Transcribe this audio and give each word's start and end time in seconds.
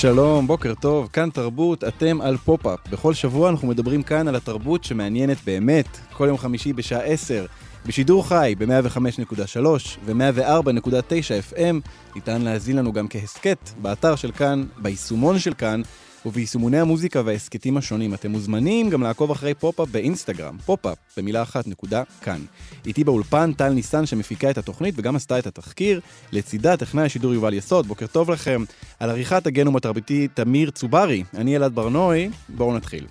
שלום, 0.00 0.46
בוקר 0.46 0.74
טוב, 0.74 1.08
כאן 1.12 1.30
תרבות, 1.30 1.84
אתם 1.84 2.20
על 2.20 2.36
פופ-אפ. 2.36 2.78
בכל 2.90 3.14
שבוע 3.14 3.50
אנחנו 3.50 3.68
מדברים 3.68 4.02
כאן 4.02 4.28
על 4.28 4.36
התרבות 4.36 4.84
שמעניינת 4.84 5.36
באמת, 5.46 5.98
כל 6.12 6.26
יום 6.28 6.38
חמישי 6.38 6.72
בשעה 6.72 7.02
10, 7.02 7.46
בשידור 7.86 8.28
חי 8.28 8.54
ב-105.3 8.58 9.66
ו-104.9 10.04 11.52
FM, 11.52 11.88
ניתן 12.14 12.42
להזין 12.42 12.76
לנו 12.76 12.92
גם 12.92 13.08
כהסכת 13.08 13.70
באתר 13.82 14.16
של 14.16 14.32
כאן, 14.32 14.64
ביישומון 14.76 15.38
של 15.38 15.54
כאן, 15.54 15.82
וביישומוני 16.26 16.78
המוזיקה 16.78 17.22
וההסכתים 17.24 17.76
השונים. 17.76 18.14
אתם 18.14 18.30
מוזמנים 18.30 18.90
גם 18.90 19.02
לעקוב 19.02 19.30
אחרי 19.30 19.54
פופ-אפ 19.54 19.88
באינסטגרם, 19.88 20.56
פופ-אפ 20.66 20.98
במילה 21.16 21.42
אחת 21.42 21.66
נקודה 21.66 22.02
כאן. 22.22 22.40
איתי 22.86 23.04
באולפן 23.04 23.52
טל 23.52 23.68
ניסן 23.68 24.06
שמפיקה 24.06 24.50
את 24.50 24.58
התוכנית 24.58 24.94
וגם 24.98 25.16
עשתה 25.16 25.38
את 25.38 25.46
התחקיר, 25.46 26.00
לצידה 26.32 26.76
טכנאי 26.76 27.04
השידור 27.04 27.34
יובל 27.34 27.54
יסוד, 27.54 27.86
בוקר 27.86 28.06
טוב 28.06 28.30
לכם. 28.30 28.64
על 29.00 29.10
עריכת 29.10 29.46
הגנום 29.46 29.76
התרבותי 29.76 30.28
תמיר 30.34 30.70
צוברי, 30.70 31.24
אני 31.34 31.56
אלעד 31.56 31.74
ברנועי, 31.74 32.30
בואו 32.48 32.76
נתחיל. 32.76 33.06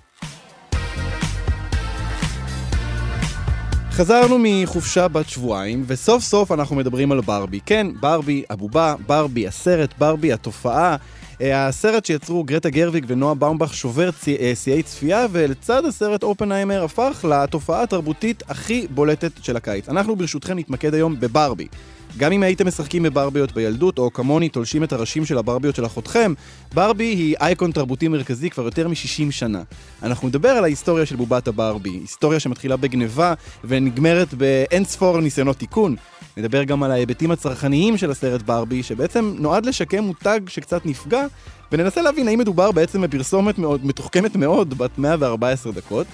חזרנו 3.98 4.38
מחופשה 4.42 5.08
בת 5.08 5.28
שבועיים, 5.28 5.84
וסוף 5.86 6.22
סוף 6.22 6.52
אנחנו 6.52 6.76
מדברים 6.76 7.12
על 7.12 7.20
ברבי. 7.20 7.60
כן, 7.66 7.86
ברבי, 8.00 8.42
הבובה, 8.50 8.94
ברבי, 9.06 9.46
הסרט, 9.46 9.94
ברבי, 9.98 10.32
התופעה. 10.32 10.96
אה, 11.40 11.66
הסרט 11.66 12.04
שיצרו 12.04 12.44
גרטה 12.44 12.70
גרוויג 12.70 13.04
ונועה 13.08 13.34
באומבך 13.34 13.74
שובר 13.74 14.10
אה, 14.28 14.52
שיאי 14.54 14.82
צפייה, 14.82 15.26
ולצד 15.32 15.84
הסרט 15.84 16.22
אופנהיימר 16.22 16.84
הפך 16.84 17.24
לתופעה 17.28 17.82
התרבותית 17.82 18.42
הכי 18.48 18.86
בולטת 18.90 19.32
של 19.42 19.56
הקיץ. 19.56 19.88
אנחנו 19.88 20.16
ברשותכם 20.16 20.58
נתמקד 20.58 20.94
היום 20.94 21.20
בברבי. 21.20 21.68
גם 22.16 22.32
אם 22.32 22.42
הייתם 22.42 22.66
משחקים 22.66 23.02
בברביות 23.02 23.52
בילדות, 23.52 23.98
או 23.98 24.12
כמוני 24.12 24.48
תולשים 24.48 24.84
את 24.84 24.92
הראשים 24.92 25.24
של 25.24 25.38
הברביות 25.38 25.76
של 25.76 25.86
אחותכם, 25.86 26.34
ברבי 26.74 27.04
היא 27.04 27.36
אייקון 27.40 27.72
תרבותי 27.72 28.08
מרכזי 28.08 28.50
כבר 28.50 28.64
יותר 28.64 28.88
מ-60 28.88 29.30
שנה. 29.30 29.62
אנחנו 30.02 30.28
נדבר 30.28 30.48
על 30.48 30.64
ההיסטוריה 30.64 31.06
של 31.06 31.16
בובת 31.16 31.48
הברבי, 31.48 31.90
היסטוריה 31.90 32.40
שמתחילה 32.40 32.76
בגניבה 32.76 33.34
ונגמרת 33.64 34.34
באין 34.34 34.84
ספור 34.84 35.20
ניסיונות 35.20 35.56
תיקון. 35.56 35.96
נדבר 36.36 36.64
גם 36.64 36.82
על 36.82 36.90
ההיבטים 36.90 37.30
הצרכניים 37.30 37.96
של 37.96 38.10
הסרט 38.10 38.42
ברבי, 38.42 38.82
שבעצם 38.82 39.34
נועד 39.38 39.66
לשקם 39.66 40.04
מותג 40.04 40.40
שקצת 40.46 40.86
נפגע, 40.86 41.26
וננסה 41.72 42.02
להבין 42.02 42.28
האם 42.28 42.38
מדובר 42.38 42.72
בעצם 42.72 43.02
בפרסומת 43.02 43.58
מאוד, 43.58 43.86
מתוחכמת 43.86 44.36
מאוד, 44.36 44.78
בת 44.78 44.98
114 44.98 45.72
דקות. 45.72 46.06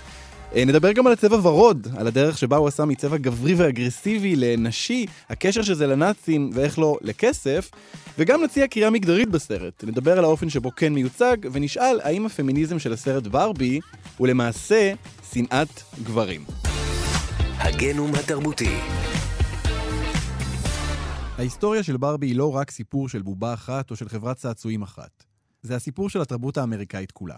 אה, 0.56 0.64
נדבר 0.64 0.92
גם 0.92 1.06
על 1.06 1.12
הצבע 1.12 1.36
ורוד, 1.48 1.88
על 1.96 2.06
הדרך 2.06 2.38
שבה 2.38 2.56
הוא 2.56 2.68
עשה 2.68 2.84
מצבע 2.84 3.16
גברי 3.16 3.54
ואגרסיבי 3.54 4.36
לנשי, 4.36 5.06
הקשר 5.28 5.62
של 5.62 5.74
זה 5.74 5.86
לנאצים 5.86 6.50
ואיך 6.54 6.78
לא 6.78 6.98
לכסף, 7.02 7.70
וגם 8.18 8.44
נציע 8.44 8.66
קריאה 8.66 8.90
מגדרית 8.90 9.28
בסרט. 9.28 9.84
נדבר 9.84 10.18
על 10.18 10.24
האופן 10.24 10.48
שבו 10.50 10.70
כן 10.76 10.92
מיוצג, 10.92 11.36
ונשאל 11.52 12.00
האם 12.02 12.26
הפמיניזם 12.26 12.78
של 12.78 12.92
הסרט 12.92 13.26
ברבי 13.26 13.80
הוא 14.16 14.28
למעשה 14.28 14.92
שנאת 15.32 15.82
גברים. 16.04 16.44
הגנום 17.58 18.10
התרבותי 18.14 18.76
ההיסטוריה 21.38 21.82
של 21.82 21.96
ברבי 21.96 22.26
היא 22.26 22.36
לא 22.36 22.56
רק 22.56 22.70
סיפור 22.70 23.08
של 23.08 23.22
בובה 23.22 23.54
אחת 23.54 23.90
או 23.90 23.96
של 23.96 24.08
חברת 24.08 24.36
צעצועים 24.36 24.82
אחת. 24.82 25.24
זה 25.62 25.76
הסיפור 25.76 26.10
של 26.10 26.20
התרבות 26.20 26.56
האמריקאית 26.56 27.12
כולה. 27.12 27.36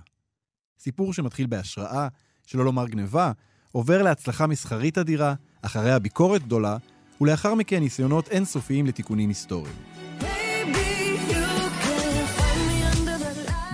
סיפור 0.78 1.12
שמתחיל 1.12 1.46
בהשראה, 1.46 2.08
שלא 2.46 2.64
לומר 2.64 2.88
גניבה, 2.88 3.32
עובר 3.72 4.02
להצלחה 4.02 4.46
מסחרית 4.46 4.98
אדירה, 4.98 5.34
אחריה 5.62 5.98
ביקורת 5.98 6.42
גדולה, 6.42 6.76
ולאחר 7.20 7.54
מכן 7.54 7.80
ניסיונות 7.80 8.28
אינסופיים 8.28 8.86
לתיקונים 8.86 9.28
היסטוריים. 9.28 9.74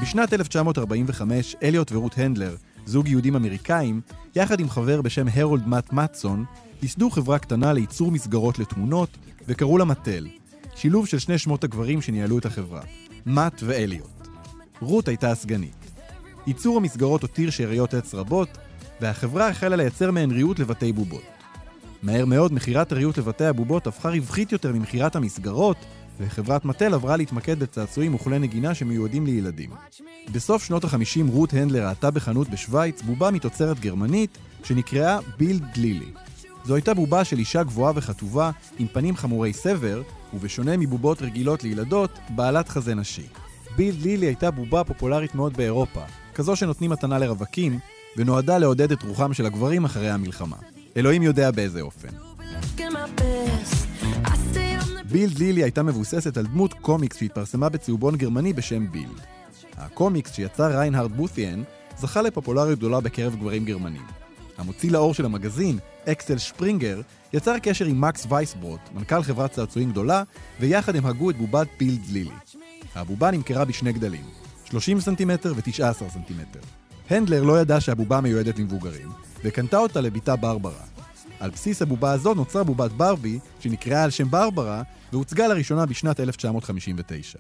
בשנת 0.03 0.33
1945, 0.33 1.57
אליוט 1.63 1.93
ורות 1.93 2.19
הנדלר, 2.19 2.57
זוג 2.87 3.09
יהודים 3.09 3.37
אמריקאים, 3.37 4.01
יחד 4.37 4.61
עם 4.61 4.69
חבר 4.69 5.03
בשם 5.03 5.27
הרולד 5.35 5.67
מאט 5.67 5.93
מאטסון, 5.93 6.45
ייסדו 6.83 7.11
חברה 7.11 7.39
קטנה 7.39 7.73
לייצור 7.73 8.13
מסגרות 8.13 8.59
לתמונות, 8.59 9.19
וקראו 9.49 9.79
לה 9.79 9.85
מטל, 9.85 10.27
שילוב 10.75 11.07
של 11.07 11.19
שני 11.19 11.39
שמות 11.39 11.65
הגברים 11.65 12.03
שניהלו 12.03 12.39
את 12.39 12.47
החברה, 12.47 12.81
מאט 13.27 13.63
ואליוט. 13.65 14.29
רות 14.81 15.09
הייתה 15.09 15.31
הסגנית. 15.31 15.82
ייצור 16.47 16.77
המסגרות 16.77 17.23
הותיר 17.23 17.51
שאריות 17.51 17.95
עץ 17.95 18.15
רבות, 18.15 18.49
והחברה 19.01 19.49
החלה 19.49 19.77
לייצר 19.77 20.11
מהן 20.11 20.31
ריהוט 20.31 20.59
לבתי 20.59 20.93
בובות. 20.93 21.23
מהר 22.03 22.25
מאוד 22.27 22.53
מכירת 22.53 22.93
הריהוט 22.93 23.19
לבתי 23.19 23.45
הבובות 23.45 23.87
הפכה 23.87 24.09
רווחית 24.11 24.53
יותר 24.53 24.73
ממכירת 24.73 25.17
המסגרות, 25.17 25.77
וחברת 26.21 26.65
מטל 26.65 26.95
עברה 26.95 27.17
להתמקד 27.17 27.59
בצעצועים 27.59 28.15
וכלי 28.15 28.39
נגינה 28.39 28.75
שמיועדים 28.75 29.27
לילדים. 29.27 29.71
בסוף 30.33 30.65
שנות 30.65 30.85
ה-50 30.85 31.31
רות 31.31 31.53
הנדלר 31.53 31.89
ראתה 31.89 32.11
בחנות 32.11 32.49
בשוויץ 32.51 33.03
בובה 33.03 33.31
מתוצרת 33.31 33.81
גרמנית 33.81 34.39
שנקראה 34.65 35.19
בילד 35.39 35.77
לילי. 35.77 36.11
זו 36.65 36.75
הייתה 36.75 36.95
בובה 36.95 37.25
של 37.25 37.39
אישה 37.39 37.63
גבוהה 37.63 37.93
וכתובה, 37.97 38.51
עם 38.79 38.87
פנים 38.93 39.17
חמורי 39.17 39.53
סבר, 39.53 40.03
ובשונה 40.35 40.77
מבובות 40.77 41.23
רגילות 41.23 41.65
לילדות, 41.65 42.11
בעלת 42.29 42.69
חזה 42.69 42.95
נשי. 42.95 43.27
בילד 43.77 44.03
לילי 44.03 44.27
הייתה 44.27 44.51
בובה 44.51 44.85
פופולרית 44.85 45.35
מאוד 45.35 45.57
באירופה, 45.57 46.03
כזו 46.35 46.57
שנותנים 46.57 46.91
מתנה 46.91 47.19
לרווקים, 47.19 47.79
ונועדה 48.17 48.59
לעודד 48.59 48.93
את 48.93 49.03
רוחם 49.03 49.35
של 49.35 49.47
הגברים 49.47 49.85
אחרי 49.85 50.11
המלחמה. 50.11 50.57
אלוהים 50.97 51.23
יודע 51.23 51.51
באיזה 51.51 51.81
אופן. 51.81 52.09
בילד 55.11 55.39
לילי 55.39 55.63
הייתה 55.63 55.83
מבוססת 55.83 56.37
על 56.37 56.47
דמות 56.47 56.75
קומיקס 56.75 57.17
שהתפרסמה 57.17 57.69
בצהובון 57.69 58.17
גרמני 58.17 58.53
בשם 58.53 58.91
בילד. 58.91 59.21
הקומיקס 59.77 60.33
שיצר 60.35 60.79
ריינהרד 60.79 61.13
בות'יאן 61.13 61.63
זכה 61.99 62.23
לפופולריות 62.23 62.79
גדולה 62.79 63.01
בקרב 63.01 63.37
גברים 63.37 63.65
גרמנים. 63.65 64.03
המוציא 64.59 64.91
לאור 64.91 65.15
של 65.15 65.25
המגזין, 65.25 65.79
אקסל 66.09 66.39
שפרינגר, 66.39 67.01
יצר 67.33 67.59
קשר 67.59 67.85
עם 67.85 68.01
מקס 68.01 68.27
וייסברוט, 68.29 68.81
מנכ"ל 68.95 69.23
חברת 69.23 69.53
צעצועים 69.53 69.91
גדולה, 69.91 70.23
ויחד 70.61 70.97
הם 70.97 71.07
הגו 71.07 71.31
את 71.31 71.37
בובת 71.37 71.69
בילד 71.79 72.07
לילי. 72.13 72.31
הבובה 72.95 73.31
נמכרה 73.31 73.65
בשני 73.65 73.93
גדלים, 73.93 74.25
30 74.73 75.01
סנטימטר 75.01 75.53
ו-19 75.57 76.09
סנטימטר. 76.09 76.61
הנדלר 77.11 77.43
לא 77.43 77.61
ידע 77.61 77.81
שהבובה 77.81 78.21
מיועדת 78.21 78.59
למבוגרים, 78.59 79.09
וקנתה 79.45 79.79
אותה 79.79 80.01
לביתה 80.01 80.37
ברברה. 80.37 80.85
על 81.41 81.51
בסיס 81.51 81.83
הבובה 81.83 82.13
הזו 82.13 82.35
נוצרה 82.35 82.65
בובת 82.65 82.91
ברבי, 82.91 83.39
שנקראה 83.61 84.05
על 84.05 84.11
שם 84.11 84.31
ברברה, 84.31 84.83
והוצגה 85.13 85.49
לראשונה 85.49 85.87
בשנת 85.87 86.21
1959. 86.21 87.39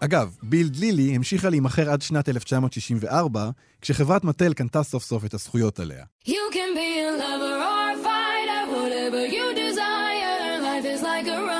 אגב, 0.00 0.36
בילד 0.42 0.76
לילי 0.76 1.16
המשיכה 1.16 1.50
להימכר 1.50 1.90
עד 1.90 2.02
שנת 2.02 2.28
1964, 2.28 3.50
כשחברת 3.80 4.24
מטל 4.24 4.52
קנתה 4.52 4.82
סוף 4.82 5.04
סוף 5.04 5.24
את 5.24 5.34
הזכויות 5.34 5.80
עליה. 5.80 6.04
You 6.26 6.52
can 6.52 6.76
be 6.76 6.90
a 7.06 7.10
lover 7.22 7.54
or 7.68 7.84
a 7.92 8.04
fighter, 8.06 8.62
whatever 8.74 9.22
you 9.36 9.46
desire. 9.64 10.60
Life 10.62 10.86
is 10.94 11.02
like 11.02 11.26
a 11.26 11.38
runway 11.46 11.57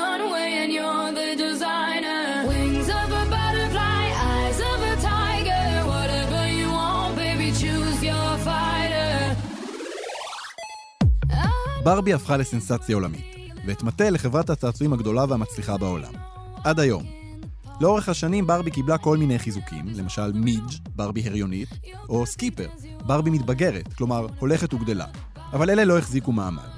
ברבי 11.89 12.13
הפכה 12.13 12.37
לסנסציה 12.37 12.95
עולמית, 12.95 13.35
ואת 13.65 13.83
מטל 13.83 14.09
לחברת 14.09 14.49
הצעצועים 14.49 14.93
הגדולה 14.93 15.25
והמצליחה 15.29 15.77
בעולם. 15.77 16.13
עד 16.63 16.79
היום. 16.79 17.03
לאורך 17.81 18.09
השנים 18.09 18.47
ברבי 18.47 18.71
קיבלה 18.71 18.97
כל 18.97 19.17
מיני 19.17 19.39
חיזוקים, 19.39 19.85
למשל 19.87 20.31
מידג', 20.33 20.73
ברבי 20.95 21.27
הריונית, 21.27 21.69
או 22.09 22.25
סקיפר, 22.25 22.67
ברבי 23.05 23.29
מתבגרת, 23.29 23.93
כלומר 23.93 24.27
הולכת 24.39 24.73
וגדלה. 24.73 25.05
אבל 25.53 25.69
אלה 25.69 25.85
לא 25.85 25.97
החזיקו 25.97 26.31
מעמד. 26.31 26.69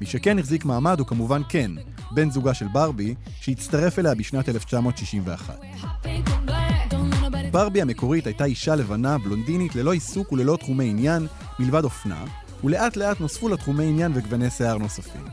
מי 0.00 0.06
שכן 0.06 0.38
החזיק 0.38 0.64
מעמד 0.64 0.98
הוא 0.98 1.06
כמובן 1.06 1.42
קן, 1.42 1.74
בן 2.10 2.30
זוגה 2.30 2.54
של 2.54 2.68
ברבי, 2.68 3.14
שהצטרף 3.40 3.98
אליה 3.98 4.14
בשנת 4.14 4.48
1961. 4.48 5.60
ברבי 7.50 7.82
המקורית 7.82 8.26
הייתה 8.26 8.44
אישה 8.44 8.74
לבנה, 8.74 9.18
בלונדינית, 9.18 9.74
ללא 9.74 9.92
עיסוק 9.92 10.32
וללא 10.32 10.56
תחומי 10.56 10.90
עניין, 10.90 11.26
מלבד 11.58 11.84
אופנה, 11.84 12.24
ולאט 12.64 12.96
לאט 12.96 13.20
נוספו 13.20 13.48
לה 13.48 13.56
תחומי 13.56 13.84
עניין 13.84 14.12
וגווני 14.14 14.50
שיער 14.50 14.78
נוספים. 14.78 15.24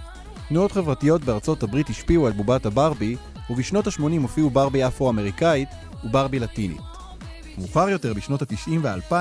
תנועות 0.50 0.72
חברתיות 0.72 1.24
בארצות 1.24 1.64
הברית 1.64 1.90
השפיעו 1.90 2.28
על 2.28 2.34
בובת 2.34 2.66
הברבי, 2.66 3.16
ובשנות 3.50 3.88
ה-80 3.88 4.22
הופיעו 4.22 4.50
ברבי 4.50 4.88
אפרו-אמריקאית 4.88 5.70
וברבי 6.04 6.40
לטינית. 6.40 6.82
מאוחר 7.58 7.90
יותר, 7.90 8.14
בשנות 8.14 8.42
ה-90 8.42 8.72
וה-2000, 8.82 9.14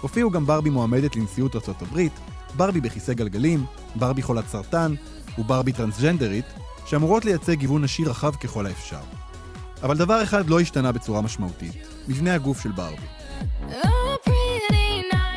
הופיעו 0.00 0.30
גם 0.30 0.46
ברבי 0.46 0.70
מועמדת 0.70 1.16
לנשיאות 1.16 1.54
ארצות 1.54 1.82
הברית, 1.82 2.12
ברבי 2.56 2.80
בכיסא 2.80 3.12
גלגלים, 3.12 3.64
ברבי 3.96 4.22
חולת 4.22 4.48
סרטן 4.48 4.94
וברבי 5.38 5.72
טרנסג'נדרית, 5.72 6.44
שאמורות 6.86 7.24
לייצג 7.24 7.54
גיוון 7.54 7.84
נשי 7.84 8.04
רחב 8.04 8.34
ככל 8.34 8.66
האפשר. 8.66 9.00
אבל 9.82 9.96
דבר 9.96 10.22
אחד 10.22 10.50
לא 10.50 10.60
השתנה 10.60 10.92
בצורה 10.92 11.20
משמעותית, 11.20 11.74
מבנה 12.08 12.34
הגוף 12.34 12.62
של 12.62 12.72
ברבי. 12.72 13.06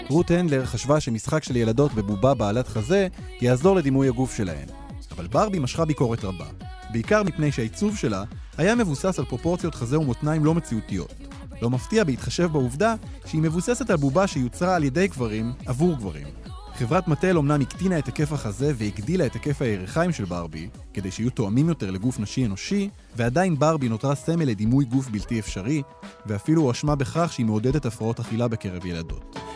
רות 0.09 0.31
הנדלר 0.31 0.65
חשבה 0.65 0.99
שמשחק 0.99 1.43
של 1.43 1.55
ילדות 1.55 1.93
בבובה 1.93 2.33
בעלת 2.33 2.67
חזה 2.67 3.07
יעזור 3.41 3.75
לדימוי 3.75 4.07
הגוף 4.07 4.35
שלהן. 4.35 4.67
אבל 5.11 5.27
ברבי 5.27 5.59
משכה 5.59 5.85
ביקורת 5.85 6.23
רבה, 6.23 6.45
בעיקר 6.91 7.23
מפני 7.23 7.51
שהעיצוב 7.51 7.97
שלה 7.97 8.23
היה 8.57 8.75
מבוסס 8.75 9.19
על 9.19 9.25
פרופורציות 9.25 9.75
חזה 9.75 9.99
ומותניים 9.99 10.45
לא 10.45 10.55
מציאותיות. 10.55 11.13
לא 11.61 11.69
מפתיע 11.69 12.03
בהתחשב 12.03 12.49
בעובדה 12.51 12.95
שהיא 13.25 13.41
מבוססת 13.41 13.89
על 13.89 13.95
בובה 13.95 14.27
שיוצרה 14.27 14.75
על 14.75 14.83
ידי 14.83 15.07
גברים 15.07 15.53
עבור 15.65 15.95
גברים. 15.95 16.27
חברת 16.75 17.07
מטל 17.07 17.37
אומנם 17.37 17.61
הקטינה 17.61 17.99
את 17.99 18.05
היקף 18.05 18.33
החזה 18.33 18.71
והגדילה 18.75 19.25
את 19.25 19.33
היקף 19.33 19.61
הירכיים 19.61 20.11
של 20.11 20.25
ברבי, 20.25 20.69
כדי 20.93 21.11
שיהיו 21.11 21.29
תואמים 21.29 21.69
יותר 21.69 21.91
לגוף 21.91 22.19
נשי 22.19 22.45
אנושי, 22.45 22.89
ועדיין 23.15 23.59
ברבי 23.59 23.89
נותרה 23.89 24.15
סמל 24.15 24.45
לדימוי 24.45 24.85
גוף 24.85 25.09
בלתי 25.09 25.39
אפשרי, 25.39 25.81
ואפילו 26.25 26.61
הואשמה 26.61 26.95
בכך 26.95 27.33
שהיא 27.33 27.45
מעודדת 27.45 27.85
הפרעות 27.85 28.19
אכילה 28.19 28.47
בקרב 28.47 28.85
ילדות. 28.85 29.48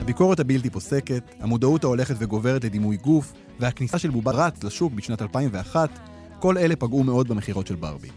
הביקורת 0.00 0.40
הבלתי 0.40 0.70
פוסקת, 0.70 1.34
המודעות 1.40 1.84
ההולכת 1.84 2.14
וגוברת 2.18 2.64
לדימוי 2.64 2.96
גוף, 2.96 3.32
והכניסה 3.60 3.98
של 3.98 4.10
בובה 4.10 4.32
רץ 4.32 4.64
לשוק 4.64 4.92
בשנת 4.92 5.22
2001, 5.22 5.90
כל 6.38 6.58
אלה 6.58 6.76
פגעו 6.76 7.04
מאוד 7.04 7.28
במכירות 7.28 7.66
של 7.66 7.74
ברבי. 7.74 8.08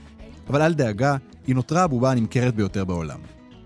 אבל 0.49 0.61
אל 0.61 0.73
דאגה, 0.73 1.15
היא 1.47 1.55
נותרה 1.55 1.83
הבובה 1.83 2.11
הנמכרת 2.11 2.55
ביותר 2.55 2.85
בעולם. 2.85 3.19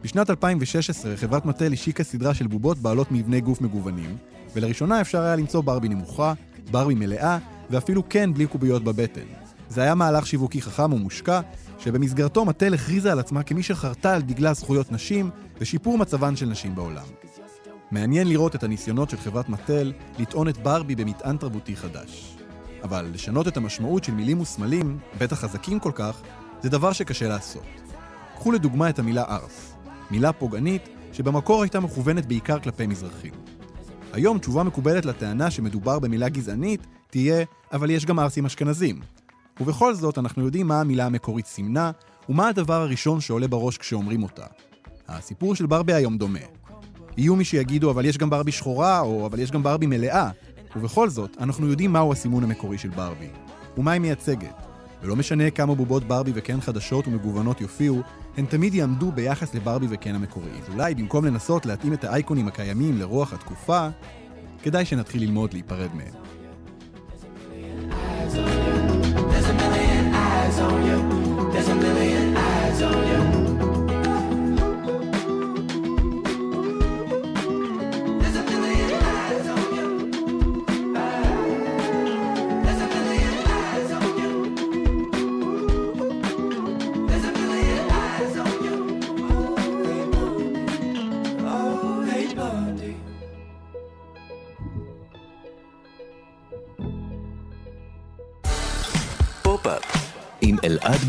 בשנת 0.03 0.29
2016 0.29 1.17
חברת 1.17 1.45
מטל 1.45 1.73
השיקה 1.73 2.03
סדרה 2.03 2.33
של 2.33 2.47
בובות 2.47 2.77
בעלות 2.77 3.11
מבני 3.11 3.41
גוף 3.41 3.61
מגוונים, 3.61 4.17
ולראשונה 4.55 5.01
אפשר 5.01 5.21
היה 5.21 5.35
למצוא 5.35 5.61
ברבי 5.61 5.89
נמוכה, 5.89 6.33
ברבי 6.71 6.95
מלאה, 6.95 7.38
ואפילו 7.69 8.09
כן 8.09 8.33
בלי 8.33 8.47
קוביות 8.47 8.83
בבטן. 8.83 9.25
זה 9.69 9.81
היה 9.81 9.95
מהלך 9.95 10.27
שיווקי 10.27 10.61
חכם 10.61 10.93
ומושקע, 10.93 11.41
שבמסגרתו 11.83 12.45
מטל 12.45 12.73
הכריזה 12.73 13.11
על 13.11 13.19
עצמה 13.19 13.43
כמי 13.43 13.63
שחרתה 13.63 14.15
על 14.15 14.21
דגלה 14.21 14.53
זכויות 14.53 14.91
נשים 14.91 15.29
ושיפור 15.59 15.97
מצבן 15.97 16.35
של 16.35 16.45
נשים 16.45 16.75
בעולם. 16.75 17.05
מעניין 17.91 18.27
לראות 18.27 18.55
את 18.55 18.63
הניסיונות 18.63 19.09
של 19.09 19.17
חברת 19.17 19.49
מטל 19.49 19.93
לטעון 20.19 20.47
את 20.47 20.57
ברבי 20.57 20.95
במטען 20.95 21.37
תרבותי 21.37 21.75
חדש. 21.75 22.37
אבל 22.83 23.09
לשנות 23.13 23.47
את 23.47 23.57
המשמעות 23.57 24.03
של 24.03 24.11
מילים 24.11 24.39
וסמלים, 24.39 24.99
בטח 25.19 25.39
חזקים 25.39 25.79
כל 25.79 25.91
כך, 25.95 26.21
זה 26.61 26.69
דבר 26.69 26.93
שקשה 26.93 27.27
לעשות. 27.27 27.65
קחו 28.35 28.51
לדוגמה 28.51 28.89
את 28.89 28.99
המילה 28.99 29.23
ארס, 29.23 29.73
מילה 30.11 30.33
פוגענית 30.33 30.89
שבמקור 31.13 31.61
הייתה 31.61 31.79
מכוונת 31.79 32.25
בעיקר 32.25 32.59
כלפי 32.59 32.87
מזרחים. 32.87 33.33
היום 34.13 34.37
תשובה 34.39 34.63
מקובלת 34.63 35.05
לטענה 35.05 35.51
שמדובר 35.51 35.99
במילה 35.99 36.29
גזענית 36.29 36.87
תהיה, 37.09 37.45
אבל 37.73 37.89
יש 37.89 38.05
גם 38.05 38.19
ארסים 38.19 38.45
אשכנזים. 38.45 38.99
ובכל 39.59 39.94
זאת, 39.94 40.18
אנחנו 40.18 40.45
יודעים 40.45 40.68
מה 40.68 40.81
המילה 40.81 41.06
המקורית 41.06 41.45
סימנה, 41.45 41.92
ומה 42.30 42.48
הדבר 42.48 42.81
הראשון 42.81 43.21
שעולה 43.21 43.48
בראש 43.48 43.77
כשאומרים 43.77 44.24
אותה. 44.24 44.45
הסיפור 45.07 45.56
של 45.56 45.65
ברבי 45.65 45.94
היום 45.94 46.18
דומה. 46.18 46.39
יהיו 47.18 47.36
מי 47.36 47.44
שיגידו, 47.44 47.92
אבל 47.92 48.06
יש 48.06 48.18
גם 48.18 48.30
ברבי 48.30 48.51
שחורה, 48.51 49.00
או 49.00 49.25
אבל 49.25 49.39
יש 49.39 49.51
גם 49.51 49.63
ברבי 49.63 49.86
מלאה. 49.86 50.30
ובכל 50.75 51.09
זאת, 51.09 51.38
אנחנו 51.39 51.68
יודעים 51.68 51.94
מהו 51.94 52.12
הסימון 52.12 52.44
המקורי 52.44 52.77
של 52.77 52.89
ברבי, 52.89 53.30
ומה 53.77 53.92
היא 53.92 54.01
מייצגת. 54.01 54.56
ולא 55.01 55.15
משנה 55.15 55.51
כמה 55.51 55.75
בובות 55.75 56.03
ברבי 56.03 56.31
וקן 56.36 56.62
חדשות 56.62 57.07
ומגוונות 57.07 57.62
יופיעו, 57.62 58.01
הן 58.38 58.45
תמיד 58.45 58.74
יעמדו 58.74 59.12
ביחס 59.12 59.56
לברבי 59.56 59.88
וקן 59.89 60.15
המקורי. 60.15 60.50
אולי 60.74 60.95
במקום 60.95 61.25
לנסות 61.25 61.65
להתאים 61.65 61.94
את 61.94 62.03
האייקונים 62.03 62.48
הקיימים 62.48 62.98
לרוח 62.98 63.33
התקופה, 63.33 63.88
כדאי 64.63 64.86
שנתחיל 64.86 65.21
ללמוד 65.21 65.53
להיפרד 65.53 65.89
מהם. 65.95 66.40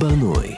ברנועי. 0.03 0.57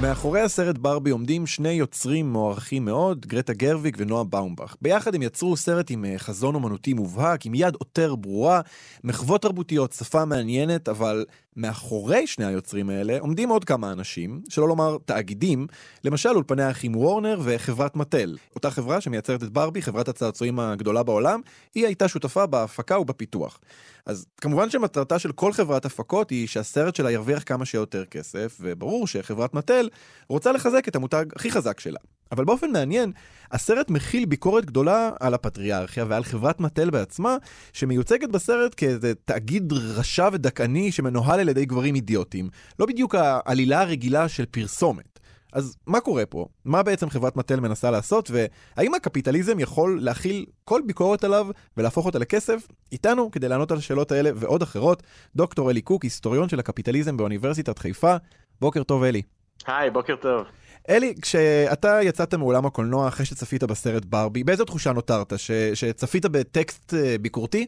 מאחורי 0.00 0.40
הסרט 0.40 0.78
ברבי 0.78 1.10
עומדים 1.10 1.46
שני 1.46 1.68
יוצרים 1.68 2.32
מוערכים 2.32 2.84
מאוד, 2.84 3.26
גרטה 3.26 3.52
גרוויג 3.52 3.96
ונועה 3.98 4.24
באומבך. 4.24 4.76
ביחד 4.82 5.14
הם 5.14 5.22
יצרו 5.22 5.56
סרט 5.56 5.90
עם 5.90 6.04
אה, 6.04 6.18
חזון 6.18 6.54
אומנותי 6.54 6.94
מובהק, 6.94 7.46
עם 7.46 7.54
יד 7.54 7.74
עותר 7.74 8.14
ברורה, 8.14 8.60
מחוות 9.04 9.42
תרבותיות, 9.42 9.92
שפה 9.92 10.24
מעניינת, 10.24 10.88
אבל 10.88 11.24
מאחורי 11.56 12.26
שני 12.26 12.44
היוצרים 12.44 12.90
האלה 12.90 13.18
עומדים 13.20 13.48
עוד 13.48 13.64
כמה 13.64 13.92
אנשים, 13.92 14.40
שלא 14.48 14.68
לומר 14.68 14.96
תאגידים, 15.04 15.66
למשל 16.04 16.28
אולפני 16.28 16.62
האחים 16.62 16.96
וורנר 16.96 17.40
וחברת 17.44 17.96
מטל. 17.96 18.36
אותה 18.54 18.70
חברה 18.70 19.00
שמייצרת 19.00 19.42
את 19.42 19.50
ברבי, 19.50 19.82
חברת 19.82 20.08
הצעצועים 20.08 20.60
הגדולה 20.60 21.02
בעולם, 21.02 21.40
היא 21.74 21.86
הייתה 21.86 22.08
שותפה 22.08 22.46
בהפקה 22.46 22.98
ובפיתוח. 22.98 23.60
אז 24.06 24.26
כמובן 24.40 24.70
שמטרתה 24.70 25.18
של 25.18 25.32
כל 25.32 25.52
חברת 25.52 25.84
הפקות 25.84 26.30
היא 26.30 26.48
שהסרט 26.48 26.96
שלה 26.96 27.10
ירוויח 27.10 27.42
כמה 27.46 27.64
שיותר 27.64 28.04
כסף, 28.04 28.56
וברור 28.60 29.06
שחברת 29.06 29.54
מטל 29.54 29.88
רוצה 30.28 30.52
לחזק 30.52 30.88
את 30.88 30.96
המותג 30.96 31.24
הכי 31.36 31.50
חזק 31.50 31.80
שלה. 31.80 31.98
אבל 32.32 32.44
באופן 32.44 32.70
מעניין, 32.70 33.12
הסרט 33.52 33.90
מכיל 33.90 34.24
ביקורת 34.24 34.64
גדולה 34.64 35.10
על 35.20 35.34
הפטריארכיה 35.34 36.04
ועל 36.08 36.24
חברת 36.24 36.60
מטל 36.60 36.90
בעצמה, 36.90 37.36
שמיוצגת 37.72 38.28
בסרט 38.28 38.74
כאיזה 38.76 39.12
תאגיד 39.24 39.72
רשע 39.72 40.28
ודכאני 40.32 40.92
שמנוהל 40.92 41.40
על 41.40 41.48
ידי 41.48 41.64
גברים 41.64 41.94
אידיוטים. 41.94 42.48
לא 42.78 42.86
בדיוק 42.86 43.14
העלילה 43.14 43.80
הרגילה 43.80 44.28
של 44.28 44.46
פרסומת. 44.46 45.14
אז 45.54 45.76
מה 45.86 46.00
קורה 46.00 46.26
פה? 46.26 46.46
מה 46.64 46.82
בעצם 46.82 47.10
חברת 47.10 47.36
מטל 47.36 47.60
מנסה 47.60 47.90
לעשות, 47.90 48.30
והאם 48.30 48.94
הקפיטליזם 48.94 49.60
יכול 49.60 49.98
להכיל 50.02 50.46
כל 50.64 50.80
ביקורת 50.86 51.24
עליו 51.24 51.46
ולהפוך 51.76 52.06
אותה 52.06 52.18
לכסף? 52.18 52.68
איתנו, 52.92 53.30
כדי 53.30 53.48
לענות 53.48 53.70
על 53.70 53.78
השאלות 53.78 54.12
האלה 54.12 54.30
ועוד 54.34 54.62
אחרות, 54.62 55.02
דוקטור 55.36 55.70
אלי 55.70 55.80
קוק, 55.80 56.02
היסטוריון 56.02 56.48
של 56.48 56.58
הקפיטליזם 56.58 57.16
באוניברסיטת 57.16 57.78
חיפה. 57.78 58.16
בוקר 58.60 58.82
טוב, 58.82 59.02
אלי. 59.02 59.22
היי, 59.66 59.90
בוקר 59.90 60.16
טוב. 60.16 60.46
אלי, 60.88 61.14
כשאתה 61.22 61.98
יצאת 62.02 62.34
מאולם 62.34 62.66
הקולנוע 62.66 63.08
אחרי 63.08 63.26
שצפית 63.26 63.64
בסרט 63.64 64.04
ברבי, 64.04 64.44
באיזו 64.44 64.64
תחושה 64.64 64.92
נותרת? 64.92 65.32
ש... 65.36 65.50
שצפית 65.74 66.26
בטקסט 66.26 66.94
אה, 66.94 67.16
ביקורתי? 67.20 67.66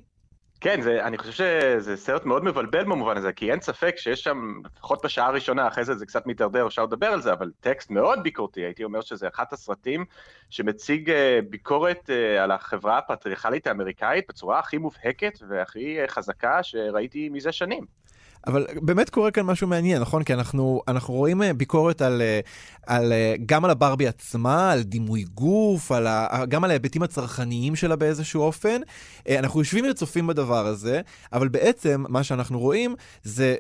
כן, 0.61 0.81
זה, 0.81 1.05
אני 1.05 1.19
חושב 1.19 1.33
שזה 1.33 1.97
סרט 1.97 2.25
מאוד 2.25 2.45
מבלבל 2.45 2.85
במובן 2.85 3.17
הזה, 3.17 3.33
כי 3.33 3.51
אין 3.51 3.61
ספק 3.61 3.95
שיש 3.97 4.23
שם, 4.23 4.61
לפחות 4.77 5.05
בשעה 5.05 5.27
הראשונה, 5.27 5.69
אחרי 5.69 5.85
זה 5.85 5.95
זה 5.95 6.07
קצת 6.07 6.27
מתדרדר, 6.27 6.67
אפשר 6.67 6.85
לדבר 6.85 7.07
על 7.07 7.23
זה, 7.23 7.33
אבל 7.33 7.51
טקסט 7.61 7.91
מאוד 7.91 8.23
ביקורתי, 8.23 8.61
הייתי 8.61 8.85
אומר 8.85 9.01
שזה 9.01 9.29
אחד 9.29 9.45
הסרטים 9.53 10.05
שמציג 10.51 11.11
אה, 11.11 11.39
ביקורת 11.51 12.11
אה, 12.11 12.43
על 12.45 12.51
החברה 12.51 12.99
הפטריארכלית 12.99 13.67
האמריקאית 13.67 14.25
בצורה 14.29 14.59
הכי 14.59 14.79
מובהקת 14.79 15.39
והכי 15.49 15.99
חזקה 16.09 16.63
שראיתי 16.63 17.29
מזה 17.29 17.53
שנים. 17.53 18.06
אבל 18.47 18.67
באמת 18.83 19.11
קורה 19.11 19.31
כאן 19.31 19.43
משהו 19.43 19.67
מעניין, 19.67 20.03
נכון? 20.03 20.23
כי 20.23 20.35
אנחנו, 20.35 20.81
אנחנו 20.89 21.15
רואים 21.15 21.43
אה, 21.43 21.53
ביקורת 21.53 22.03
על, 22.03 22.23
אה, 22.23 22.41
על, 22.87 23.13
אה, 23.13 23.35
גם 23.47 23.65
על 23.65 23.71
הברבי 23.71 24.09
עצמה, 24.09 24.73
על 24.73 24.83
דימוי 24.83 25.25
גוף, 25.35 25.93
על 25.93 26.07
ה, 26.07 26.45
גם 26.49 26.65
על 26.65 26.71
ההיבטים 26.71 27.03
הצרכניים 27.03 27.77
שלה 27.77 27.97
באיזשהו 27.97 28.43
אופן. 28.43 28.81
אנחנו 29.29 29.61
יושבים 29.61 29.85
וצופים 29.91 30.27
בדבר 30.27 30.67
הזה, 30.67 31.01
אבל 31.33 31.49
בעצם 31.49 32.05
מה 32.09 32.23
שאנחנו 32.23 32.59
רואים 32.59 32.95
זה 33.23 33.55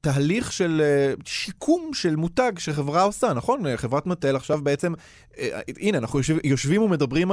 תהליך 0.00 0.52
של 0.52 0.82
שיקום 1.24 1.90
של 1.94 2.16
מותג 2.16 2.52
שחברה 2.58 3.02
עושה, 3.02 3.32
נכון? 3.32 3.76
חברת 3.76 4.06
מטל 4.06 4.36
עכשיו 4.36 4.60
בעצם, 4.62 4.92
הנה, 5.80 5.98
אנחנו 5.98 6.18
יושב, 6.18 6.36
יושבים 6.44 6.82
ומדברים 6.82 7.30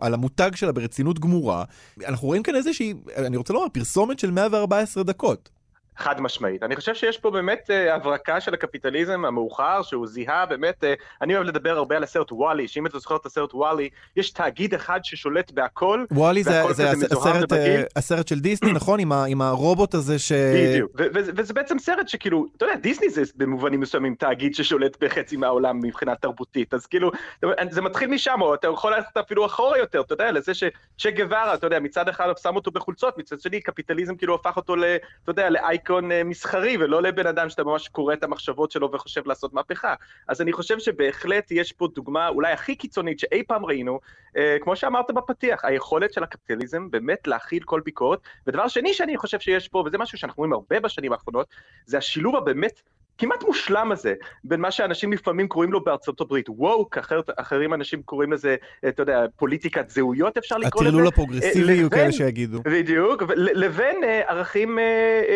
על 0.00 0.14
המותג 0.14 0.50
שלה 0.54 0.72
ברצינות 0.72 1.18
גמורה. 1.18 1.64
אנחנו 2.06 2.26
רואים 2.26 2.42
כאן 2.42 2.54
איזושהי, 2.54 2.94
אני 3.16 3.36
רוצה 3.36 3.52
לומר, 3.52 3.66
פרסומת 3.72 4.18
של 4.18 4.30
114 4.30 5.02
דקות. 5.02 5.55
חד 5.96 6.20
משמעית. 6.20 6.62
אני 6.62 6.76
חושב 6.76 6.94
שיש 6.94 7.18
פה 7.18 7.30
באמת 7.30 7.70
uh, 7.70 7.94
הברקה 7.94 8.40
של 8.40 8.54
הקפיטליזם 8.54 9.24
המאוחר, 9.24 9.82
שהוא 9.82 10.06
זיהה 10.06 10.46
באמת, 10.46 10.84
uh, 10.84 10.86
אני 11.22 11.34
אוהב 11.36 11.46
לדבר 11.46 11.76
הרבה 11.76 11.96
על 11.96 12.02
הסרט 12.02 12.32
וואלי, 12.32 12.68
שאם 12.68 12.86
אתה 12.86 12.98
זוכר 12.98 13.16
את 13.16 13.26
הסרט 13.26 13.54
וואלי, 13.54 13.88
יש 14.16 14.30
תאגיד 14.30 14.74
אחד 14.74 15.00
ששולט 15.02 15.50
בהכל, 15.50 16.04
וואלי 16.10 16.42
זה, 16.42 16.62
זה 16.72 16.90
הסרט, 16.90 17.52
uh, 17.52 17.56
הסרט 17.96 18.28
של 18.28 18.40
דיסני, 18.40 18.72
נכון? 18.78 19.00
עם, 19.00 19.12
ה, 19.12 19.24
עם 19.24 19.42
הרובוט 19.42 19.94
הזה 19.94 20.18
ש... 20.18 20.32
בדיוק, 20.32 20.92
וזה 21.14 21.54
בעצם 21.54 21.78
סרט 21.78 22.08
שכאילו, 22.08 22.46
אתה 22.56 22.64
יודע, 22.64 22.76
דיסני 22.76 23.10
זה 23.10 23.22
במובנים 23.36 23.80
מסוימים 23.80 24.14
תאגיד 24.14 24.54
ששולט 24.54 25.04
בחצי 25.04 25.36
מהעולם 25.36 25.80
מבחינה 25.80 26.14
תרבותית, 26.14 26.74
אז 26.74 26.86
כאילו, 26.86 27.10
זה 27.70 27.82
מתחיל 27.82 28.10
משם, 28.10 28.40
או 28.40 28.54
אתה 28.54 28.66
יכול 28.66 28.94
ללכת 28.96 29.16
אפילו 29.16 29.46
אחורה 29.46 29.78
יותר, 29.78 30.00
אתה 30.00 30.14
יודע, 30.14 30.32
לזה 30.32 30.54
שצ'ה 30.54 31.10
גווארה, 31.10 31.54
אתה 31.54 31.66
יודע, 31.66 31.80
מצד 31.80 32.08
אחד 32.08 32.28
שם 32.42 32.56
אותו 32.56 32.70
בחולצות, 32.70 33.18
מצד 33.18 33.40
שני 33.40 33.60
קפיטליזם 33.60 34.16
כאילו 34.16 34.34
הפך 34.34 34.56
אותו, 34.56 34.74
אתה 35.24 35.30
יודע, 35.30 35.50
לאייקון 35.50 35.85
אה, 35.90 36.24
מסחרי, 36.24 36.76
ולא 36.80 37.02
לבן 37.02 37.26
אדם 37.26 37.48
שאתה 37.48 37.64
ממש 37.64 37.88
קורא 37.88 38.14
את 38.14 38.24
המחשבות 38.24 38.70
שלו 38.70 38.92
וחושב 38.92 39.26
לעשות 39.26 39.52
מהפכה. 39.52 39.94
אז 40.28 40.40
אני 40.40 40.52
חושב 40.52 40.78
שבהחלט 40.78 41.50
יש 41.50 41.72
פה 41.72 41.88
דוגמה 41.94 42.28
אולי 42.28 42.52
הכי 42.52 42.76
קיצונית 42.76 43.18
שאי 43.18 43.42
פעם 43.42 43.64
ראינו, 43.64 44.00
אה, 44.36 44.56
כמו 44.60 44.76
שאמרת 44.76 45.10
בפתיח, 45.10 45.64
היכולת 45.64 46.12
של 46.12 46.22
הקפיטליזם 46.22 46.90
באמת 46.90 47.26
להכיל 47.26 47.62
כל 47.62 47.80
ביקורת. 47.84 48.18
ודבר 48.46 48.68
שני 48.68 48.94
שאני 48.94 49.16
חושב 49.16 49.40
שיש 49.40 49.68
פה, 49.68 49.82
וזה 49.86 49.98
משהו 49.98 50.18
שאנחנו 50.18 50.40
רואים 50.40 50.52
הרבה 50.52 50.80
בשנים 50.80 51.12
האחרונות, 51.12 51.46
זה 51.86 51.98
השילוב 51.98 52.36
הבאמת 52.36 52.82
כמעט 53.18 53.44
מושלם 53.44 53.92
הזה, 53.92 54.14
בין 54.44 54.60
מה 54.60 54.70
שאנשים 54.70 55.12
לפעמים 55.12 55.48
קוראים 55.48 55.72
לו 55.72 55.84
בארצות 55.84 56.20
הברית 56.20 56.46
ווק, 56.48 56.98
אחר, 56.98 57.20
אחרים 57.36 57.74
אנשים 57.74 58.02
קוראים 58.02 58.32
לזה, 58.32 58.56
אתה 58.88 59.02
יודע, 59.02 59.24
פוליטיקת 59.36 59.90
זהויות 59.90 60.36
אפשר 60.36 60.56
לקרוא 60.56 60.82
לזה. 60.82 60.88
הטרלול 60.88 61.08
הפרוגרסיבי 61.08 61.72
יהיו 61.72 61.90
כאלה 61.90 62.12
שיגידו. 62.12 62.62
בדיוק, 62.62 63.22
לבין 63.36 63.96
uh, 64.02 64.30
ערכים 64.30 64.78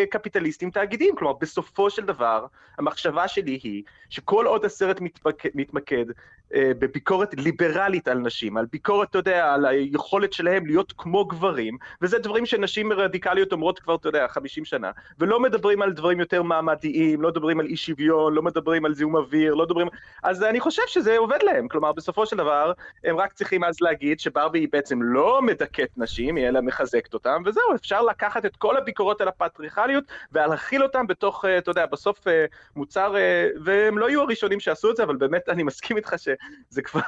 קפיטליסטיים 0.09 0.71
תאגידיים, 0.71 1.15
כלומר 1.15 1.33
בסופו 1.41 1.89
של 1.89 2.05
דבר, 2.05 2.45
המחשבה 2.77 3.27
שלי 3.27 3.59
היא 3.63 3.83
שכל 4.09 4.45
עוד 4.45 4.65
הסרט 4.65 5.01
מתמקד, 5.01 5.49
מתמקד 5.55 6.05
בביקורת 6.53 7.33
ליברלית 7.37 8.07
על 8.07 8.17
נשים, 8.17 8.57
על 8.57 8.65
ביקורת, 8.71 9.09
אתה 9.09 9.17
יודע, 9.17 9.53
על 9.53 9.65
היכולת 9.65 10.33
שלהם 10.33 10.65
להיות 10.65 10.93
כמו 10.97 11.25
גברים, 11.25 11.77
וזה 12.01 12.19
דברים 12.19 12.45
שנשים 12.45 12.93
רדיקליות 12.93 13.51
אומרות 13.51 13.79
כבר, 13.79 13.95
אתה 13.95 14.09
יודע, 14.09 14.27
50 14.27 14.65
שנה, 14.65 14.91
ולא 15.19 15.39
מדברים 15.39 15.81
על 15.81 15.93
דברים 15.93 16.19
יותר 16.19 16.43
מעמדיים, 16.43 17.21
לא 17.21 17.29
מדברים 17.29 17.59
על 17.59 17.67
אי 17.71 17.77
שוויון, 17.77 18.33
לא 18.33 18.41
מדברים 18.41 18.85
על 18.85 18.93
זיהום 18.93 19.15
אוויר, 19.15 19.53
לא 19.53 19.65
מדברים... 19.65 19.87
אז 20.23 20.43
אני 20.43 20.59
חושב 20.59 20.81
שזה 20.87 21.17
עובד 21.17 21.39
להם. 21.43 21.67
כלומר, 21.67 21.91
בסופו 21.91 22.25
של 22.25 22.37
דבר, 22.37 22.73
הם 23.03 23.17
רק 23.17 23.33
צריכים 23.33 23.63
אז 23.63 23.81
להגיד 23.81 24.19
שברבי 24.19 24.59
היא 24.59 24.67
בעצם 24.71 25.01
לא 25.01 25.41
מדכאת 25.41 25.89
נשים, 25.97 26.35
היא 26.35 26.47
אלא 26.47 26.61
מחזקת 26.61 27.13
אותם, 27.13 27.41
וזהו, 27.45 27.75
אפשר 27.75 28.01
לקחת 28.01 28.45
את 28.45 28.55
כל 28.55 28.77
הביקורות 28.77 29.21
על 29.21 29.27
הפטריכליות 29.27 30.03
ולהכיל 30.31 30.83
אותם 30.83 31.07
בתוך, 31.07 31.45
אה, 31.45 31.57
אתה 31.57 31.71
יודע, 31.71 31.85
בסוף 31.85 32.27
אה, 32.27 32.45
מוצר, 32.75 33.15
אה, 33.15 33.47
והם 33.63 33.97
לא 33.97 34.09
יהיו 34.09 34.21
הראשונים 34.21 34.59
שעשו 34.59 34.91
את 34.91 34.95
זה, 34.95 35.03
אבל 35.03 35.15
באמת 35.15 35.49
אני 35.49 35.63
מסכים 35.63 35.97
איתך 35.97 36.15
שזה 36.17 36.81
כבר, 36.81 37.01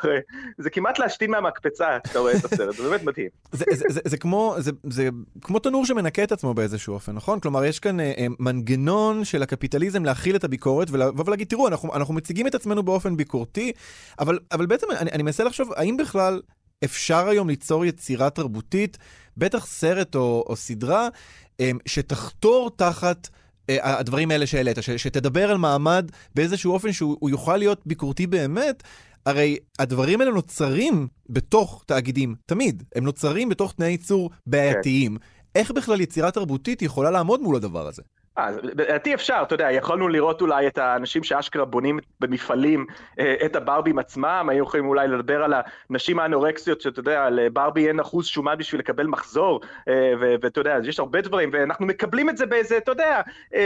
זה 0.57 0.69
כמעט 0.69 0.99
להשתין 0.99 1.31
מהמקפצה 1.31 1.97
כשאתה 2.03 2.19
רואה 2.19 2.33
את 2.33 2.45
הסרט, 2.45 2.75
זה 2.75 2.89
באמת 2.89 3.03
מדהים. 3.03 3.29
זה, 3.51 3.65
זה, 3.71 3.85
זה, 3.89 4.01
זה, 4.05 4.17
כמו, 4.17 4.55
זה, 4.57 4.71
זה 4.89 5.09
כמו 5.41 5.59
תנור 5.59 5.85
שמנקה 5.85 6.23
את 6.23 6.31
עצמו 6.31 6.53
באיזשהו 6.53 6.93
אופן, 6.93 7.11
נכון? 7.11 7.39
כלומר, 7.39 7.65
יש 7.65 7.79
כאן 7.79 7.97
מנגנון 8.39 9.25
של 9.25 9.43
הקפיטליזם 9.43 10.05
להכיל 10.05 10.35
את 10.35 10.43
הביקורת 10.53 10.87
ולבוא 10.91 11.23
ולהגיד, 11.27 11.47
תראו, 11.47 11.67
אנחנו, 11.67 11.95
אנחנו 11.95 12.13
מציגים 12.13 12.47
את 12.47 12.55
עצמנו 12.55 12.83
באופן 12.83 13.17
ביקורתי, 13.17 13.71
אבל, 14.19 14.39
אבל 14.51 14.65
בעצם 14.65 14.87
אני, 14.99 15.11
אני 15.11 15.23
מנסה 15.23 15.43
לחשוב, 15.43 15.69
האם 15.75 15.97
בכלל 15.97 16.41
אפשר 16.83 17.27
היום 17.27 17.49
ליצור 17.49 17.85
יצירה 17.85 18.29
תרבותית, 18.29 18.97
בטח 19.37 19.65
סרט 19.65 20.15
או, 20.15 20.45
או 20.49 20.55
סדרה, 20.55 21.07
אמ, 21.59 21.77
שתחתור 21.85 22.71
תחת... 22.75 23.29
אה, 23.69 23.99
הדברים 23.99 24.31
האלה 24.31 24.47
שהעלית, 24.47 24.77
שתדבר 24.97 25.51
על 25.51 25.57
מעמד 25.57 26.11
באיזשהו 26.35 26.73
אופן 26.73 26.91
שהוא 26.91 27.29
יוכל 27.29 27.57
להיות 27.57 27.81
ביקורתי 27.85 28.27
באמת, 28.27 28.83
הרי 29.25 29.57
הדברים 29.79 30.21
האלה 30.21 30.31
נוצרים 30.31 31.07
בתוך 31.29 31.83
תאגידים, 31.87 32.35
תמיד. 32.45 32.83
הם 32.95 33.03
נוצרים 33.03 33.49
בתוך 33.49 33.73
תנאי 33.73 33.89
ייצור 33.89 34.29
בעייתיים. 34.47 35.17
כן. 35.17 35.23
איך 35.55 35.71
בכלל 35.71 36.01
יצירה 36.01 36.31
תרבותית 36.31 36.81
יכולה 36.81 37.11
לעמוד 37.11 37.41
מול 37.41 37.55
הדבר 37.55 37.87
הזה? 37.87 38.01
אה, 38.37 38.49
לדעתי 38.63 39.13
אפשר, 39.13 39.39
אתה 39.41 39.55
יודע, 39.55 39.71
יכולנו 39.71 40.07
לראות 40.07 40.41
אולי 40.41 40.67
את 40.67 40.77
האנשים 40.77 41.23
שאשכרה 41.23 41.65
בונים 41.65 41.99
במפעלים 42.19 42.85
אה, 43.19 43.35
את 43.45 43.55
הברבים 43.55 43.99
עצמם, 43.99 44.47
היו 44.49 44.63
יכולים 44.63 44.85
אולי 44.85 45.07
לדבר 45.07 45.43
על 45.43 45.53
הנשים 45.89 46.19
האנורקסיות, 46.19 46.81
שאתה 46.81 46.99
יודע, 46.99 47.29
לברבי 47.29 47.87
אין 47.87 47.99
אחוז 47.99 48.25
שומן 48.25 48.55
בשביל 48.57 48.79
לקבל 48.79 49.07
מחזור, 49.07 49.61
אה, 49.87 50.13
ואתה 50.19 50.59
יודע, 50.59 50.77
יש 50.83 50.99
הרבה 50.99 51.21
דברים, 51.21 51.49
ואנחנו 51.53 51.85
מקבלים 51.85 52.29
את 52.29 52.37
זה 52.37 52.45
באיזה, 52.45 52.77
אתה 52.77 52.91
יודע, 52.91 53.21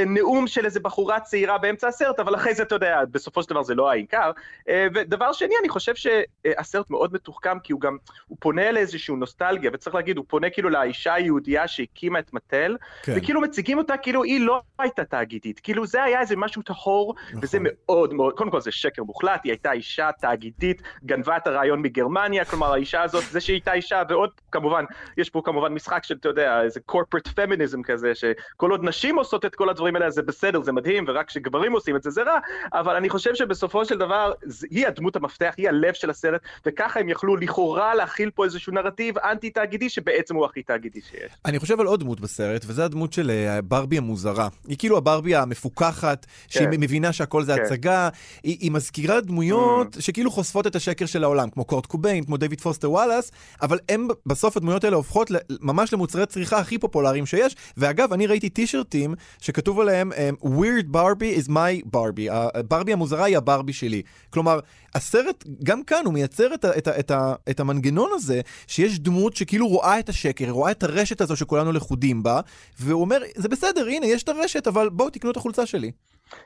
נאום 0.06 0.48
של 0.48 0.66
איזה 0.66 0.80
בחורה 0.80 1.20
צעירה 1.20 1.58
באמצע 1.58 1.88
הסרט, 1.88 2.20
אבל 2.20 2.36
אחרי 2.36 2.54
זה, 2.54 2.64
אתה 2.64 2.76
יודע, 2.76 3.02
בסופו 3.12 3.44
של 3.44 3.50
דבר 3.50 3.64
זה 3.64 3.76
לא 3.76 3.92
העיקר. 3.92 4.32
ודבר 4.70 5.32
שני, 5.32 5.54
אני 5.62 5.70
חושב 5.70 5.94
שהסרט 5.96 6.90
מאוד 6.90 7.14
מתוחכם, 7.14 7.60
כי 7.60 7.74
הוא 7.74 7.82
גם, 7.82 7.98
הוא 8.28 8.38
פונה 8.42 8.72
לאיזשהו 8.72 9.16
נוסטלגיה, 9.16 9.72
וצריך 9.74 9.96
להגיד, 9.96 10.18
הוא 10.18 10.26
פונה 10.28 10.50
כאילו 10.50 10.70
לאישה 10.70 11.14
היהודייה 11.14 11.68
שהקימה 11.68 12.20
את 12.20 12.34
מטל, 12.34 12.78
כן. 13.04 13.14
וכאילו 13.16 13.42
מציגים 13.42 13.78
אותה 13.78 13.98
כאילו 13.98 14.24
היא 14.24 14.42
לא 14.42 14.57
הייתה 14.80 15.06
תאגידית, 15.06 15.60
כאילו 15.60 15.88
זה 15.88 16.04
היה 16.04 16.20
איזה 16.22 16.36
משהו 16.36 16.62
טהור, 16.62 17.16
נכון. 17.28 17.40
וזה 17.44 17.58
מאוד 17.62 18.14
מאוד, 18.14 18.34
קודם 18.34 18.52
כל 18.52 18.62
זה 18.62 18.72
שקר 18.72 19.04
מוחלט, 19.04 19.42
היא 19.44 19.52
הייתה 19.52 19.72
אישה 19.72 20.10
תאגידית, 20.20 20.82
גנבה 21.06 21.38
את 21.38 21.48
הרעיון 21.48 21.82
מגרמניה, 21.82 22.46
כלומר 22.46 22.74
האישה 22.74 23.02
הזאת, 23.04 23.24
זה 23.32 23.42
שהיא 23.42 23.54
הייתה 23.54 23.74
אישה, 23.74 24.02
ועוד 24.10 24.30
כמובן, 24.52 24.86
יש 25.18 25.30
פה 25.30 25.42
כמובן 25.46 25.74
משחק 25.74 26.04
של, 26.04 26.16
אתה 26.20 26.30
יודע, 26.30 26.62
איזה 26.62 26.80
corporate 26.92 27.30
feminism 27.30 27.84
כזה, 27.84 28.16
שכל 28.16 28.72
עוד 28.72 28.84
נשים 28.84 29.18
עושות 29.18 29.46
את 29.46 29.56
כל 29.56 29.70
הדברים 29.70 29.96
האלה, 29.96 30.10
זה 30.10 30.22
בסדר, 30.22 30.62
זה 30.62 30.72
מדהים, 30.72 31.06
ורק 31.08 31.28
כשגברים 31.28 31.72
עושים 31.72 31.96
את 31.96 32.04
זה, 32.04 32.10
זה 32.10 32.24
רע, 32.24 32.40
אבל 32.74 32.96
אני 32.96 33.10
חושב 33.10 33.36
שבסופו 33.36 33.86
של 33.86 33.98
דבר, 33.98 34.32
היא 34.70 34.88
הדמות 34.88 35.16
המפתח, 35.16 35.54
היא 35.58 35.70
הלב 35.70 35.94
של 35.94 36.10
הסרט, 36.10 36.42
וככה 36.66 37.00
הם 37.00 37.10
יכלו 37.10 37.36
לכאורה 37.36 37.96
להכיל 37.96 38.32
פה 38.32 38.46
איזשהו 38.46 38.74
נרטיב 38.74 39.18
אנטי-תאגידי, 39.18 39.90
שבעצם 39.90 40.36
הוא 40.36 40.46
הכי 40.46 40.64
תאגידי 40.64 41.02
שיש. 41.02 41.32
אני 41.46 41.60
חושב 41.60 41.80
על 41.80 41.86
עוד 41.86 42.00
דמות 42.00 42.20
בסרט, 42.20 42.66
וזה 42.68 42.86
הדמות 42.86 43.14
של 43.14 43.30
אה, 43.30 43.62
ברבי 43.62 43.98
המוזרה. 43.98 44.47
היא 44.68 44.78
כאילו 44.78 44.98
הברבי 44.98 45.36
המפוקחת, 45.36 46.26
שהיא 46.48 46.68
כן. 46.72 46.80
מבינה 46.80 47.14
שהכל 47.14 47.44
זה 47.44 47.56
כן. 47.56 47.62
הצגה, 47.62 48.10
היא, 48.44 48.58
היא 48.60 48.72
מזכירה 48.72 49.22
דמויות 49.22 49.96
mm. 49.96 50.02
שכאילו 50.02 50.32
חושפות 50.32 50.68
את 50.68 50.76
השקר 50.76 51.06
של 51.06 51.24
העולם, 51.24 51.50
כמו 51.50 51.66
קורט 51.66 51.86
קוביין, 51.86 52.24
כמו 52.24 52.38
דויד 52.38 52.62
פוסטר 52.62 52.92
וואלאס, 52.92 53.32
אבל 53.62 53.80
הם, 53.90 54.08
בסוף 54.26 54.58
הדמויות 54.58 54.84
האלה 54.84 54.96
הופכות 54.96 55.32
ממש 55.62 55.94
למוצרי 55.94 56.26
צריכה 56.26 56.58
הכי 56.58 56.78
פופולריים 56.78 57.26
שיש, 57.26 57.56
ואגב, 57.78 58.14
אני 58.14 58.28
ראיתי 58.28 58.50
טישרטים 58.50 59.16
שכתוב 59.42 59.80
עליהם, 59.80 60.12
um, 60.12 60.46
Weird 60.46 60.96
Barbie 60.96 61.46
is 61.46 61.50
my 61.50 61.96
Barbie, 61.96 62.32
הברבי 62.32 62.94
המוזרה 62.94 63.26
היא 63.26 63.38
הברבי 63.38 63.74
שלי. 63.74 64.02
כלומר, 64.30 64.60
הסרט, 64.96 65.44
גם 65.64 65.84
כאן, 65.84 66.02
הוא 66.06 66.14
מייצר 66.14 66.54
את, 66.54 66.66
ה, 66.66 66.78
את, 66.78 66.88
ה, 66.88 67.00
את, 67.00 67.12
ה, 67.12 67.34
את 67.50 67.60
המנגנון 67.60 68.10
הזה, 68.14 68.42
שיש 68.68 69.00
דמות 69.00 69.36
שכאילו 69.36 69.68
רואה 69.68 70.00
את 70.00 70.10
השקר, 70.10 70.50
רואה 70.50 70.72
את 70.72 70.84
הרשת 70.84 71.22
הזו 71.22 71.36
שכולנו 71.36 71.72
לכודים 71.72 72.24
בה, 72.24 72.40
והוא 72.80 73.02
אומר, 73.02 73.22
זה 73.36 73.50
בסדר, 73.50 73.88
הנה, 73.88 74.06
יש 74.06 74.24
את 74.24 74.30
הרשת, 74.38 74.68
אבל 74.68 74.90
בואו 74.90 75.10
תקנו 75.10 75.32
את 75.32 75.38
החולצה 75.38 75.66
שלי. 75.66 75.92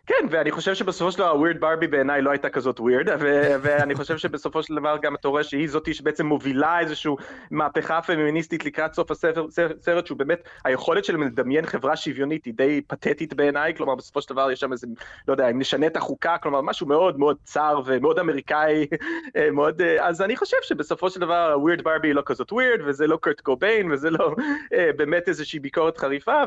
כן, 0.06 0.26
ואני 0.30 0.52
חושב 0.52 0.74
שבסופו 0.74 1.12
של 1.12 1.18
דבר 1.18 1.36
ווירד 1.38 1.60
ברבי 1.60 1.88
בעיניי 1.88 2.22
לא 2.22 2.32
הייתה 2.32 2.50
כזאת 2.50 2.80
ווירד, 2.80 3.10
ואני 3.62 3.96
חושב 3.96 4.18
שבסופו 4.18 4.64
של 4.64 4.76
דבר 4.76 4.98
גם 5.02 5.16
אתה 5.16 5.28
רואה 5.28 5.44
שהיא 5.44 5.70
זאתי 5.70 5.94
שבעצם 5.94 6.26
מובילה 6.26 6.80
איזושהי 6.80 7.12
מהפכה 7.52 8.02
פמיניסטית 8.02 8.66
לקראת 8.66 8.94
סוף 8.94 9.12
הסרט, 9.12 10.06
שהוא 10.06 10.18
באמת, 10.18 10.40
היכולת 10.66 11.06
שלהם 11.06 11.24
לדמיין 11.24 11.66
חברה 11.66 11.96
שוויונית 11.96 12.46
היא 12.46 12.54
די 12.54 12.82
פתטית 12.88 13.34
בעיניי, 13.34 13.76
כלומר 13.78 13.96
בסופו 13.96 14.22
של 14.22 14.34
דבר 14.34 14.52
יש 14.52 14.60
שם 14.60 14.72
איזה, 14.72 14.88
לא 15.28 15.34
יודע, 15.34 15.50
אם 15.50 15.60
נשנה 15.60 15.88
את 15.88 15.98
החוקה, 15.98 16.38
כלומר 16.38 16.62
משהו 16.62 16.88
מאוד 16.88 17.20
מאוד 17.20 17.38
צר 17.44 17.82
ומאוד 17.86 18.20
אמריקאי, 18.20 18.88
אה, 19.36 19.52
מאוד, 19.52 19.82
אה, 19.82 20.08
אז 20.08 20.22
אני 20.22 20.36
חושב 20.36 20.58
שבסופו 20.62 21.10
של 21.10 21.20
דבר 21.20 21.58
weird 21.62 21.84
ברבי 21.84 22.08
היא 22.08 22.16
לא 22.16 22.24
כזאת 22.26 22.52
weird, 22.52 22.80
וזה 22.86 23.08
לא 23.08 23.18
קורט 23.18 23.42
קוביין, 23.42 23.92
וזה 23.92 24.10
לא 24.10 24.36
אה, 24.74 24.90
באמת 24.98 25.30
איזושהי 25.30 25.60
ביקורת 25.60 25.98
חריפה, 25.98 26.44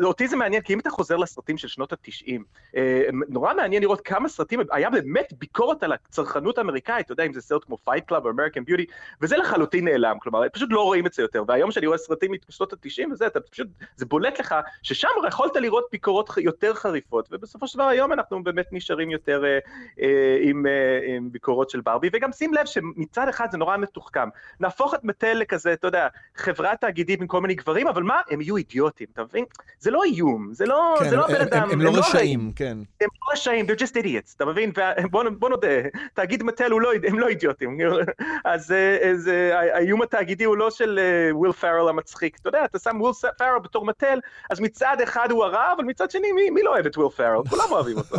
ואותי 0.00 0.28
זה 0.28 0.36
מעניין, 0.36 0.62
כי 0.62 0.74
אם 0.74 0.78
אתה 0.78 0.90
חוזר 0.90 1.16
לסרטים 1.16 1.58
של 1.58 1.68
שנות 1.68 1.92
ה-90, 1.92 2.27
90. 2.28 2.44
אה, 2.76 3.02
נורא 3.28 3.54
מעניין 3.54 3.82
לראות 3.82 4.00
כמה 4.00 4.28
סרטים, 4.28 4.60
היה 4.72 4.90
באמת 4.90 5.32
ביקורת 5.38 5.82
על 5.82 5.92
הצרכנות 5.92 6.58
האמריקאית, 6.58 7.04
אתה 7.04 7.12
יודע, 7.12 7.24
אם 7.24 7.32
זה 7.32 7.40
סרט 7.40 7.64
כמו 7.64 7.76
פייט 7.84 8.04
קלאב 8.04 8.24
או 8.24 8.30
אמריקן 8.30 8.64
ביוטי, 8.64 8.86
וזה 9.22 9.36
לחלוטין 9.36 9.84
נעלם, 9.84 10.16
כלומר, 10.18 10.48
פשוט 10.52 10.68
לא 10.72 10.82
רואים 10.82 11.06
את 11.06 11.12
זה 11.12 11.22
יותר, 11.22 11.42
והיום 11.48 11.70
כשאני 11.70 11.86
רואה 11.86 11.98
סרטים 11.98 12.32
משנות 12.48 12.72
ה-90 12.72 13.12
וזה, 13.12 13.26
אתה 13.26 13.40
פשוט, 13.40 13.66
זה 13.96 14.06
בולט 14.06 14.40
לך, 14.40 14.54
ששם 14.82 15.08
יכולת 15.28 15.56
לראות 15.56 15.84
ביקורות 15.92 16.30
יותר 16.36 16.74
חריפות, 16.74 17.28
ובסופו 17.32 17.66
של 17.66 17.78
דבר 17.78 17.88
היום 17.88 18.12
אנחנו 18.12 18.44
באמת 18.44 18.66
נשארים 18.72 19.10
יותר 19.10 19.44
אה, 19.44 19.58
אה, 20.00 20.38
עם, 20.42 20.66
אה, 20.66 21.16
עם 21.16 21.32
ביקורות 21.32 21.70
של 21.70 21.80
ברבי, 21.80 22.08
וגם 22.12 22.32
שים 22.32 22.54
לב 22.54 22.66
שמצד 22.66 23.28
אחד 23.28 23.46
זה 23.50 23.58
נורא 23.58 23.76
מתוחכם, 23.76 24.28
נהפוך 24.60 24.94
את 24.94 25.04
מטל 25.04 25.34
לכזה, 25.34 25.72
אתה 25.72 25.86
יודע, 25.86 26.08
חברה 26.36 26.76
תאגידית 26.76 27.20
עם 27.20 27.26
כל 27.26 27.40
מיני 27.40 27.54
גברים, 27.54 27.88
אבל 27.88 28.02
מה, 28.02 28.20
הם 28.30 28.40
יהיו 28.40 28.56
אידיוטים, 28.56 29.06
אתה 29.12 29.24
מבין? 29.24 29.44
זה 29.78 29.90
לא 29.90 30.04
איום, 30.04 30.48
זה 30.52 30.66
לא, 30.66 30.96
כן, 30.98 31.08
זה 31.08 31.16
לא 31.16 31.24
הבן 31.24 31.40
אדם, 31.40 31.62
הם, 31.62 31.70
הם, 31.70 31.70
הם 31.70 31.80
לא, 31.80 31.92
לא 31.92 32.02
רשעים, 32.18 32.52
כן. 32.56 32.78
הם 33.00 33.08
לא 33.22 33.32
רשעים, 33.32 33.66
they're 33.66 33.78
just 33.78 33.94
idiots, 33.94 34.34
אתה 34.36 34.44
מבין? 34.44 34.72
בוא, 35.10 35.48
נודה, 35.50 35.68
תאגיד 36.14 36.42
Mattel 36.42 36.68
לא, 36.68 36.92
הם 37.08 37.18
לא 37.18 37.28
אידיוטים. 37.28 37.78
אז, 38.44 38.74
אז 39.12 39.30
האיום 39.52 40.02
התאגידי 40.02 40.44
הוא 40.44 40.56
לא 40.56 40.70
של 40.70 40.98
וויל 41.32 41.52
פארל 41.52 41.88
המצחיק. 41.88 42.38
אתה 42.40 42.48
יודע, 42.48 42.64
אתה 42.64 42.78
שם 42.78 43.00
וויל 43.00 43.14
פארל 43.38 43.58
בתור 43.64 43.84
Mattel, 43.84 44.18
אז 44.50 44.60
מצד 44.60 44.96
אחד 45.04 45.30
הוא 45.30 45.44
הרע, 45.44 45.72
אבל 45.76 45.84
מצד 45.84 46.10
שני, 46.10 46.32
מי, 46.32 46.50
מי 46.50 46.62
לא 46.62 46.70
אוהב 46.70 46.86
את 46.86 46.96
וויל 46.96 47.10
פארל? 47.10 47.42
כולם 47.50 47.64
אוהבים 47.70 47.96
אותו. 47.96 48.16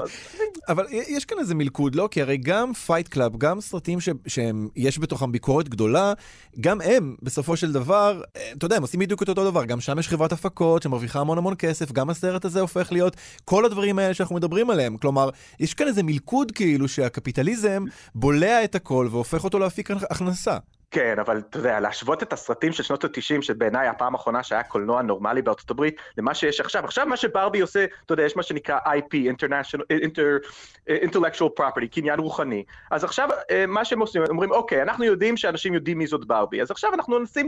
אבל 0.70 0.86
יש 0.90 1.26
כאן 1.26 1.40
איזה 1.40 1.56
מלכוד, 1.56 1.96
לא? 1.96 2.08
כי 2.12 2.22
הרי 2.22 2.38
גם 2.38 2.74
Fight 2.74 3.08
Club, 3.08 3.38
גם 3.38 3.62
סרטים 3.62 4.00
שיש 4.28 5.00
בתוכם 5.00 5.32
ביקורת 5.32 5.70
גדולה, 5.70 6.14
גם 6.60 6.82
הם, 6.82 7.16
בסופו 7.22 7.58
של 7.58 7.72
דבר, 7.72 8.22
אתה 8.58 8.66
יודע, 8.66 8.76
הם 8.76 8.82
עושים 8.82 9.00
בדיוק 9.00 9.24
את 9.24 9.30
אותו 9.30 9.52
דבר. 9.52 9.66
גם 9.66 9.80
שם 9.80 10.00
יש 10.00 10.10
חברת 10.10 10.32
הפקות 10.32 10.84
שמרוויחה 10.84 11.20
המון 11.20 11.38
המון 11.38 11.54
כסף, 11.58 11.92
גם 11.92 12.10
הסרט 12.10 12.46
הזה 12.46 12.62
הופך 12.62 12.92
להיות 12.92 13.16
כל 13.46 13.66
הדברים 13.66 13.89
האלה 13.98 14.14
שאנחנו 14.14 14.36
מדברים 14.36 14.70
עליהם. 14.70 14.98
כלומר, 14.98 15.30
יש 15.60 15.74
כאן 15.74 15.88
איזה 15.88 16.04
מלכוד 16.04 16.52
כאילו 16.52 16.88
שהקפיטליזם 16.88 17.84
בולע 18.16 18.64
את 18.64 18.76
הכל 18.76 19.08
והופך 19.12 19.44
אותו 19.44 19.60
להפיק 19.60 19.92
הכנסה. 19.92 20.58
כן, 20.92 21.20
אבל 21.20 21.38
אתה 21.38 21.58
יודע, 21.60 21.80
להשוות 21.80 22.24
את 22.24 22.34
הסרטים 22.34 22.72
של 22.72 22.84
שנות 22.84 23.04
ה-90, 23.04 23.42
שבעיניי 23.42 23.88
הפעם 23.88 24.16
האחרונה 24.16 24.44
שהיה 24.44 24.64
קולנוע 24.64 25.02
נורמלי 25.02 25.42
בארצות 25.42 25.72
הברית, 25.72 25.96
למה 26.18 26.34
שיש 26.34 26.60
עכשיו. 26.60 26.86
עכשיו 26.86 27.06
מה 27.06 27.18
שברבי 27.18 27.60
עושה, 27.60 27.86
אתה 28.06 28.14
יודע, 28.14 28.24
יש 28.24 28.36
מה 28.36 28.44
שנקרא 28.44 28.80
IP, 28.80 29.14
International, 29.14 29.84
Inter, 30.04 30.48
Intellectual 30.90 31.60
Property, 31.60 31.88
קניין 31.92 32.20
רוחני. 32.20 32.64
אז 32.92 33.04
עכשיו 33.04 33.30
מה 33.68 33.86
שהם 33.86 34.00
עושים, 34.00 34.24
אומרים, 34.30 34.52
אוקיי, 34.52 34.82
אנחנו 34.82 35.06
יודעים 35.06 35.38
שאנשים 35.38 35.74
יודעים 35.74 35.98
מי 35.98 36.08
זאת 36.08 36.26
ברבי, 36.26 36.62
אז 36.62 36.72
עכשיו 36.72 36.94
אנחנו 36.94 37.20
מנסים 37.20 37.48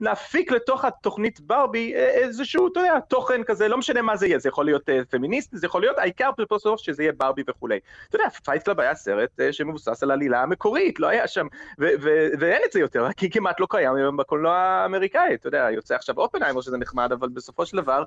להפיק 0.00 0.52
לתוך 0.52 0.84
התוכנית 0.84 1.40
ברבי 1.40 1.94
איזשהו, 1.94 2.68
אתה 2.72 2.80
יודע, 2.80 3.00
תוכן 3.00 3.44
כזה, 3.44 3.68
לא 3.68 3.78
משנה 3.78 4.02
מה 4.02 4.16
זה 4.16 4.26
יהיה, 4.26 4.38
זה 4.38 4.48
יכול 4.48 4.64
להיות 4.64 4.88
פמיניסטי, 5.10 5.56
זה 5.56 5.66
יכול 5.66 5.80
להיות, 5.80 5.98
העיקר 5.98 6.30
בסוף 6.52 6.80
שזה 6.80 7.02
יהיה 7.02 7.12
ברבי 7.12 7.42
וכולי. 7.48 7.78
אתה 8.08 8.16
יודע, 8.16 8.28
Fight 8.28 8.57
Club 8.57 8.80
היה 8.80 8.94
סרט 8.94 9.40
שמבוסס 9.50 10.02
על 10.02 10.10
עלילה 10.10 10.42
המקורית, 10.42 11.00
לא 11.00 11.06
היה 11.06 11.28
שם, 11.28 11.46
ואין 11.78 12.62
את 12.66 12.72
זה 12.72 12.81
יותר, 12.82 13.12
כי 13.16 13.30
כמעט 13.30 13.60
לא 13.60 13.66
קיים 13.70 13.94
היום 13.94 14.16
בקולנוע 14.16 14.56
האמריקאי, 14.56 15.34
אתה 15.34 15.48
יודע, 15.48 15.68
יוצא 15.70 15.94
עכשיו 15.94 16.18
אופנהיימר 16.18 16.60
שזה 16.60 16.76
נחמד, 16.76 17.12
אבל 17.12 17.28
בסופו 17.28 17.66
של 17.66 17.76
דבר 17.76 18.04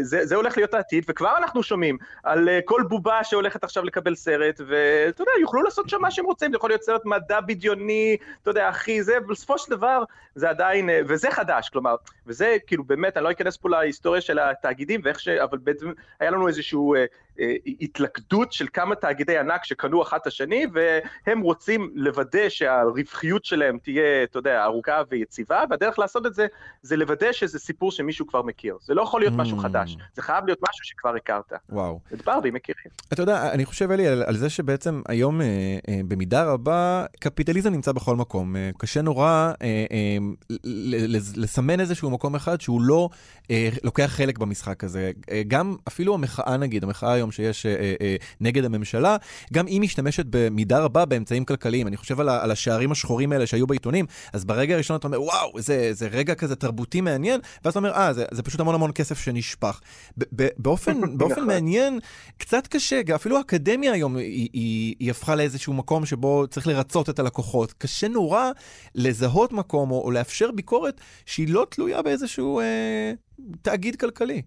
זה, 0.00 0.26
זה 0.26 0.36
הולך 0.36 0.56
להיות 0.56 0.74
העתיד, 0.74 1.04
וכבר 1.08 1.36
אנחנו 1.36 1.62
שומעים 1.62 1.98
על 2.22 2.48
כל 2.64 2.82
בובה 2.88 3.24
שהולכת 3.24 3.64
עכשיו 3.64 3.84
לקבל 3.84 4.14
סרט, 4.14 4.60
ואתה 4.66 5.22
יודע, 5.22 5.32
יוכלו 5.40 5.62
לעשות 5.62 5.88
שם 5.88 6.00
מה 6.00 6.10
שהם 6.10 6.24
רוצים, 6.24 6.50
זה 6.50 6.56
יכול 6.56 6.70
להיות 6.70 6.82
סרט 6.82 7.04
מדע 7.04 7.40
בדיוני, 7.40 8.16
אתה 8.42 8.50
יודע, 8.50 8.68
הכי 8.68 9.02
זה, 9.02 9.18
ובסופו 9.24 9.58
של 9.58 9.70
דבר 9.70 10.04
זה 10.34 10.50
עדיין, 10.50 10.90
וזה 11.06 11.30
חדש, 11.30 11.68
כלומר, 11.68 11.94
וזה 12.26 12.56
כאילו 12.66 12.84
באמת, 12.84 13.16
אני 13.16 13.24
לא 13.24 13.30
אכנס 13.30 13.56
פה 13.56 13.68
להיסטוריה 13.68 14.20
של 14.20 14.38
התאגידים 14.38 15.00
ואיך 15.04 15.20
ש... 15.20 15.28
אבל 15.28 15.58
בעצם 15.58 15.92
היה 16.20 16.30
לנו 16.30 16.48
איזשהו... 16.48 16.94
התלכדות 17.80 18.52
של 18.52 18.66
כמה 18.72 18.94
תאגידי 18.94 19.38
ענק 19.38 19.64
שקנו 19.64 20.02
אחת 20.02 20.22
את 20.22 20.26
השני, 20.26 20.66
והם 20.72 21.40
רוצים 21.40 21.90
לוודא 21.94 22.48
שהרווחיות 22.48 23.44
שלהם 23.44 23.78
תהיה, 23.82 24.22
אתה 24.24 24.38
יודע, 24.38 24.64
ארוכה 24.64 25.02
ויציבה, 25.10 25.62
והדרך 25.70 25.98
לעשות 25.98 26.26
את 26.26 26.34
זה, 26.34 26.46
זה 26.82 26.96
לוודא 26.96 27.32
שזה 27.32 27.58
סיפור 27.58 27.92
שמישהו 27.92 28.26
כבר 28.26 28.42
מכיר. 28.42 28.78
זה 28.82 28.94
לא 28.94 29.02
יכול 29.02 29.20
להיות 29.20 29.34
משהו 29.36 29.58
חדש, 29.58 29.96
זה 30.14 30.22
חייב 30.22 30.44
להיות 30.46 30.58
משהו 30.70 30.84
שכבר 30.84 31.16
הכרת. 31.16 31.52
וואו. 31.68 32.00
את 32.14 32.24
ברבי 32.24 32.50
מכירים. 32.50 32.90
אתה 33.12 33.22
יודע, 33.22 33.52
אני 33.52 33.64
חושב, 33.64 33.90
אלי, 33.90 34.08
על, 34.08 34.22
על 34.26 34.36
זה 34.36 34.50
שבעצם 34.50 35.02
היום, 35.08 35.40
אה, 35.40 35.46
אה, 35.88 36.00
במידה 36.08 36.44
רבה, 36.44 37.04
קפיטליזם 37.20 37.72
נמצא 37.72 37.92
בכל 37.92 38.16
מקום. 38.16 38.56
אה, 38.56 38.70
קשה 38.78 39.02
נורא 39.02 39.52
אה, 39.62 39.86
אה, 39.92 40.18
לסמן 41.36 41.80
איזשהו 41.80 42.10
מקום 42.10 42.34
אחד 42.34 42.60
שהוא 42.60 42.82
לא 42.82 43.08
אה, 43.50 43.68
לוקח 43.82 44.06
חלק 44.06 44.38
במשחק 44.38 44.84
הזה. 44.84 45.12
אה, 45.30 45.42
גם 45.48 45.76
אפילו 45.88 46.14
המחאה, 46.14 46.56
נגיד, 46.56 46.84
המחאה 46.84 47.12
היום, 47.12 47.27
היום 47.28 47.32
שיש 47.52 47.66
אה, 47.66 47.94
אה, 48.00 48.16
נגד 48.40 48.64
הממשלה, 48.64 49.16
גם 49.52 49.66
היא 49.66 49.80
משתמשת 49.80 50.24
במידה 50.30 50.78
רבה 50.78 51.04
באמצעים 51.04 51.44
כלכליים. 51.44 51.86
אני 51.86 51.96
חושב 51.96 52.20
על, 52.20 52.28
על 52.28 52.50
השערים 52.50 52.92
השחורים 52.92 53.32
האלה 53.32 53.46
שהיו 53.46 53.66
בעיתונים, 53.66 54.06
אז 54.32 54.44
ברגע 54.44 54.74
הראשון 54.74 54.96
אתה 54.96 55.06
אומר, 55.06 55.22
וואו, 55.22 55.60
זה, 55.60 55.92
זה 55.92 56.08
רגע 56.08 56.34
כזה 56.34 56.56
תרבותי 56.56 57.00
מעניין, 57.00 57.40
ואז 57.64 57.70
אתה 57.70 57.78
אומר, 57.78 57.92
אה, 57.92 58.12
זה, 58.12 58.24
זה 58.30 58.42
פשוט 58.42 58.60
המון 58.60 58.74
המון 58.74 58.90
כסף 58.94 59.18
שנשפך. 59.18 59.80
באופן, 60.58 61.00
באופן 61.18 61.32
נכון. 61.34 61.46
מעניין, 61.46 61.98
קצת 62.38 62.66
קשה, 62.66 63.00
אפילו 63.14 63.38
האקדמיה 63.38 63.92
היום 63.92 64.16
היא, 64.16 64.48
היא, 64.52 64.94
היא 64.98 65.10
הפכה 65.10 65.34
לאיזשהו 65.34 65.72
מקום 65.72 66.06
שבו 66.06 66.46
צריך 66.50 66.66
לרצות 66.66 67.10
את 67.10 67.18
הלקוחות. 67.18 67.72
קשה 67.72 68.08
נורא 68.08 68.50
לזהות 68.94 69.52
מקום 69.52 69.90
או, 69.90 70.02
או 70.04 70.10
לאפשר 70.10 70.50
ביקורת 70.50 71.00
שהיא 71.26 71.48
לא 71.48 71.66
תלויה 71.70 72.02
באיזשהו 72.02 72.60
אה, 72.60 73.12
תאגיד 73.62 73.96
כלכלי. 73.96 74.42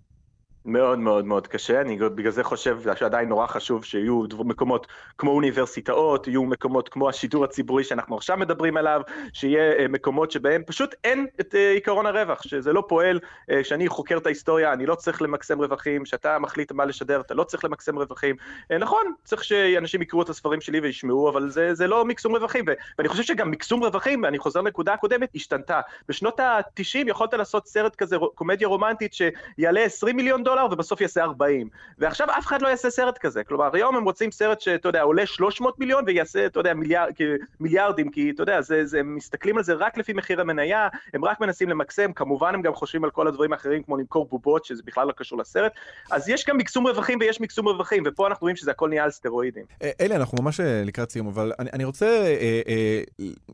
מאוד 0.65 0.99
מאוד 0.99 1.25
מאוד 1.25 1.47
קשה, 1.47 1.81
אני 1.81 1.97
בגלל 1.97 2.31
זה 2.31 2.43
חושב 2.43 2.77
שעדיין 2.95 3.29
נורא 3.29 3.47
חשוב 3.47 3.85
שיהיו 3.85 4.23
מקומות 4.39 4.87
כמו 5.17 5.31
אוניברסיטאות, 5.31 6.27
יהיו 6.27 6.43
מקומות 6.43 6.89
כמו 6.89 7.09
השידור 7.09 7.43
הציבורי 7.43 7.83
שאנחנו 7.83 8.17
עכשיו 8.17 8.37
מדברים 8.37 8.77
עליו, 8.77 9.01
שיהיה 9.33 9.87
מקומות 9.87 10.31
שבהם 10.31 10.63
פשוט 10.65 10.95
אין 11.03 11.27
את 11.41 11.53
עיקרון 11.53 12.05
הרווח, 12.05 12.43
שזה 12.43 12.73
לא 12.73 12.83
פועל, 12.87 13.19
כשאני 13.63 13.87
חוקר 13.87 14.17
את 14.17 14.25
ההיסטוריה 14.25 14.73
אני 14.73 14.85
לא 14.85 14.95
צריך 14.95 15.21
למקסם 15.21 15.59
רווחים, 15.59 16.03
כשאתה 16.03 16.39
מחליט 16.39 16.71
מה 16.71 16.85
לשדר 16.85 17.21
אתה 17.21 17.33
לא 17.33 17.43
צריך 17.43 17.65
למקסם 17.65 17.97
רווחים, 17.97 18.35
נכון, 18.79 19.13
צריך 19.23 19.43
שאנשים 19.43 20.01
יקראו 20.01 20.21
את 20.21 20.29
הספרים 20.29 20.61
שלי 20.61 20.79
וישמעו, 20.79 21.29
אבל 21.29 21.49
זה, 21.49 21.73
זה 21.73 21.87
לא 21.87 22.05
מקסום 22.05 22.35
רווחים, 22.35 22.65
ואני 22.97 23.09
חושב 23.09 23.23
שגם 23.23 23.51
מקסום 23.51 23.83
רווחים, 23.83 24.23
ואני 24.23 24.39
חוזר 24.39 24.61
לנקודה 24.61 24.93
הקודמת, 24.93 25.29
השתנתה. 25.35 25.81
בשנות 26.09 26.39
ה-90 26.39 27.07
יכולת 27.07 27.33
לעשות 27.33 27.67
סרט 27.67 27.95
כזה, 27.95 28.17
קומדיה 28.35 28.67
רומנטית 28.67 29.13
שיעלה 29.13 29.81
20 29.81 30.15
מיליון 30.15 30.43
דולר 30.43 30.50
ובסוף 30.71 31.01
יעשה 31.01 31.23
40. 31.23 31.69
ועכשיו 31.97 32.27
אף 32.37 32.45
אחד 32.45 32.61
לא 32.61 32.67
יעשה 32.67 32.89
סרט 32.89 33.17
כזה. 33.17 33.43
כלומר, 33.43 33.69
היום 33.73 33.95
הם 33.95 34.03
רוצים 34.03 34.31
סרט 34.31 34.61
שאתה 34.61 34.89
יודע, 34.89 35.01
עולה 35.01 35.25
300 35.25 35.79
מיליון 35.79 36.03
ויעשה, 36.07 36.45
אתה 36.45 36.59
יודע, 36.59 36.73
מיליאר, 36.73 37.05
מיליארדים, 37.59 38.11
כי 38.11 38.31
אתה 38.35 38.43
יודע, 38.43 38.61
זה, 38.61 38.85
זה, 38.85 38.99
הם 38.99 39.15
מסתכלים 39.15 39.57
על 39.57 39.63
זה 39.63 39.73
רק 39.73 39.97
לפי 39.97 40.13
מחיר 40.13 40.41
המניה, 40.41 40.87
הם 41.13 41.25
רק 41.25 41.41
מנסים 41.41 41.69
למקסם, 41.69 42.13
כמובן 42.13 42.55
הם 42.55 42.61
גם 42.61 42.73
חושבים 42.73 43.03
על 43.03 43.09
כל 43.09 43.27
הדברים 43.27 43.53
האחרים, 43.53 43.83
כמו 43.83 43.97
למכור 43.97 44.27
בובות, 44.29 44.65
שזה 44.65 44.81
בכלל 44.85 45.07
לא 45.07 45.13
קשור 45.17 45.39
לסרט. 45.39 45.71
אז 46.11 46.29
יש 46.29 46.45
גם 46.47 46.57
מקסום 46.57 46.87
רווחים 46.87 47.19
ויש 47.21 47.41
מקסום 47.41 47.67
רווחים, 47.67 48.03
ופה 48.05 48.27
אנחנו 48.27 48.45
רואים 48.45 48.55
שזה 48.55 48.71
הכל 48.71 48.89
נהיה 48.89 49.03
על 49.03 49.11
סטרואידים. 49.11 49.63
אלי, 50.01 50.15
אנחנו 50.15 50.37
ממש 50.41 50.59
לקראת 50.85 51.11
סיום, 51.11 51.27
אבל 51.27 51.51
אני, 51.59 51.69
אני 51.73 51.83
רוצה 51.83 52.05
אה, 52.05 52.61
אה, 52.67 53.01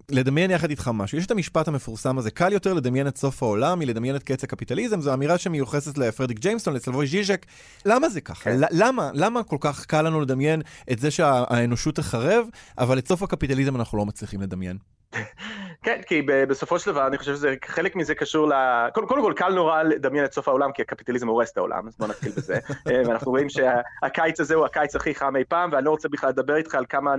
לדמיין 0.10 0.52
יחד 0.52 0.70
איתך 0.70 0.92
משהו. 0.94 1.18
יש 1.18 1.26
את 1.26 1.32
המשפט 1.32 1.68
המפורסם 1.68 2.18
הזה, 2.18 2.32
קל 2.32 2.54
יותר 2.54 2.74
לדמיין 2.74 3.08
את 3.08 3.18
סוף 3.18 3.44
העולם 3.44 3.80
מלדמיין 3.80 4.16
את 4.16 4.24
קץ 4.24 4.44
הקפיטליזם, 4.44 5.02
זו 5.02 5.14
אמירה 5.14 5.38
שמיוחסת 5.38 5.98
לפרדריק 5.98 6.40
ג'יימסון, 6.40 6.74
לסלבוי 6.88 7.08
ז'יז'ק. 7.08 7.46
למה 7.86 8.10
זה 8.10 8.22
ככה? 8.22 8.44
כן. 8.44 8.58
למה? 8.72 9.12
למה 9.14 9.44
כל 9.44 9.58
כך 9.60 9.86
קל 9.86 10.02
לנו 10.02 10.22
לדמיין 10.22 10.62
את 10.92 11.00
זה 11.00 11.12
שהאנושות 11.12 11.96
תחרב, 11.96 12.48
אבל 12.78 12.98
את 12.98 13.08
סוף 13.08 13.24
הקפיטליזם 13.24 13.76
אנחנו 13.76 13.98
לא 13.98 14.06
מצליחים 14.06 14.42
לדמיין? 14.42 14.78
כן, 15.84 16.02
כי 16.08 16.22
בסופו 16.22 16.80
של 16.80 16.92
דבר 16.92 17.08
אני 17.08 17.18
חושב 17.18 17.36
שזה, 17.36 17.56
חלק 17.66 17.96
מזה 17.96 18.16
קשור 18.16 18.50
ל... 18.50 18.54
קודם, 18.94 19.08
קודם 19.08 19.22
כל 19.22 19.34
קל 19.36 19.54
נורא 19.54 19.84
לדמיין 19.84 20.26
את 20.26 20.34
סוף 20.34 20.48
העולם, 20.48 20.72
כי 20.72 20.82
הקפיטליזם 20.82 21.28
הורס 21.28 21.52
את 21.52 21.58
העולם, 21.58 21.88
אז 21.88 21.98
בוא 21.98 22.08
נתחיל 22.08 22.32
בזה. 22.32 22.60
ואנחנו 23.06 23.32
רואים 23.32 23.48
שהקיץ 23.50 24.40
הזה 24.40 24.56
הוא 24.56 24.66
הקיץ 24.66 24.96
הכי 24.96 25.16
חם 25.16 25.36
אי 25.36 25.44
פעם, 25.44 25.70
ואני 25.74 25.86
לא 25.86 25.92
רוצה 25.92 26.10
בכלל 26.10 26.30
לדבר 26.30 26.56
איתך 26.56 26.76
על 26.76 26.86
כמה. 26.90 27.16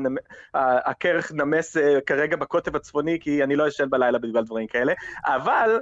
הכרך 0.54 1.32
נמס 1.32 1.76
כרגע 2.06 2.36
בקוטב 2.36 2.76
הצפוני, 2.76 3.18
כי 3.20 3.44
אני 3.44 3.56
לא 3.56 3.68
ישן 3.68 3.90
בלילה 3.90 4.18
בגלל 4.18 4.44
דברים 4.44 4.66
כאלה, 4.66 4.92
אבל 5.24 5.80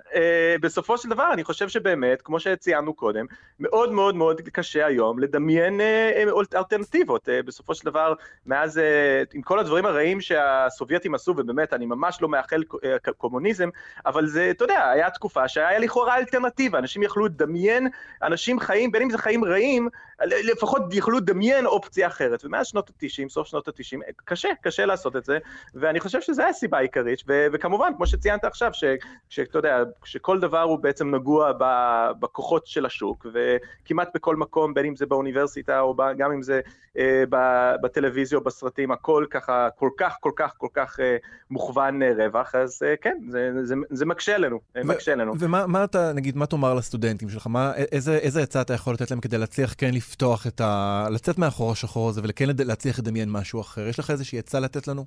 בסופו 0.61 0.99
של 0.99 1.09
דבר 1.09 1.33
אני 1.33 1.45
חושב 1.45 1.69
שבאמת, 1.69 2.23
כמו 2.23 2.41
שציינו 2.41 2.95
קודם, 2.95 3.27
מאוד 3.61 3.93
מאוד 3.93 4.15
מאוד 4.15 4.41
קשה 4.41 4.87
היום 4.87 5.19
לדמיין 5.19 5.81
אלטרנטיבות. 6.57 7.29
בסופו 7.45 7.75
של 7.75 7.85
דבר, 7.85 8.15
מאז, 8.47 8.81
עם 9.35 9.43
כל 9.43 9.59
הדברים 9.59 9.87
הרעים 9.87 10.21
שהסובייטים 10.21 11.15
עשו, 11.15 11.35
ובאמת, 11.37 11.73
אני 11.73 11.87
ממש 11.87 12.23
לא 12.23 12.29
מאחל 12.29 12.63
קומוניזם, 13.17 13.69
אבל 14.07 14.27
זה, 14.27 14.51
אתה 14.51 14.65
יודע, 14.65 14.91
היה 14.91 15.11
תקופה 15.11 15.49
שהיה 15.49 15.79
לכאורה 15.79 16.17
אלטרנטיבה, 16.17 16.79
אנשים 16.79 17.03
יכלו 17.03 17.27
לדמיין, 17.27 17.89
אנשים 18.23 18.61
חיים, 18.61 18.93
בין 18.93 19.03
אם 19.03 19.11
זה 19.11 19.19
חיים 19.19 19.45
רעים, 19.45 19.89
לפחות 20.25 20.83
יכלו 20.93 21.17
לדמיין 21.19 21.67
אופציה 21.67 22.07
אחרת. 22.07 22.45
ומאז 22.45 22.67
שנות 22.67 22.91
ה-90, 22.91 23.29
סוף 23.29 23.47
שנות 23.47 23.69
ה-90, 23.69 23.99
קשה, 24.25 24.49
קשה 24.61 24.87
לעשות 24.87 25.17
את 25.17 25.25
זה, 25.25 25.39
ואני 25.75 26.01
חושב 26.01 26.21
שזו 26.21 26.43
הסיבה 26.43 26.79
העיקרית, 26.79 27.23
ו- 27.29 27.47
וכמובן, 27.53 27.93
כמו 27.97 28.07
שציינת 28.07 28.45
עכשיו, 28.45 28.71
שאתה 29.29 29.59
יודע, 29.59 29.83
שכל 30.05 30.41
דבר 30.41 30.63
הוא 30.63 30.79
בעצם 30.79 31.15
נגוע 31.15 31.53
בכוחות 32.21 32.67
של 32.67 32.87
השוק, 32.87 33.27
וכמעט 33.33 34.09
בכל 34.15 34.37
מקום, 34.37 34.75
בין 34.75 34.87
אם 34.87 34.97
זה 34.97 35.07
באוניברסיטה, 35.07 35.81
או 35.81 35.97
גם 36.17 36.33
אם 36.33 36.43
זה 36.43 36.61
אה, 36.99 37.25
בטלוויזיה 37.83 38.39
או 38.39 38.45
בסרטים, 38.45 38.91
הכל 38.91 39.27
ככה, 39.31 39.69
כל 39.77 39.91
כך, 39.97 40.17
כל 40.21 40.33
כך, 40.37 40.55
כל 40.57 40.69
כך 40.75 41.01
אה, 41.01 41.17
מוכוון 41.51 42.03
אה, 42.03 42.13
רווח, 42.17 42.55
אז 42.63 42.83
אה, 42.85 42.95
כן, 42.97 43.19
זה, 43.29 43.51
זה, 43.63 43.75
זה 43.91 44.07
מקשה 44.07 44.35
עלינו, 44.35 44.61
ו- 44.77 44.87
מקשה 44.87 45.13
עלינו. 45.13 45.35
ומה 45.39 45.67
מה 45.67 45.85
אתה, 45.85 46.13
נגיד, 46.13 46.37
מה 46.37 46.47
תאמר 46.47 46.75
לסטודנטים 46.75 47.29
שלך? 47.29 47.47
מה, 47.47 47.75
איזה, 47.75 48.17
איזה 48.17 48.43
עצה 48.43 48.61
אתה 48.61 48.75
יכול 48.75 48.95
לתת 48.95 49.11
להם 49.11 49.21
כדי 49.21 49.39
להצליח 49.39 49.75
כן 49.79 49.95
לפתוח 49.95 50.47
את 50.47 50.61
ה... 50.61 51.07
לצאת 51.11 51.39
מהחור 51.39 51.73
השחור 51.73 52.09
הזה 52.09 52.21
וכן 52.25 52.45
להצליח 52.59 52.99
לדמיין 52.99 53.31
משהו 53.31 53.61
אחר? 53.61 53.89
יש 53.89 53.99
לך 53.99 54.11
איזושהי 54.11 54.39
עצה 54.39 54.61
לתת 54.61 54.89
לנו? 54.89 55.05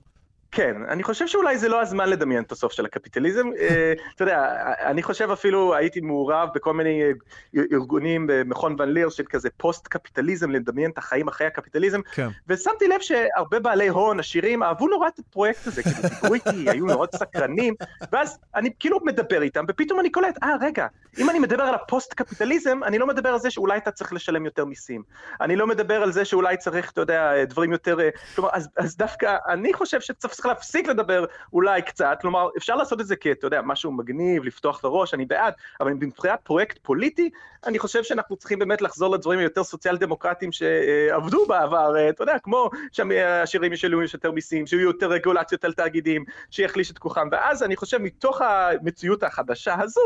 כן, 0.52 0.76
אני 0.88 1.04
חושב 1.04 1.28
שאולי 1.28 1.58
זה 1.58 1.70
לא 1.70 1.82
הזמן 1.82 2.10
לדמיין 2.10 2.44
את 2.44 2.52
הסוף 2.52 2.74
של 2.74 2.86
הקפיטליזם. 2.86 3.48
אה, 3.60 3.94
אתה 4.16 4.24
יודע, 4.24 4.56
אני 4.86 5.04
חושב 5.04 5.32
אפילו 5.32 5.76
הייתי 5.76 6.02
מעורב 6.02 6.50
בכל 6.56 6.74
מיני 6.74 7.04
אה, 7.04 7.62
ארגונים 7.74 8.26
במכון 8.30 8.76
ון 8.80 8.90
ליר 8.90 9.10
של 9.10 9.24
כזה 9.30 9.50
פוסט-קפיטליזם, 9.58 10.52
לדמיין 10.52 10.92
את 10.92 10.98
החיים 10.98 11.28
אחרי 11.28 11.48
הקפיטליזם, 11.48 12.02
כן. 12.14 12.28
ושמתי 12.48 12.88
לב 12.88 13.00
שהרבה 13.00 13.60
בעלי 13.60 13.88
הון, 13.88 14.20
עשירים, 14.20 14.64
אהבו 14.64 14.88
נורא 14.88 15.08
את 15.08 15.20
הפרויקט 15.20 15.68
הזה, 15.68 15.84
כאילו 15.84 15.98
דיברו 16.10 16.34
איתי, 16.34 16.70
היו 16.72 16.86
מאוד 16.86 17.16
סקרנים, 17.16 17.74
ואז 18.12 18.38
אני 18.56 18.70
כאילו 18.80 19.00
מדבר 19.06 19.42
איתם, 19.42 19.66
ופתאום 19.68 20.00
אני 20.00 20.10
קולט, 20.10 20.44
אה, 20.44 20.56
רגע, 20.62 20.88
אם 21.18 21.30
אני 21.30 21.40
מדבר 21.40 21.64
על 21.64 21.76
הפוסט-קפיטליזם, 21.76 22.84
אני 22.84 22.98
לא 22.98 23.08
מדבר 23.08 23.30
על 23.30 23.40
זה 23.40 23.50
שאולי 23.50 23.78
אתה 23.78 23.92
צריך 23.92 24.14
לשלם 24.14 24.46
יותר 24.46 24.66
מיסים. 24.66 25.04
אני 25.42 25.56
לא 25.56 25.68
מדבר 25.68 26.04
על 26.04 26.12
זה 26.12 26.26
שאולי 26.26 26.58
צריך, 26.58 26.92
אתה 26.92 27.02
יודע, 27.02 27.46
דברים 27.46 27.72
יותר... 27.72 28.00
אה, 28.00 28.10
כלומר, 28.36 28.50
אז, 28.54 28.70
אז 28.78 28.98
דווקא 28.98 29.38
אני 29.48 29.74
חושב 29.74 30.02
שצריך 30.02 30.34
צריך 30.40 30.46
להפסיק 30.46 30.88
לדבר 30.88 31.26
אולי 31.54 31.82
קצת, 31.82 32.18
כלומר, 32.22 32.50
אפשר 32.58 32.76
לעשות 32.76 33.02
את 33.02 33.08
זה 33.08 33.16
כי, 33.16 33.32
אתה 33.32 33.48
יודע, 33.48 33.62
משהו 33.62 33.92
מגניב, 33.92 34.44
לפתוח 34.44 34.80
את 34.80 34.84
הראש, 34.84 35.14
אני 35.14 35.26
בעד, 35.26 35.54
אבל 35.82 35.94
מבחינת 35.94 36.40
פרויקט 36.44 36.80
פוליטי, 36.82 37.30
אני 37.66 37.80
חושב 37.80 38.04
שאנחנו 38.04 38.36
צריכים 38.36 38.60
באמת 38.60 38.82
לחזור 38.82 39.12
לדברים 39.12 39.40
היותר 39.40 39.64
סוציאל 39.64 39.98
דמוקרטיים 39.98 40.52
שעבדו 40.52 41.46
בעבר, 41.48 42.10
אתה 42.10 42.24
יודע, 42.24 42.40
כמו 42.44 42.70
שהעשירים 42.92 43.74
ישלמו 43.74 44.02
יותר 44.14 44.32
מיסים, 44.32 44.68
שיהיו 44.68 44.82
יותר 44.82 45.10
רגולציות 45.10 45.64
על 45.64 45.74
תאגידים, 45.74 46.24
שיחליש 46.52 46.92
את 46.92 46.98
כוחם, 46.98 47.28
ואז 47.32 47.64
אני 47.64 47.76
חושב 47.76 47.98
מתוך 47.98 48.42
המציאות 48.42 49.24
החדשה 49.24 49.76
הזו, 49.82 50.02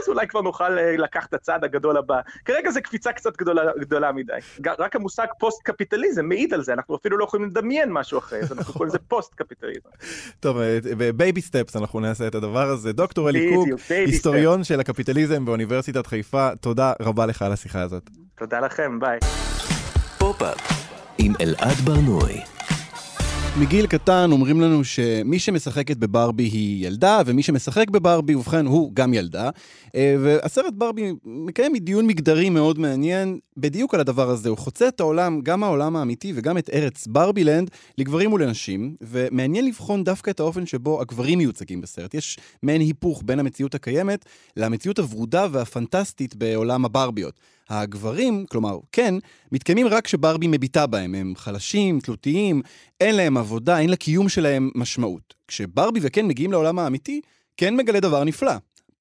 אז 0.00 0.08
אולי 0.08 0.26
כבר 0.28 0.40
נוכל 0.40 0.78
אה, 0.78 0.96
לקחת 0.96 1.28
את 1.28 1.34
הצעד 1.34 1.64
הגדול 1.64 1.96
הבא. 1.96 2.20
כרגע 2.44 2.70
זה 2.70 2.80
קפיצה 2.80 3.12
קצת 3.12 3.36
גדולה, 3.36 3.62
גדולה 3.78 4.12
מדי. 4.12 4.32
רק 4.78 4.96
המושג 4.96 5.26
פוסט-קפיטליזם 5.38 6.26
מעיד 6.26 6.54
על 6.54 6.62
זה, 6.62 6.72
אנחנו 6.72 6.96
אפילו 6.96 7.18
לא 7.18 7.24
יכולים 7.24 7.46
לדמיין 7.46 7.92
משהו 7.92 8.18
אחרי 8.18 8.46
זה, 8.46 8.54
אנחנו 8.54 8.72
קוראים 8.72 8.88
לזה 8.88 8.98
פוסט-קפיטליזם. 8.98 9.88
טוב, 10.40 10.58
ב 10.98 11.06
baby 11.06 11.40
steps 11.40 11.76
אנחנו 11.76 12.00
נעשה 12.00 12.26
את 12.26 12.34
הדבר 12.34 12.68
הזה. 12.68 12.92
דוקטור 12.92 13.28
אלי 13.28 13.54
קוק, 13.54 13.68
היסטוריון 13.88 14.64
של 14.64 14.80
הקפיטליזם 14.80 15.44
באוניברסיטת 15.44 16.06
חיפה, 16.06 16.48
תודה 16.60 16.92
רבה 17.00 17.26
לך 17.26 17.42
על 17.42 17.52
השיחה 17.52 17.80
הזאת. 17.82 18.10
תודה 18.38 18.60
לכם, 18.60 19.00
ביי. 19.00 19.18
פופ-אפ 20.18 20.58
עם 21.18 21.32
אלעד 21.40 21.76
ברנועי. 21.84 22.55
מגיל 23.60 23.86
קטן 23.86 24.28
אומרים 24.32 24.60
לנו 24.60 24.84
שמי 24.84 25.38
שמשחקת 25.38 25.96
בברבי 25.96 26.42
היא 26.42 26.86
ילדה, 26.86 27.20
ומי 27.26 27.42
שמשחק 27.42 27.90
בברבי, 27.90 28.34
ובכן, 28.34 28.66
הוא 28.66 28.90
גם 28.94 29.14
ילדה. 29.14 29.50
אה, 29.94 30.16
והסרט 30.20 30.74
ברבי 30.74 31.12
מקיים 31.24 31.76
דיון 31.76 32.06
מגדרי 32.06 32.50
מאוד 32.50 32.78
מעניין 32.78 33.38
בדיוק 33.56 33.94
על 33.94 34.00
הדבר 34.00 34.30
הזה. 34.30 34.48
הוא 34.48 34.58
חוצה 34.58 34.88
את 34.88 35.00
העולם, 35.00 35.40
גם 35.40 35.64
העולם 35.64 35.96
האמיתי 35.96 36.32
וגם 36.36 36.58
את 36.58 36.70
ארץ 36.72 37.06
ברבילנד, 37.06 37.70
לגברים 37.98 38.32
ולנשים, 38.32 38.96
ומעניין 39.00 39.66
לבחון 39.66 40.04
דווקא 40.04 40.30
את 40.30 40.40
האופן 40.40 40.66
שבו 40.66 41.00
הגברים 41.00 41.38
מיוצגים 41.38 41.80
בסרט. 41.80 42.14
יש 42.14 42.38
מעין 42.62 42.80
היפוך 42.80 43.22
בין 43.24 43.38
המציאות 43.38 43.74
הקיימת 43.74 44.24
למציאות 44.56 44.98
הוורודה 44.98 45.46
והפנטסטית 45.50 46.34
בעולם 46.34 46.84
הברביות. 46.84 47.40
הגברים, 47.68 48.46
כלומר, 48.46 48.78
כן, 48.92 49.14
מתקיימים 49.52 49.86
רק 49.86 50.04
כשברבי 50.04 50.46
מביטה 50.48 50.86
בהם. 50.86 51.14
הם 51.14 51.32
חלשים, 51.36 52.00
תלותיים, 52.00 52.62
אין 53.00 53.14
להם 53.16 53.36
עבודה, 53.36 53.78
אין 53.78 53.90
לקיום 53.90 54.28
שלהם 54.28 54.70
משמעות. 54.74 55.34
כשברבי 55.48 56.00
וקן 56.02 56.26
מגיעים 56.26 56.52
לעולם 56.52 56.78
האמיתי, 56.78 57.20
כן 57.56 57.76
מגלה 57.76 58.00
דבר 58.00 58.24
נפלא. 58.24 58.52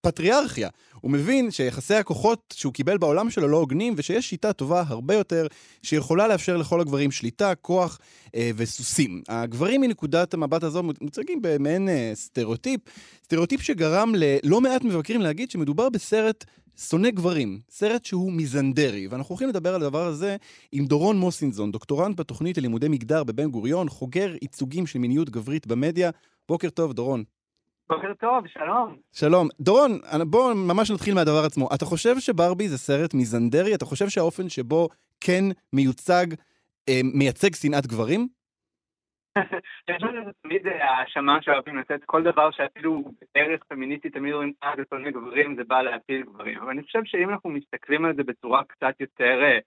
פטריארכיה. 0.02 0.70
הוא 1.02 1.12
מבין 1.12 1.52
שיחסי 1.52 1.96
הכוחות 1.96 2.54
שהוא 2.58 2.74
קיבל 2.74 2.98
בעולם 2.98 3.30
שלו 3.30 3.48
לא 3.48 3.58
הוגנים, 3.58 3.94
ושיש 3.98 4.30
שיטה 4.30 4.54
טובה 4.54 4.84
הרבה 4.88 5.14
יותר, 5.14 5.48
שיכולה 5.84 6.28
לאפשר 6.28 6.58
לכל 6.58 6.82
הגברים 6.82 7.12
שליטה, 7.12 7.56
כוח 7.56 8.00
אה, 8.36 8.52
וסוסים. 8.56 9.22
הגברים 9.28 9.82
מנקודת 9.82 10.34
המבט 10.34 10.64
הזו 10.64 10.84
מוצגים 10.84 11.40
במעין 11.42 11.90
אה, 11.90 12.12
סטריאוטיפ, 12.16 12.82
סטריאוטיפ 13.24 13.62
שגרם 13.62 14.14
ללא 14.16 14.62
מעט 14.62 14.84
מבקרים 14.84 15.22
להגיד 15.22 15.52
שמדובר 15.52 15.90
בסרט 15.90 16.46
שונא 16.78 17.10
גברים, 17.10 17.60
סרט 17.70 18.06
שהוא 18.06 18.32
מיזנדרי, 18.32 19.08
ואנחנו 19.08 19.34
הולכים 19.34 19.50
לדבר 19.50 19.76
על 19.76 19.82
הדבר 19.84 20.06
הזה 20.06 20.36
עם 20.72 20.86
דורון 20.86 21.18
מוסינזון, 21.18 21.72
דוקטורנט 21.72 22.20
בתוכנית 22.20 22.58
ללימודי 22.58 22.88
מגדר 22.88 23.24
בבן 23.24 23.50
גוריון, 23.50 23.90
חוגר 23.90 24.34
ייצוגים 24.42 24.88
של 24.88 25.00
מיניות 25.00 25.30
גברית 25.30 25.68
במדיה. 25.68 26.12
בוקר 26.50 26.70
טוב, 26.70 26.94
דורון. 26.94 27.24
בוקר 27.90 28.14
טוב, 28.20 28.48
שלום. 28.48 28.96
שלום. 29.12 29.48
דורון, 29.60 30.00
בואו 30.28 30.56
ממש 30.56 30.92
נתחיל 30.92 31.14
מהדבר 31.14 31.46
עצמו. 31.46 31.70
אתה 31.74 31.86
חושב 31.86 32.20
שברבי 32.20 32.70
זה 32.70 32.78
סרט 32.78 33.14
מיזנדרי? 33.14 33.76
אתה 33.76 33.86
חושב 33.86 34.10
שהאופן 34.10 34.50
שבו 34.50 34.90
כן 35.22 35.44
מיוצג, 35.74 36.28
אה, 36.90 37.02
מייצג 37.04 37.56
שנאת 37.56 37.88
גברים? 37.88 38.28
תמיד 40.42 40.68
האשמה 40.68 41.42
שאוהבים 41.42 41.78
לתת 41.78 42.04
כל 42.06 42.24
דבר 42.24 42.52
שאפילו 42.52 43.04
ערך 43.34 43.64
פמיניסטי 43.68 44.10
תמיד 44.10 44.34
אומרים, 44.34 44.54
אה, 44.64 44.74
זה 44.78 44.98
מיני 44.98 45.12
גברים, 45.12 45.56
זה 45.56 45.64
בא 45.64 45.82
להפיל 45.82 46.22
גברים. 46.22 46.58
אבל 46.58 46.70
אני 46.70 46.84
חושב 46.84 47.00
שאם 47.06 47.30
אנחנו 47.30 47.50
מסתכלים 47.50 48.06
על 48.06 48.16
זה 48.16 48.24
בצורה 48.24 48.64
קצת 48.64 48.96
יותר 49.00 49.44
אה, 49.44 49.60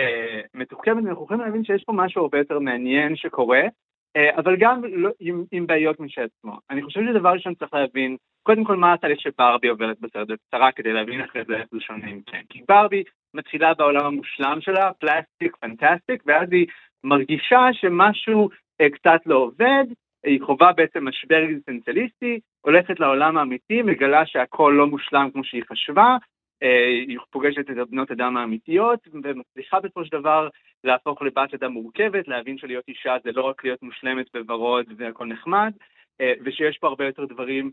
אה, 0.00 0.40
מתוחכמת, 0.54 1.06
אנחנו 1.06 1.24
יכולים 1.24 1.42
להבין 1.42 1.64
שיש 1.64 1.84
פה 1.84 1.92
משהו 1.92 2.22
הרבה 2.22 2.38
יותר 2.38 2.58
מעניין 2.58 3.16
שקורה, 3.16 3.62
אה, 4.16 4.36
אבל 4.36 4.56
גם 4.60 4.82
לא, 4.84 5.10
עם, 5.52 5.66
בעיות 5.66 6.00
משל 6.00 6.22
עצמו. 6.22 6.58
אני 6.70 6.82
חושב 6.82 7.00
שדבר 7.00 7.30
ראשון 7.30 7.54
צריך 7.54 7.74
להבין, 7.74 8.16
קודם 8.42 8.64
כל 8.64 8.76
מה 8.76 8.92
התהליך 8.92 9.20
שברבי 9.20 9.68
עוברת 9.68 10.00
בסרט 10.00 10.28
בקצרה, 10.28 10.72
כדי 10.72 10.92
להבין 10.92 11.20
אחרי 11.20 11.42
זה 11.48 11.56
איך 11.56 11.66
זה 11.70 11.80
שונה 11.80 12.06
עם 12.06 12.20
כן. 12.26 12.42
כי 12.48 12.62
ברבי 12.68 13.02
מתחילה 13.34 13.74
בעולם 13.74 14.06
המושלם 14.06 14.58
שלה, 14.60 14.92
פלסטיק, 14.92 15.56
פנטסטיק, 15.56 16.22
ואז 16.26 16.48
היא 16.52 16.66
מרגישה 17.04 17.68
שמשהו 17.72 18.48
אה, 18.50 18.54
קצת 18.88 19.20
לא 19.26 19.36
עובד, 19.36 19.84
היא 20.24 20.40
חווה 20.42 20.72
בעצם 20.72 21.08
משבר 21.08 21.44
אקזיסטנציאליסטי, 21.44 22.40
הולכת 22.60 23.00
לעולם 23.00 23.36
האמיתי, 23.38 23.82
מגלה 23.82 24.26
שהכל 24.26 24.74
לא 24.76 24.86
מושלם 24.86 25.30
כמו 25.32 25.44
שהיא 25.44 25.62
חשבה, 25.68 26.16
אה, 26.62 26.88
היא 27.08 27.18
פוגשת 27.30 27.70
את 27.70 27.78
הבנות 27.78 28.10
אדם 28.10 28.36
האמיתיות, 28.36 29.08
ומצליחה 29.12 29.80
בסופו 29.80 30.04
של 30.04 30.18
דבר 30.18 30.48
להפוך 30.84 31.22
לבת 31.22 31.54
אדם 31.54 31.72
מורכבת, 31.72 32.28
להבין 32.28 32.58
שלהיות 32.58 32.88
אישה 32.88 33.16
זה 33.24 33.30
לא 33.32 33.42
רק 33.42 33.64
להיות 33.64 33.82
מושלמת 33.82 34.26
בוורוד 34.34 34.86
והכל 34.96 35.26
נחמד, 35.26 35.72
אה, 36.20 36.32
ושיש 36.44 36.78
פה 36.78 36.88
הרבה 36.88 37.06
יותר 37.06 37.24
דברים 37.24 37.70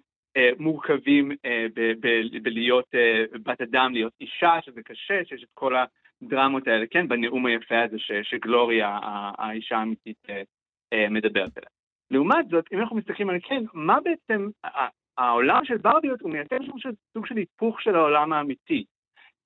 מורכבים 0.60 1.32
בלהיות 2.44 2.86
בת 3.44 3.62
אדם, 3.62 3.94
להיות 3.94 4.14
אישה, 4.22 4.54
שזה 4.66 4.82
קשה, 4.84 5.26
שיש 5.26 5.44
את 5.44 5.50
כל 5.54 5.76
הדרמות 6.24 6.68
האלה, 6.68 6.86
כן, 6.92 7.08
בנאום 7.08 7.46
היפה 7.46 7.84
הזה 7.84 7.98
שגלוריה, 8.24 9.00
האישה 9.38 9.78
האמיתית, 9.78 10.18
אה, 10.30 10.42
מדברת 11.10 11.58
עליה. 11.58 11.70
לעומת 12.12 12.50
זאת, 12.50 12.66
אם 12.74 12.80
אנחנו 12.80 12.96
מסתכלים 12.96 13.30
על 13.30 13.40
כן, 13.44 13.64
מה 13.74 13.98
בעצם 14.02 14.50
העולם 15.18 15.66
של 15.66 15.78
ברביות 15.78 16.22
הוא 16.22 16.32
מייצר 16.32 16.58
של 16.78 16.90
סוג 17.14 17.26
של 17.26 17.38
היפוך 17.38 17.82
של 17.82 17.96
העולם 17.96 18.34
האמיתי. 18.34 18.86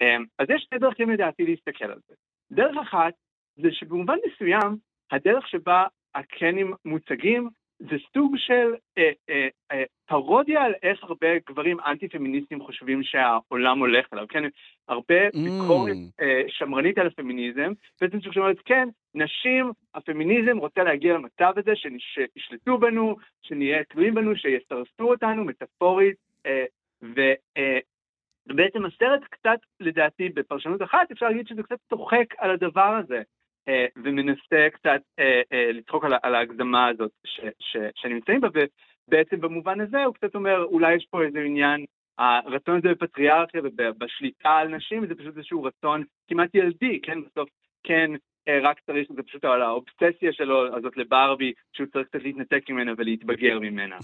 אה, 0.01 0.17
אז 0.39 0.47
יש 0.49 0.61
שתי 0.61 0.77
דרכים 0.77 1.09
לדעתי 1.09 1.45
להסתכל 1.45 1.85
על 1.85 1.99
זה. 2.07 2.15
דרך 2.51 2.77
אחת 2.81 3.13
זה 3.55 3.71
שבמובן 3.71 4.15
מסוים 4.25 4.77
הדרך 5.11 5.47
שבה 5.47 5.85
הקנים 6.15 6.73
מוצגים 6.85 7.49
זה 7.79 7.95
סוג 8.13 8.35
של 8.37 8.75
אה, 8.97 9.11
אה, 9.29 9.47
אה, 9.71 9.83
פרודיה 10.07 10.61
על 10.61 10.73
איך 10.83 11.03
הרבה 11.03 11.27
גברים 11.49 11.79
אנטי-פמיניסטים 11.79 12.61
חושבים 12.61 13.03
שהעולם 13.03 13.79
הולך 13.79 14.07
אליו, 14.13 14.25
כן? 14.29 14.43
הרבה 14.87 15.27
mm. 15.27 15.31
ביקורת 15.33 15.95
אה, 16.21 16.41
שמרנית 16.47 16.97
על 16.97 17.07
הפמיניזם, 17.07 17.71
בעצם 18.01 18.21
שאומרת, 18.21 18.57
כן, 18.65 18.87
נשים, 19.15 19.71
הפמיניזם 19.95 20.57
רוצה 20.57 20.83
להגיע 20.83 21.13
למצב 21.13 21.53
הזה 21.57 21.71
שישלטו 21.75 22.77
בנו, 22.77 23.15
שנהיה 23.41 23.83
תלויים 23.83 24.15
בנו, 24.15 24.35
שיסרסו 24.35 25.03
אותנו, 25.03 25.45
מטאפורית, 25.45 26.15
אה, 26.45 26.65
ובעצם 27.01 28.85
אה, 28.85 28.87
הסרט 28.87 29.23
קצת, 29.29 29.59
לדעתי, 29.79 30.29
בפרשנות 30.29 30.81
אחת, 30.81 31.11
אפשר 31.11 31.25
להגיד 31.27 31.47
שזה 31.47 31.63
קצת 31.63 31.77
צוחק 31.89 32.25
על 32.37 32.51
הדבר 32.51 32.99
הזה. 33.03 33.21
אה, 33.67 33.85
ומנסה 34.03 34.67
קצת 34.73 35.01
אה, 35.19 35.41
אה, 35.53 35.71
לצחוק 35.71 36.03
על 36.23 36.35
ההגזמה 36.35 36.87
הזאת 36.87 37.11
שנמצאים 37.95 38.41
בה, 38.41 38.47
ובעצם 38.47 39.41
במובן 39.41 39.81
הזה 39.81 40.03
הוא 40.03 40.13
קצת 40.13 40.35
אומר, 40.35 40.63
אולי 40.63 40.95
יש 40.95 41.07
פה 41.09 41.23
איזה 41.23 41.39
עניין, 41.39 41.85
הרצון 42.17 42.77
הזה 42.77 42.89
בפטריארכיה 42.89 43.61
ובשליטה 43.63 44.49
על 44.49 44.67
נשים, 44.67 45.07
זה 45.07 45.15
פשוט 45.15 45.37
איזשהו 45.37 45.63
רצון 45.63 46.03
כמעט 46.27 46.55
ילדי, 46.55 46.99
כן, 47.03 47.21
בסוף 47.21 47.49
כן 47.83 48.11
רק 48.63 48.79
צריך, 48.85 49.07
זה 49.15 49.23
פשוט 49.23 49.45
על 49.45 49.61
האובססיה 49.61 50.33
שלו 50.33 50.75
הזאת 50.75 50.97
לברבי, 50.97 51.53
שהוא 51.73 51.87
צריך 51.87 52.07
קצת 52.07 52.23
להתנתק 52.23 52.69
ממנה 52.69 52.91
ולהתבגר 52.97 53.59
ממנה. 53.59 53.97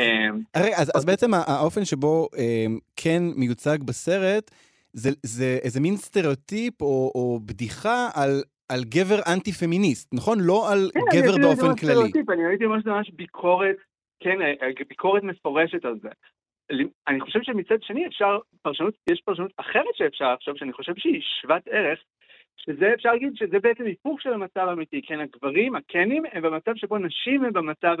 הרי, 0.54 0.70
אז, 0.76 0.92
אז 0.94 1.04
בעצם 1.04 1.30
האופן 1.34 1.84
שבו 1.84 2.28
כן 2.96 3.22
מיוצג 3.36 3.78
בסרט, 3.84 4.50
זה, 4.92 5.10
זה 5.22 5.58
איזה 5.62 5.80
מין 5.80 5.96
סטריאוטיפ 5.96 6.82
או, 6.82 7.12
או 7.14 7.40
בדיחה 7.46 8.08
על 8.14 8.42
על 8.72 8.80
גבר 8.84 9.20
אנטי-פמיניסט, 9.32 10.14
נכון? 10.14 10.38
לא 10.40 10.72
על 10.72 10.78
כן, 10.94 11.00
גבר 11.16 11.36
באופן 11.42 11.76
כללי. 11.76 11.92
סטריאוטיפ, 11.94 12.30
אני 12.30 12.46
ראיתי 12.46 12.66
ממש 12.66 12.84
ממש 12.86 13.10
ביקורת, 13.10 13.76
כן, 14.20 14.42
אה, 14.42 14.52
אה, 14.62 14.68
ביקורת 14.88 15.22
מפורשת 15.22 15.84
על 15.84 15.98
זה. 16.02 16.08
אני 17.08 17.20
חושב 17.20 17.40
שמצד 17.42 17.82
שני 17.82 18.06
אפשר, 18.06 18.38
פרשנות, 18.62 18.94
יש 19.10 19.20
פרשנות 19.24 19.52
אחרת 19.56 19.94
שאפשר 19.94 20.34
לחשוב, 20.34 20.56
שאני 20.56 20.72
חושב 20.72 20.92
שהיא 20.96 21.20
שוות 21.40 21.62
ערך, 21.70 21.98
שזה 22.64 22.94
אפשר 22.94 23.12
להגיד 23.12 23.32
שזה 23.34 23.58
בעצם 23.58 23.84
היפוך 23.84 24.20
של 24.20 24.32
המצב 24.32 24.66
האמיתי, 24.68 25.02
כן, 25.02 25.20
הגברים, 25.20 25.74
הקנים, 25.74 26.22
הם 26.32 26.42
במצב 26.42 26.74
שבו 26.74 26.98
נשים 26.98 27.44
הם 27.44 27.52
במצב 27.52 27.96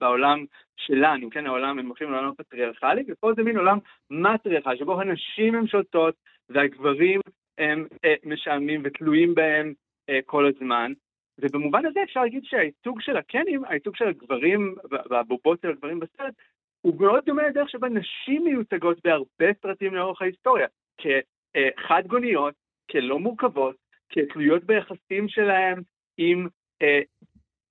בעולם 0.00 0.44
שלנו, 0.76 1.30
כן, 1.30 1.46
העולם, 1.46 1.78
הם 1.78 1.86
הולכים 1.86 2.10
לעולם 2.10 2.28
הפטריארכלי, 2.28 3.04
ופה 3.08 3.32
זה 3.36 3.42
מין 3.42 3.58
עולם 3.58 3.78
מטריארכלי, 4.10 4.78
שבו 4.78 5.00
הנשים 5.00 5.54
הן 5.54 5.66
שולטות 5.66 6.14
והגברים 6.48 7.20
הם 7.58 7.86
אה, 8.04 8.14
משעממים 8.24 8.80
ותלויים 8.84 9.34
בהם 9.34 9.72
אה, 10.08 10.18
כל 10.26 10.46
הזמן. 10.46 10.92
ובמובן 11.40 11.86
הזה 11.86 12.00
אפשר 12.02 12.22
להגיד 12.22 12.44
שהייצוג 12.44 13.00
של 13.00 13.16
הקנים, 13.16 13.64
הייצוג 13.64 13.96
של 13.96 14.08
הגברים 14.08 14.74
והבובות 15.10 15.60
של 15.62 15.68
הגברים 15.70 16.00
בסרט, 16.00 16.34
הוא 16.80 17.00
מאוד 17.00 17.24
דומה 17.26 17.48
לדרך 17.48 17.70
שבה 17.70 17.88
נשים 17.88 18.44
מיוצגות 18.44 18.98
בהרבה 19.04 19.52
סרטים 19.62 19.94
לאורך 19.94 20.22
ההיסטוריה, 20.22 20.66
כחד 20.98 22.02
גוניות, 22.06 22.54
כלא 22.90 23.18
מורכבות, 23.18 23.76
כתלויות 24.08 24.64
ביחסים 24.64 25.28
שלהם 25.28 25.82
עם, 26.16 26.48
אה, 26.82 27.00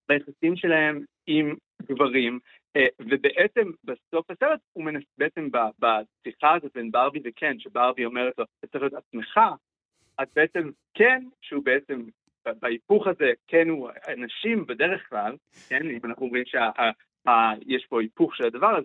ביחסים 0.10 0.56
שלהם 0.56 1.04
עם 1.28 1.56
גברים, 1.82 2.40
אה, 2.76 2.88
ובעצם 3.00 3.72
בסוף 3.84 4.32
הסרט 4.32 4.60
הוא 4.74 4.84
מנס... 4.84 5.04
בעצם 5.18 5.50
בשיחה 5.80 6.56
הזאת 6.56 6.72
בין 6.74 6.92
ברבי 6.92 7.20
וקן, 7.24 7.60
שברבי 7.60 8.06
אומרת 8.06 8.34
לו, 8.38 8.46
אתה 8.60 8.68
צריך 8.68 8.82
להיות 8.82 8.94
עצמך, 8.94 9.40
אז 10.18 10.28
בעצם 10.36 10.70
כן, 10.94 11.24
שהוא 11.42 11.64
בעצם 11.64 12.04
בהיפוך 12.60 13.08
הזה, 13.08 13.34
כן 13.48 13.70
הוא 13.70 13.90
נשים 14.18 14.66
בדרך 14.66 15.10
כלל, 15.10 15.36
כן, 15.70 15.90
אם 15.90 16.00
אנחנו 16.04 16.26
אומרים 16.26 16.44
שיש 16.46 17.86
פה 17.90 18.02
היפוך 18.02 18.36
של 18.36 18.44
הדבר, 18.44 18.78
אז 18.78 18.84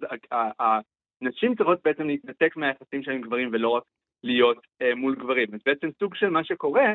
הנשים 1.20 1.54
צריכות 1.54 1.80
בעצם 1.84 2.06
להתנתק 2.06 2.56
מהיחסים 2.56 3.02
שלהם 3.02 3.16
עם 3.16 3.22
גברים 3.22 3.48
ולא 3.52 3.68
רק 3.68 3.82
להיות 4.22 4.66
אה, 4.82 4.94
מול 4.94 5.14
גברים. 5.14 5.48
אז 5.54 5.60
בעצם 5.66 5.88
סוג 5.98 6.14
של 6.14 6.30
מה 6.30 6.44
שקורה, 6.44 6.94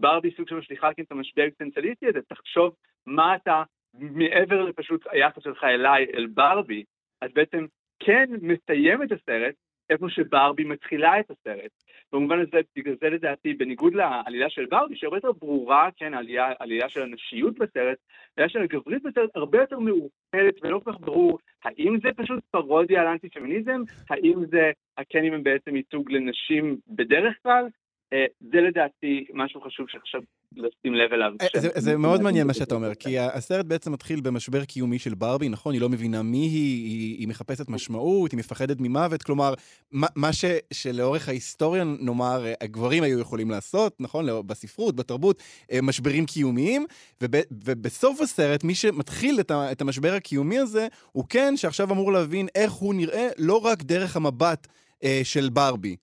ברבי 0.00 0.30
סוג 0.36 0.48
של 0.48 0.54
משליכה 0.54 0.90
את 0.90 1.12
המשבר 1.12 1.42
האקסטנציאליסטי 1.42 2.06
הזה, 2.06 2.18
תחשוב 2.28 2.74
מה 3.06 3.36
אתה, 3.36 3.62
מעבר 3.94 4.62
לפשוט 4.62 5.06
היחס 5.10 5.42
שלך 5.42 5.64
אליי, 5.64 6.06
אל 6.14 6.26
ברבי, 6.26 6.84
אז 7.20 7.30
בעצם 7.34 7.66
כן 7.98 8.26
מסיים 8.42 9.02
את 9.02 9.12
הסרט 9.12 9.54
איפה 9.90 10.06
שברבי 10.08 10.64
מתחילה 10.64 11.20
את 11.20 11.30
הסרט. 11.30 11.70
במובן 12.12 12.40
הזה, 12.40 12.60
בגלל 12.76 12.94
זה 13.00 13.08
לדעתי, 13.08 13.54
בניגוד 13.54 13.94
לעלילה 13.94 14.50
של 14.50 14.66
ברבי, 14.66 14.96
שהרבה 14.96 15.16
יותר 15.16 15.32
ברורה, 15.32 15.88
כן, 15.96 16.14
העלייה, 16.14 16.52
העלייה 16.60 16.88
של 16.88 17.02
הנשיות 17.02 17.58
בסרט, 17.58 17.98
העלייה 18.36 18.48
של 18.48 18.62
הגברית 18.62 19.02
בסרט 19.02 19.30
הרבה 19.34 19.60
יותר 19.60 19.78
מאוחדת 19.78 20.54
ולא 20.62 20.80
כל 20.84 20.92
כך 20.92 21.00
ברור 21.00 21.38
האם 21.64 21.98
זה 22.02 22.08
פשוט 22.16 22.44
פרודיה 22.50 23.00
על 23.00 23.06
אנטי-פמיניזם, 23.06 23.80
האם 24.10 24.46
זה, 24.50 24.70
הקנים 24.98 25.34
הם 25.34 25.42
בעצם 25.42 25.76
ייצוג 25.76 26.12
לנשים 26.12 26.76
בדרך 26.88 27.36
כלל, 27.42 27.66
זה 28.52 28.60
לדעתי 28.60 29.24
משהו 29.34 29.60
חשוב 29.60 29.86
שעכשיו 29.88 30.20
לשים 30.56 30.94
לב 30.94 31.12
אליו. 31.12 31.32
אה, 31.40 31.60
זה, 31.60 31.68
זה 31.74 31.96
מאוד 31.96 32.22
מעניין 32.22 32.46
מה 32.46 32.54
שאתה 32.54 32.74
אומר, 32.74 32.94
כי 32.94 33.18
הסרט 33.18 33.66
בעצם 33.66 33.92
מתחיל 33.92 34.20
במשבר 34.20 34.64
קיומי 34.64 34.98
של 34.98 35.14
ברבי, 35.14 35.48
נכון? 35.48 35.72
היא 35.74 35.80
לא 35.80 35.88
מבינה 35.88 36.22
מי 36.22 36.36
היא, 36.38 36.84
היא, 36.86 37.18
היא 37.18 37.28
מחפשת 37.28 37.68
משמעות, 37.68 38.32
היא 38.32 38.38
מפחדת 38.38 38.76
ממוות, 38.80 39.22
כלומר, 39.22 39.54
מה, 39.92 40.06
מה 40.16 40.32
ש, 40.32 40.44
שלאורך 40.72 41.28
ההיסטוריה, 41.28 41.84
נאמר, 41.84 42.44
הגברים 42.60 43.02
היו 43.02 43.18
יכולים 43.18 43.50
לעשות, 43.50 43.96
נכון? 44.00 44.26
בספרות, 44.46 44.96
בתרבות, 44.96 45.42
אה, 45.72 45.78
משברים 45.82 46.26
קיומיים, 46.26 46.86
וב, 47.20 47.30
ובסוף 47.64 48.20
הסרט, 48.20 48.64
מי 48.64 48.74
שמתחיל 48.74 49.40
את, 49.40 49.50
ה, 49.50 49.72
את 49.72 49.80
המשבר 49.80 50.12
הקיומי 50.12 50.58
הזה, 50.58 50.86
הוא 51.12 51.24
כן 51.28 51.56
שעכשיו 51.56 51.92
אמור 51.92 52.12
להבין 52.12 52.48
איך 52.54 52.72
הוא 52.72 52.94
נראה 52.94 53.28
לא 53.38 53.64
רק 53.64 53.82
דרך 53.82 54.16
המבט 54.16 54.66
אה, 55.04 55.20
של 55.24 55.48
ברבי. 55.48 55.96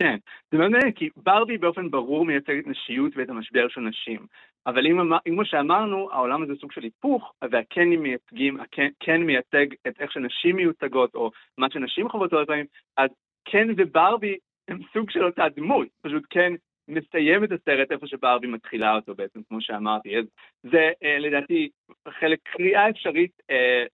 כן, 0.00 0.16
זה 0.50 0.58
מאוד 0.58 0.70
מעניין, 0.70 0.92
כי 0.92 1.08
ברבי 1.16 1.58
באופן 1.58 1.90
ברור 1.90 2.24
מייצגת 2.24 2.66
נשיות 2.66 3.12
ואת 3.16 3.28
המשבר 3.28 3.68
של 3.68 3.80
נשים. 3.80 4.26
אבל 4.66 4.86
אם, 4.86 4.98
כמו 5.24 5.44
שאמרנו, 5.44 6.08
העולם 6.12 6.42
הזה 6.42 6.52
סוג 6.60 6.72
של 6.72 6.82
היפוך, 6.82 7.34
והקנים 7.50 8.02
מייצגים, 8.02 8.60
הקן 8.60 9.22
מייצג 9.22 9.66
את 9.86 10.00
איך 10.00 10.12
שנשים 10.12 10.56
מיוצגות, 10.56 11.14
או 11.14 11.30
מה 11.58 11.66
שנשים 11.70 12.08
חוות 12.08 12.32
הרבה 12.32 12.46
פעמים, 12.46 12.66
אז 12.96 13.10
קן 13.44 13.68
וברבי 13.76 14.36
הם 14.68 14.78
סוג 14.92 15.10
של 15.10 15.24
אותה 15.24 15.48
דמות, 15.56 15.88
פשוט 16.02 16.26
קן 16.30 16.54
מסיים 16.88 17.44
את 17.44 17.52
הסרט 17.52 17.92
איפה 17.92 18.06
שברבי 18.06 18.46
מתחילה 18.46 18.96
אותו 18.96 19.14
בעצם, 19.14 19.40
כמו 19.48 19.60
שאמרתי. 19.60 20.18
אז 20.18 20.24
זה 20.62 20.90
אה, 21.02 21.18
לדעתי 21.18 21.68
חלק, 22.08 22.38
קריאה 22.42 22.90
אפשרית 22.90 23.32
אה, 23.50 23.84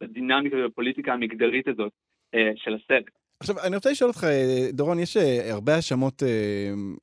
בדינמיקה 0.00 0.56
ובפוליטיקה 0.56 1.12
המגדרית 1.12 1.68
הזאת 1.68 1.92
אה, 2.34 2.50
של 2.56 2.74
הסרט. 2.74 3.21
עכשיו, 3.42 3.60
אני 3.60 3.76
רוצה 3.76 3.90
לשאול 3.90 4.10
אותך, 4.10 4.26
דורון, 4.72 4.98
יש 4.98 5.16
אה, 5.16 5.52
הרבה 5.52 5.74
האשמות, 5.74 6.22
אה, 6.22 6.28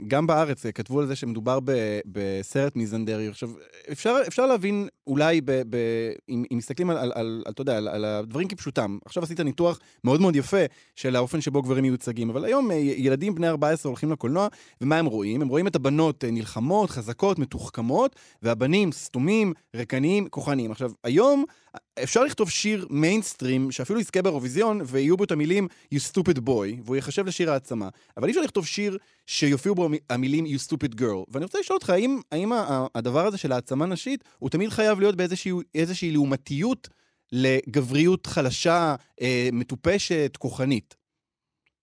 גם 0.08 0.28
בארץ, 0.28 0.66
אה, 0.66 0.72
כתבו 0.72 1.00
על 1.00 1.08
זה 1.08 1.16
שמדובר 1.16 1.60
ב, 1.64 1.72
בסרט 2.06 2.76
מיזנדרי. 2.76 3.28
עכשיו, 3.28 3.50
אפשר, 3.92 4.16
אפשר 4.28 4.46
להבין 4.46 4.88
אולי, 5.08 5.42
ב, 5.42 5.52
ב, 5.52 5.78
אם, 6.30 6.44
אם 6.52 6.58
מסתכלים 6.58 6.90
על, 6.90 6.98
על, 6.98 7.12
על, 7.16 7.44
אתה 7.50 7.62
יודע, 7.62 7.78
על, 7.78 7.88
על 7.88 8.06
הדברים 8.06 8.48
כפשוטם. 8.48 8.98
עכשיו 9.06 9.24
עשית 9.24 9.40
ניתוח 9.40 9.80
מאוד 10.04 10.22
מאוד 10.22 10.36
יפה 10.36 10.66
של 10.96 11.16
האופן 11.16 11.42
שבו 11.42 11.62
גברים 11.62 11.84
מיוצגים, 11.84 12.30
אבל 12.30 12.46
היום 12.46 12.72
ילדים 12.74 13.36
בני 13.36 13.50
14 13.50 13.90
הולכים 13.90 14.12
לקולנוע, 14.12 14.48
ומה 14.82 14.98
הם 14.98 15.06
רואים? 15.06 15.42
הם 15.42 15.48
רואים 15.48 15.68
את 15.68 15.76
הבנות 15.76 16.24
נלחמות, 16.32 16.90
חזקות, 16.90 17.40
מתוחכמות, 17.40 18.16
והבנים 18.42 18.92
סתומים, 18.92 19.54
ריקניים, 19.76 20.28
כוחניים. 20.30 20.72
עכשיו, 20.72 20.92
היום 21.04 21.46
אפשר 22.04 22.24
לכתוב 22.24 22.50
שיר 22.50 22.88
מיינסטרים 22.90 23.72
שאפילו 23.72 24.00
יזכה 24.00 24.22
באירוויזיון 24.22 24.82
ויהיו 24.86 25.18
בו 25.18 25.24
את 25.24 25.32
המילים 25.32 25.68
You 25.96 25.98
stupid 25.98 26.29
boy, 26.38 26.82
והוא 26.84 26.96
ייחשב 26.96 27.26
לשיר 27.26 27.52
העצמה. 27.52 27.90
אבל 28.18 28.26
אי 28.26 28.32
אפשר 28.32 28.42
לכתוב 28.42 28.66
שיר 28.66 28.98
שיופיעו 29.26 29.76
בו 29.76 29.90
המילים 30.10 30.46
You 30.46 30.72
stupid 30.72 31.00
girl. 31.00 31.26
ואני 31.28 31.46
רוצה 31.46 31.60
לשאול 31.60 31.76
אותך, 31.76 31.90
האם, 31.90 32.20
האם 32.32 32.52
הדבר 32.96 33.26
הזה 33.26 33.38
של 33.38 33.52
העצמה 33.52 33.86
נשית, 33.86 34.24
הוא 34.40 34.50
תמיד 34.50 34.70
חייב 34.70 35.00
להיות 35.00 35.16
באיזושהי 35.16 36.12
לעומתיות 36.12 36.90
לגבריות 37.32 38.26
חלשה, 38.26 38.96
אה, 39.22 39.50
מטופשת, 39.54 40.38
כוחנית? 40.38 40.96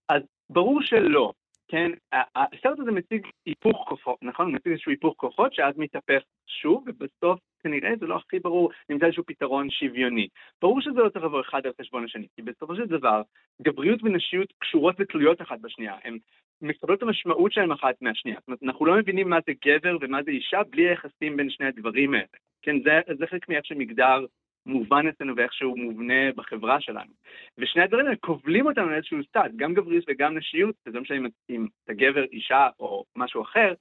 אז 0.08 0.22
ברור 0.50 0.80
שלא. 0.82 1.32
כן, 1.68 1.90
הסרט 2.12 2.78
הזה 2.78 2.90
מציג 2.90 3.26
היפוך 3.46 3.84
כוחות, 3.88 4.18
נכון? 4.22 4.46
הוא 4.46 4.54
מציג 4.54 4.72
איזשהו 4.72 4.90
היפוך 4.90 5.14
כוחות 5.16 5.54
שאז 5.54 5.74
מתהפך 5.78 6.22
שוב, 6.46 6.84
ובסוף 6.86 7.40
כנראה 7.62 7.90
זה 8.00 8.06
לא 8.06 8.16
הכי 8.16 8.38
ברור, 8.38 8.70
נמצא 8.88 9.06
איזשהו 9.06 9.24
פתרון 9.26 9.70
שוויוני. 9.70 10.28
ברור 10.62 10.80
שזה 10.80 11.00
לא 11.00 11.08
צריך 11.08 11.24
לבוא 11.24 11.40
אחד 11.40 11.66
על 11.66 11.72
חשבון 11.80 12.04
השני, 12.04 12.26
כי 12.36 12.42
בסופו 12.42 12.76
של 12.76 12.86
דבר, 12.86 13.22
גבריות 13.62 14.02
ונשיות 14.02 14.52
קשורות 14.58 14.96
ותלויות 14.98 15.42
אחת 15.42 15.60
בשנייה. 15.60 15.94
הן 16.04 16.18
מקבלות 16.62 16.98
את 16.98 17.02
המשמעות 17.02 17.52
שלהן 17.52 17.72
אחת 17.72 18.02
מהשנייה. 18.02 18.38
זאת 18.40 18.48
אומרת, 18.48 18.62
אנחנו 18.62 18.86
לא 18.86 18.96
מבינים 18.96 19.30
מה 19.30 19.38
זה 19.46 19.52
גבר 19.64 19.96
ומה 20.00 20.22
זה 20.22 20.30
אישה 20.30 20.62
בלי 20.70 20.88
היחסים 20.88 21.36
בין 21.36 21.50
שני 21.50 21.66
הדברים 21.66 22.14
האלה. 22.14 22.26
כן, 22.62 22.76
זה, 22.82 23.14
זה 23.18 23.26
חלק 23.26 23.48
מאיך 23.48 23.66
שמגדר 23.66 24.26
מובן 24.66 25.08
אצלנו 25.08 25.36
ואיך 25.36 25.52
שהוא 25.52 25.78
מובנה 25.78 26.32
בחברה 26.36 26.80
שלנו. 26.80 27.12
ושני 27.58 27.82
הדברים 27.82 28.06
האלה 28.06 28.16
כובלים 28.16 28.66
אותנו 28.66 28.90
לאיזשהו 28.90 29.24
סטאט, 29.24 29.50
גם 29.56 29.74
גבריות 29.74 30.04
וגם 30.08 30.36
נשיות, 30.36 30.74
וזה 30.86 31.00
משנה 31.00 31.28
אם 31.50 31.66
אתה 31.84 31.92
גבר, 31.92 32.24
אישה 32.24 32.68
או 32.80 33.04
משהו 33.16 33.42
אחר, 33.42 33.74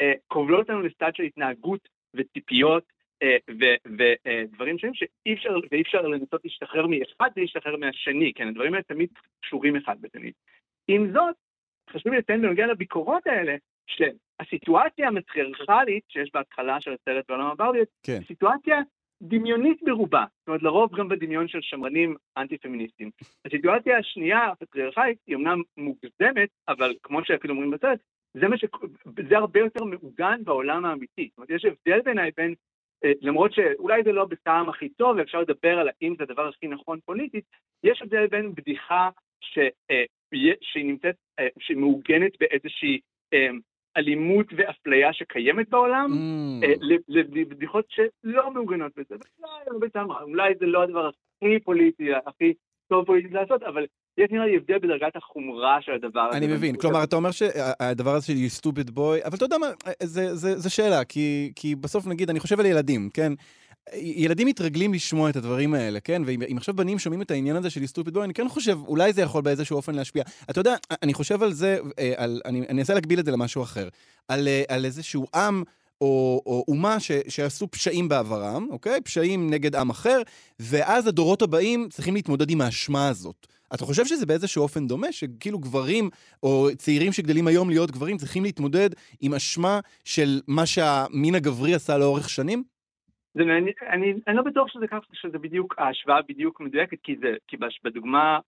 אה, 0.00 0.12
כובלות 0.28 0.60
אותנו 0.60 0.82
לסטאט 0.82 1.16
של 1.16 1.22
התנהגות 1.22 1.88
וציפיות 2.14 2.84
אה, 3.22 3.36
ודברים 4.26 4.78
שונים 4.78 4.94
שאי 4.94 5.34
אפשר, 5.34 5.56
ואי 5.70 5.82
אפשר 5.82 6.02
לנסות 6.02 6.44
להשתחרר 6.44 6.86
מאחד 6.86 7.30
ולהשתחרר 7.36 7.76
מהשני, 7.76 8.32
כן, 8.34 8.48
הדברים 8.48 8.74
האלה 8.74 8.82
תמיד 8.82 9.08
קשורים 9.40 9.76
אחד 9.76 9.96
בשני. 10.00 10.32
עם 10.88 11.12
זאת, 11.12 11.34
חשוב 11.90 12.12
לי 12.12 12.18
לציין 12.18 12.42
בנוגע 12.42 12.66
לביקורות 12.66 13.26
האלה, 13.26 13.56
שהסיטואציה 13.86 15.08
המטריארכלית 15.08 16.04
שיש 16.08 16.30
בהתחלה 16.34 16.80
של 16.80 16.92
הסרט 16.92 17.24
בעולם 17.28 17.46
הברדיות, 17.46 17.88
כן. 18.02 18.12
היא 18.12 18.26
סיטואציה 18.26 18.80
דמיונית 19.22 19.82
ברובה, 19.82 20.24
זאת 20.38 20.48
אומרת 20.48 20.62
לרוב 20.62 20.96
גם 20.96 21.08
בדמיון 21.08 21.48
של 21.48 21.58
שמרנים 21.62 22.16
אנטי-פמיניסטים. 22.36 23.10
הסיטואציה 23.44 23.98
השנייה, 23.98 24.46
הפטריארכלית, 24.46 25.18
היא 25.26 25.36
אמנם 25.36 25.62
מוגזמת, 25.76 26.48
אבל 26.68 26.94
כמו 27.02 27.24
שאפילו 27.24 27.54
אומרים 27.54 27.70
בסרט, 27.70 27.98
זה, 28.34 28.46
ש... 28.56 28.64
זה 29.28 29.36
הרבה 29.36 29.60
יותר 29.60 29.84
מעוגן 29.84 30.40
בעולם 30.44 30.84
האמיתי. 30.84 31.28
זאת 31.28 31.38
אומרת, 31.38 31.50
יש 31.50 31.64
הבדל 31.64 32.00
בעיניי 32.04 32.30
בין, 32.36 32.54
אה, 33.04 33.12
למרות 33.20 33.52
שאולי 33.52 34.02
זה 34.02 34.12
לא 34.12 34.24
בטעם 34.24 34.68
הכי 34.68 34.88
טוב, 34.88 35.16
ואפשר 35.16 35.40
לדבר 35.40 35.78
על 35.78 35.88
האם 35.88 36.14
זה 36.18 36.24
הדבר 36.24 36.48
הכי 36.48 36.68
נכון 36.68 36.98
פוליטית, 37.04 37.44
יש 37.84 38.02
הבדל 38.02 38.26
בין 38.26 38.54
בדיחה 38.54 39.10
ש... 39.40 39.58
אה, 39.90 40.04
שהיא 40.60 40.84
נמצאת, 40.84 41.16
אה, 41.38 41.48
שמעוגנת 41.58 42.32
באיזושהי 42.40 43.00
אלימות 43.96 44.46
ואפליה 44.56 45.12
שקיימת 45.12 45.68
בעולם, 45.68 46.10
mm. 46.12 46.64
אה, 46.64 46.72
לבדיחות 47.08 47.84
שלא 47.88 48.50
מעוגנות 48.50 48.92
בזה. 48.96 49.14
אולי 50.22 50.54
זה 50.60 50.66
לא 50.66 50.82
הדבר 50.82 51.06
הכי 51.08 51.58
פוליטי, 51.64 52.08
הכי 52.26 52.52
טוב 52.88 53.06
פוליטית 53.06 53.32
לעשות, 53.32 53.62
אבל 53.62 53.86
יש 54.18 54.30
נראה 54.30 54.46
לי 54.46 54.56
הבדל 54.56 54.78
בדרגת 54.78 55.16
החומרה 55.16 55.78
של 55.82 55.92
הדבר 55.92 56.20
הזה. 56.20 56.38
אני 56.38 56.46
מבין, 56.46 56.76
כלומר, 56.76 57.04
אתה 57.04 57.16
אומר 57.16 57.30
שהדבר 57.30 58.10
הזה 58.10 58.26
של 58.26 58.32
you 58.32 58.60
stupid 58.60 58.90
boy, 58.90 59.26
אבל 59.26 59.36
אתה 59.36 59.44
יודע 59.44 59.58
מה, 59.58 59.66
זה 60.56 60.70
שאלה, 60.70 61.04
כי 61.56 61.74
בסוף 61.80 62.06
נגיד, 62.06 62.30
אני 62.30 62.40
חושב 62.40 62.60
על 62.60 62.66
ילדים, 62.66 63.08
כן? 63.14 63.32
ילדים 63.94 64.46
מתרגלים 64.46 64.94
לשמוע 64.94 65.30
את 65.30 65.36
הדברים 65.36 65.74
האלה, 65.74 66.00
כן? 66.00 66.22
ואם 66.26 66.56
עכשיו 66.56 66.74
בנים 66.74 66.98
שומעים 66.98 67.22
את 67.22 67.30
העניין 67.30 67.56
הזה 67.56 67.70
של 67.70 67.86
סטופיד 67.86 68.14
בוי, 68.14 68.24
אני 68.24 68.34
כן 68.34 68.48
חושב, 68.48 68.78
אולי 68.86 69.12
זה 69.12 69.22
יכול 69.22 69.42
באיזשהו 69.42 69.76
אופן 69.76 69.94
להשפיע. 69.94 70.22
אתה 70.50 70.60
יודע, 70.60 70.74
אני 71.02 71.14
חושב 71.14 71.42
על 71.42 71.52
זה, 71.52 71.78
אה, 71.98 72.12
על, 72.16 72.40
אני, 72.44 72.62
אנסה 72.70 72.94
להגביל 72.94 73.20
את 73.20 73.24
זה 73.24 73.30
למשהו 73.30 73.62
אחר. 73.62 73.88
על, 74.28 74.48
אה, 74.48 74.62
על 74.68 74.84
איזשהו 74.84 75.26
עם 75.34 75.62
או, 76.00 76.42
או 76.46 76.64
אומה 76.68 77.00
ש, 77.00 77.10
שעשו 77.28 77.70
פשעים 77.70 78.08
בעברם, 78.08 78.66
אוקיי? 78.70 79.00
פשעים 79.00 79.50
נגד 79.50 79.76
עם 79.76 79.90
אחר, 79.90 80.22
ואז 80.60 81.06
הדורות 81.06 81.42
הבאים 81.42 81.88
צריכים 81.90 82.14
להתמודד 82.14 82.50
עם 82.50 82.60
האשמה 82.60 83.08
הזאת. 83.08 83.46
אתה 83.74 83.84
חושב 83.84 84.06
שזה 84.06 84.26
באיזשהו 84.26 84.62
אופן 84.62 84.86
דומה, 84.86 85.12
שכאילו 85.12 85.58
גברים, 85.58 86.10
או 86.42 86.68
צעירים 86.78 87.12
שגדלים 87.12 87.46
היום 87.46 87.70
להיות 87.70 87.90
גברים, 87.90 88.18
צריכים 88.18 88.44
להתמודד 88.44 88.90
עם 89.20 89.34
אשמה 89.34 89.80
של 90.04 90.40
מה 90.46 90.66
שהמין 90.66 91.34
הגברי 91.34 91.74
עשה 91.74 91.98
לאורך 91.98 92.30
שנים? 92.30 92.62
זה 93.34 93.44
מעניין, 93.44 93.74
אני, 93.82 94.14
אני 94.26 94.36
לא 94.36 94.42
בטוח 94.42 94.68
שזה 94.68 94.86
ככה, 94.86 95.06
שזה 95.12 95.38
בדיוק, 95.38 95.74
ההשוואה 95.78 96.22
בדיוק 96.22 96.60
מדויקת, 96.60 96.98
כי 97.02 97.16
זה, 97.16 97.34
כי 97.48 97.56
בדוגמה, 97.84 98.38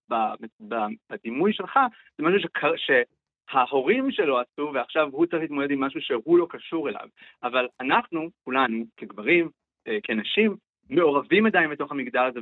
בדימוי 1.11 1.53
שלך, 1.53 1.79
זה 2.17 2.23
משהו 2.23 2.39
שקר, 2.39 2.71
שההורים 2.77 4.11
שלו 4.11 4.39
עשו, 4.39 4.71
ועכשיו 4.73 5.09
הוא 5.11 5.25
צריך 5.25 5.41
להתמודד 5.41 5.71
עם 5.71 5.83
משהו 5.83 6.01
שהוא 6.01 6.37
לא 6.37 6.47
קשור 6.49 6.89
אליו. 6.89 7.07
אבל 7.43 7.67
אנחנו, 7.81 8.29
כולנו, 8.43 8.85
כגברים, 8.97 9.49
אה, 9.87 9.97
כנשים, 10.03 10.55
מעורבים 10.89 11.45
עדיין 11.45 11.69
בתוך 11.69 11.91
המגדר 11.91 12.21
הזה, 12.21 12.39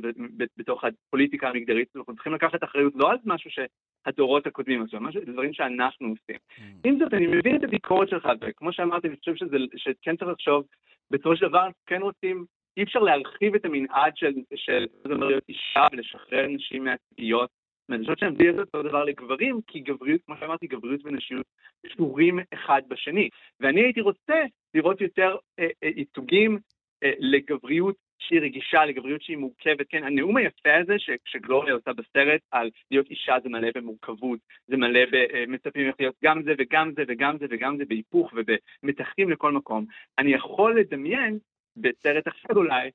בתוך 0.56 0.84
הפוליטיקה 0.84 1.48
המגדרית, 1.48 1.88
אנחנו 1.96 2.14
צריכים 2.14 2.34
לקחת 2.34 2.64
אחריות 2.64 2.92
לא 2.96 3.10
על 3.10 3.16
משהו 3.24 3.50
שהדורות 3.50 4.46
הקודמים 4.46 4.82
עשו, 4.82 5.00
משהו, 5.00 5.20
דברים 5.26 5.52
שאנחנו 5.52 6.08
עושים. 6.08 6.36
Mm. 6.36 6.60
עם 6.84 6.98
זאת, 6.98 7.14
אני 7.14 7.26
מבין 7.26 7.56
את 7.56 7.64
הביקורת 7.64 8.08
שלך, 8.08 8.28
וכמו 8.40 8.72
שאמרתי, 8.72 9.08
אני 9.08 9.16
חושב 9.16 9.36
שזה, 9.36 9.56
שכן 9.76 10.16
צריך 10.16 10.30
לחשוב, 10.30 10.64
בסופו 11.10 11.36
של 11.36 11.48
דבר 11.48 11.68
כן 11.86 12.02
רוצים, 12.02 12.44
אי 12.76 12.82
אפשר 12.82 12.98
להרחיב 12.98 13.54
את 13.54 13.64
המנעד 13.64 14.16
של, 14.16 14.32
של, 14.54 14.86
להיות 15.06 15.44
אישה 15.48 15.86
ולשחרר 15.92 16.46
נשים 16.46 16.84
מהציפיות. 16.84 17.50
ואני 17.88 18.04
חושב 18.04 18.16
שאני 18.16 18.30
מביא 18.30 18.50
את 18.50 18.58
אותו 18.58 18.82
דבר 18.82 19.04
לגברים, 19.04 19.60
כי 19.66 19.80
גבריות, 19.80 20.20
כמו 20.26 20.36
שאמרתי, 20.40 20.66
גבריות 20.66 21.00
ונשיות 21.04 21.46
קשורים 21.86 22.38
אחד 22.54 22.82
בשני. 22.88 23.28
ואני 23.60 23.80
הייתי 23.80 24.00
רוצה 24.00 24.42
לראות 24.74 25.00
יותר 25.00 25.36
אה, 25.58 25.68
אה, 25.82 25.88
ייצוגים 25.96 26.58
אה, 27.02 27.12
לגבריות 27.18 27.96
שהיא 28.28 28.40
רגישה, 28.40 28.84
לגבריות 28.84 29.22
שהיא 29.22 29.36
מורכבת. 29.36 29.86
כן, 29.88 30.04
הנאום 30.04 30.36
היפה 30.36 30.76
הזה 30.82 30.94
שגלוריה 31.24 31.74
עושה 31.74 31.92
בסרט 31.92 32.40
על 32.50 32.70
להיות 32.90 33.10
אישה 33.10 33.36
זה 33.42 33.48
מלא 33.48 33.68
במורכבות, 33.74 34.38
זה 34.66 34.76
מלא 34.76 35.00
במצפים 35.12 35.86
איך 35.86 35.94
להיות 35.98 36.14
גם 36.24 36.42
זה 36.42 36.54
וגם 36.58 36.92
זה 36.94 37.02
וגם 37.08 37.38
זה 37.38 37.46
וגם 37.50 37.76
זה 37.76 37.84
בהיפוך 37.84 38.32
ובמתחים 38.36 39.30
לכל 39.30 39.52
מקום. 39.52 39.84
אני 40.18 40.34
יכול 40.34 40.80
לדמיין 40.80 41.38
בסרט 41.76 42.28
אחר 42.28 42.54
אולי 42.56 42.90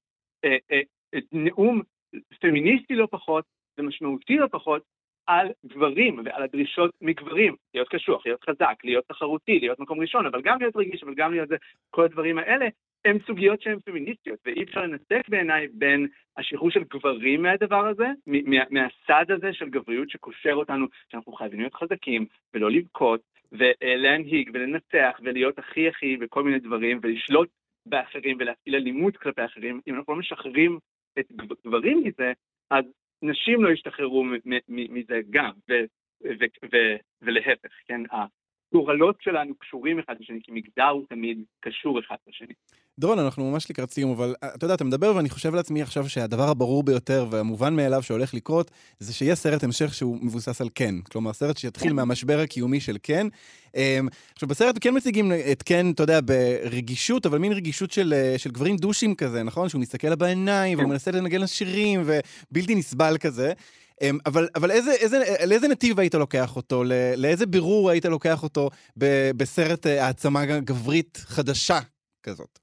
אה, 0.45 0.57
אה, 0.71 0.81
נאום 1.31 1.81
פמיניסטי 2.39 2.95
לא 2.95 3.07
פחות 3.11 3.45
ומשמעותי 3.77 4.35
לא 4.35 4.47
פחות 4.51 4.83
על 5.29 5.47
גברים 5.65 6.21
ועל 6.25 6.43
הדרישות 6.43 6.91
מגברים, 7.01 7.55
להיות 7.73 7.89
קשוח, 7.89 8.25
להיות 8.25 8.43
חזק, 8.43 8.75
להיות 8.83 9.05
תחרותי, 9.07 9.59
להיות 9.59 9.79
מקום 9.79 9.99
ראשון, 9.99 10.25
אבל 10.25 10.41
גם 10.41 10.59
להיות 10.59 10.75
רגיש, 10.75 11.03
אבל 11.03 11.13
גם 11.13 11.31
להיות 11.33 11.49
זה, 11.49 11.55
כל 11.89 12.03
הדברים 12.03 12.37
האלה, 12.37 12.67
הן 13.05 13.17
סוגיות 13.27 13.61
שהן 13.61 13.79
פמיניסטיות, 13.79 14.39
ואי 14.45 14.63
אפשר 14.63 14.81
לנתק 14.81 15.21
בעיניי 15.29 15.67
בין 15.73 16.07
השחרור 16.37 16.71
של 16.71 16.83
גברים 16.83 17.41
מהדבר 17.41 17.87
הזה, 17.87 18.07
מה, 18.27 18.57
מהסד 18.69 19.31
הזה 19.31 19.53
של 19.53 19.69
גבריות 19.69 20.09
שקושר 20.09 20.53
אותנו, 20.53 20.85
שאנחנו 21.11 21.33
חייבים 21.33 21.59
להיות 21.59 21.75
חזקים 21.75 22.25
ולא 22.53 22.71
לבכות, 22.71 23.21
ולהנהיג 23.51 24.51
ולנצח 24.53 25.19
ולהיות 25.23 25.59
הכי 25.59 25.87
הכי 25.87 26.17
וכל 26.21 26.43
מיני 26.43 26.59
דברים, 26.59 26.99
ולשלוט 27.03 27.49
באחרים 27.85 28.37
ולהפעיל 28.39 28.75
אלימות 28.75 29.17
כלפי 29.17 29.45
אחרים, 29.45 29.81
אם 29.87 29.95
אנחנו 29.95 30.13
לא 30.13 30.19
משחררים 30.19 30.79
את 31.19 31.31
גברים 31.65 32.03
מזה, 32.03 32.33
אז 32.71 32.85
נשים 33.21 33.63
לא 33.63 33.69
ישתחררו 33.69 34.25
מזה 34.67 35.21
גם, 35.29 35.51
ולהפך, 37.21 37.69
כן? 37.87 38.01
הגורלות 38.71 39.21
שלנו 39.21 39.55
קשורים 39.55 39.99
אחד 39.99 40.15
לשני, 40.19 40.39
כי 40.43 40.51
מגדר 40.51 40.87
הוא 40.87 41.05
תמיד 41.09 41.43
קשור 41.59 41.99
אחד 41.99 42.15
לשני. 42.27 42.53
דרון, 42.99 43.19
אנחנו 43.19 43.51
ממש 43.51 43.69
לקראת 43.69 43.91
סיום, 43.91 44.11
אבל 44.11 44.35
אה, 44.43 44.49
אתה 44.55 44.65
יודע, 44.65 44.73
אתה 44.73 44.83
מדבר 44.83 45.15
ואני 45.15 45.29
חושב 45.29 45.55
לעצמי 45.55 45.81
עכשיו 45.81 46.09
שהדבר 46.09 46.49
הברור 46.49 46.83
ביותר 46.83 47.27
והמובן 47.29 47.75
מאליו 47.75 48.03
שהולך 48.03 48.33
לקרות, 48.33 48.71
זה 48.99 49.13
שיהיה 49.13 49.35
סרט 49.35 49.63
המשך 49.63 49.93
שהוא 49.93 50.17
מבוסס 50.21 50.61
על 50.61 50.69
כן. 50.75 50.95
כלומר, 51.01 51.33
סרט 51.33 51.57
שיתחיל 51.57 51.89
כן. 51.89 51.95
מהמשבר 51.95 52.39
הקיומי 52.39 52.79
של 52.79 52.97
כן. 53.03 53.27
אמ, 53.75 54.07
עכשיו, 54.33 54.49
בסרט 54.49 54.77
כן 54.81 54.97
מציגים 54.97 55.31
את 55.51 55.63
כן, 55.63 55.91
אתה 55.91 56.03
יודע, 56.03 56.19
ברגישות, 56.25 57.25
אבל 57.25 57.37
מין 57.37 57.51
רגישות 57.51 57.91
של, 57.91 58.13
אה, 58.17 58.37
של 58.37 58.51
גברים 58.51 58.77
דושים 58.77 59.15
כזה, 59.15 59.43
נכון? 59.43 59.69
שהוא 59.69 59.81
מסתכל 59.81 60.07
לה 60.07 60.15
בעיניים, 60.15 60.77
והוא 60.77 60.87
כן. 60.87 60.91
מנסה 60.91 61.11
לנגן 61.11 61.41
לשירים, 61.41 62.03
ובלתי 62.05 62.75
נסבל 62.75 63.17
כזה. 63.19 63.53
אמ, 64.01 64.17
אבל, 64.25 64.47
אבל 64.55 64.71
איזה, 64.71 64.91
איזה, 64.91 65.23
לאיזה 65.45 65.67
נתיב 65.67 65.99
היית 65.99 66.15
לוקח 66.15 66.55
אותו? 66.55 66.83
לאיזה 67.17 67.45
בירור 67.45 67.89
היית 67.89 68.05
לוקח 68.05 68.43
אותו 68.43 68.69
בסרט 69.37 69.87
אה, 69.87 70.05
העצמה 70.05 70.45
גברית 70.45 71.23
חדשה 71.25 71.79
כזאת? 72.23 72.59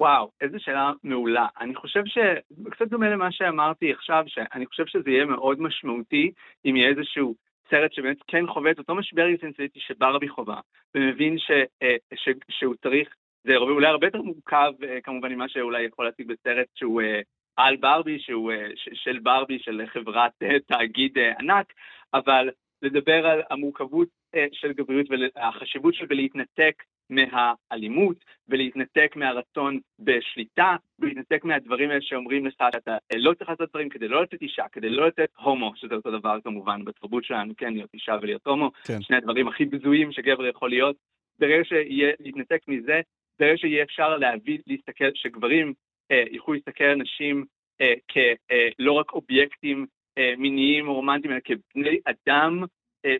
וואו, 0.00 0.30
איזו 0.40 0.56
שאלה 0.60 0.92
מעולה. 1.04 1.46
אני 1.60 1.74
חושב 1.74 2.02
שקצת 2.06 2.88
דומה 2.88 3.08
למה 3.08 3.32
שאמרתי 3.32 3.92
עכשיו, 3.92 4.24
שאני 4.26 4.66
חושב 4.66 4.86
שזה 4.86 5.10
יהיה 5.10 5.24
מאוד 5.24 5.60
משמעותי 5.60 6.30
אם 6.64 6.76
יהיה 6.76 6.88
איזשהו 6.88 7.34
סרט 7.70 7.92
שבאמת 7.92 8.16
כן 8.26 8.46
חווה 8.46 8.70
את 8.70 8.78
אותו 8.78 8.94
משבר 8.94 9.26
אינטנסיטי 9.26 9.80
שברבי 9.80 10.28
חווה, 10.28 10.60
ומבין 10.94 11.38
ש, 11.38 11.50
אה, 11.82 11.96
ש, 12.14 12.28
שהוא 12.50 12.74
צריך, 12.74 13.14
זה 13.44 13.56
אולי 13.56 13.86
הרבה 13.86 14.06
יותר 14.06 14.22
מורכב 14.22 14.72
אה, 14.82 15.00
כמובן 15.00 15.32
ממה 15.32 15.48
שאולי 15.48 15.82
יכול 15.82 16.04
להציג 16.04 16.28
בסרט 16.28 16.66
שהוא 16.74 17.02
אה, 17.02 17.20
על 17.56 17.76
ברבי, 17.76 18.18
שהוא 18.18 18.52
של 18.76 19.18
ברבי, 19.18 19.58
של 19.58 19.82
חברת 19.86 20.32
תאגיד 20.66 21.18
ענק, 21.38 21.72
אבל 22.14 22.50
לדבר 22.82 23.26
על 23.26 23.42
המורכבות 23.50 24.08
של 24.52 24.72
גבריות 24.72 25.06
והחשיבות 25.10 25.94
של 25.94 26.06
להתנתק 26.10 26.82
מהאלימות 27.10 28.16
ולהתנתק 28.48 29.12
מהרצון 29.16 29.78
בשליטה 29.98 30.76
ולהתנתק 30.98 31.44
מהדברים 31.44 31.90
האלה 31.90 32.00
שאומרים 32.02 32.46
לך 32.46 32.54
שאתה 32.72 32.96
לא 33.16 33.34
צריך 33.34 33.50
לעשות 33.50 33.70
דברים 33.70 33.88
כדי 33.88 34.08
לא 34.08 34.22
לתת 34.22 34.42
אישה, 34.42 34.64
כדי 34.72 34.90
לא 34.90 35.06
לתת 35.06 35.28
הומו, 35.36 35.72
שזה 35.76 35.94
אותו 35.94 36.10
דבר 36.10 36.38
כמובן 36.44 36.84
בתרבות 36.84 37.24
שלנו, 37.24 37.52
כן, 37.56 37.72
להיות 37.72 37.94
אישה 37.94 38.16
ולהיות 38.22 38.46
הומו, 38.46 38.70
כן. 38.86 39.02
שני 39.02 39.16
הדברים 39.16 39.48
הכי 39.48 39.64
בזויים 39.64 40.12
שגבר 40.12 40.46
יכול 40.46 40.70
להיות. 40.70 40.96
ברגע 41.38 41.64
שיהיה 41.64 42.12
להתנתק 42.20 42.60
מזה, 42.68 43.00
ברגע 43.38 43.56
שיהיה 43.56 43.82
אפשר 43.82 44.16
להביא, 44.16 44.58
להסתכל, 44.66 45.10
שגברים 45.14 45.72
אה, 46.10 46.24
יוכלו 46.30 46.54
להסתכל 46.54 46.84
על 46.84 46.96
נשים 46.96 47.44
אה, 47.80 47.94
כלא 48.12 48.92
אה, 48.92 49.00
רק 49.00 49.12
אובייקטים 49.12 49.86
אה, 50.18 50.34
מיניים 50.38 50.88
או 50.88 50.94
רומנטיים, 50.94 51.32
אלא 51.32 51.40
כבני 51.44 51.98
אדם 52.04 52.62
אה, 52.62 52.66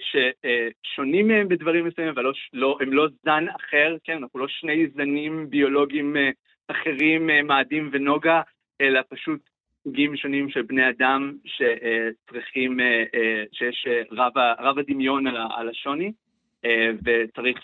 ששונים 0.01 1.29
מהם 1.29 1.49
בדברים 1.49 1.87
מסוימים, 1.87 2.13
אבל 2.15 2.23
לא, 2.23 2.33
לא, 2.53 2.79
הם 2.81 2.93
לא 2.93 3.07
זן 3.25 3.45
אחר, 3.49 3.97
כן, 4.05 4.17
אנחנו 4.17 4.39
לא 4.39 4.49
שני 4.49 4.87
זנים 4.95 5.51
ביולוגיים 5.51 6.17
אה, 6.17 6.31
אחרים, 6.69 7.31
אה, 7.31 7.43
מאדים 7.43 7.91
ונוגה, 7.93 8.43
אלא 8.81 9.01
פשוט 9.09 9.41
סוגים 9.85 10.17
שונים 10.17 10.51
של 10.51 10.63
בני 10.63 10.89
אדם 10.89 11.33
שצריכים, 11.45 12.81
שיש 13.53 13.87
רב, 14.13 14.33
רב 14.59 14.79
הדמיון 14.79 15.27
על 15.27 15.69
השוני, 15.69 16.13
וצריך 17.05 17.59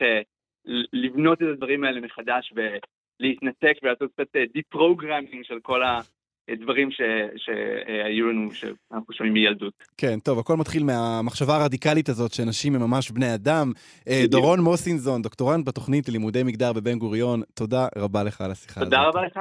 לבנות 0.92 1.42
את 1.42 1.46
הדברים 1.46 1.84
האלה 1.84 2.00
מחדש 2.00 2.52
ולהתנתק 2.56 3.74
ולעשות 3.82 4.10
קצת 4.12 4.36
deprogramming 4.52 5.44
של 5.44 5.60
כל 5.62 5.82
ה... 5.82 6.00
דברים 6.50 6.90
ש, 6.90 7.00
שהיו 7.36 8.28
לנו, 8.30 8.50
שאנחנו 8.52 9.14
שומעים 9.14 9.34
מילדות. 9.34 9.72
כן, 9.96 10.18
טוב, 10.20 10.38
הכל 10.38 10.56
מתחיל 10.56 10.84
מהמחשבה 10.84 11.56
הרדיקלית 11.56 12.08
הזאת 12.08 12.32
שאנשים 12.32 12.74
הם 12.74 12.80
ממש 12.80 13.10
בני 13.10 13.34
אדם. 13.34 13.72
אה, 14.08 14.24
דורון 14.28 14.60
מוסינזון, 14.60 15.22
דוקטורנט 15.22 15.66
בתוכנית 15.66 16.08
ללימודי 16.08 16.42
מגדר 16.42 16.72
בבן 16.72 16.98
גוריון, 16.98 17.42
תודה 17.54 17.86
רבה 17.96 18.22
לך 18.22 18.40
על 18.40 18.50
השיחה 18.50 18.80
הזאת. 18.80 18.92
תודה 18.92 19.02
רבה 19.08 19.26
לך. 19.26 19.40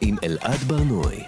עם 0.00 0.16
אלעד 0.24 0.58
ברנועי. 0.68 1.24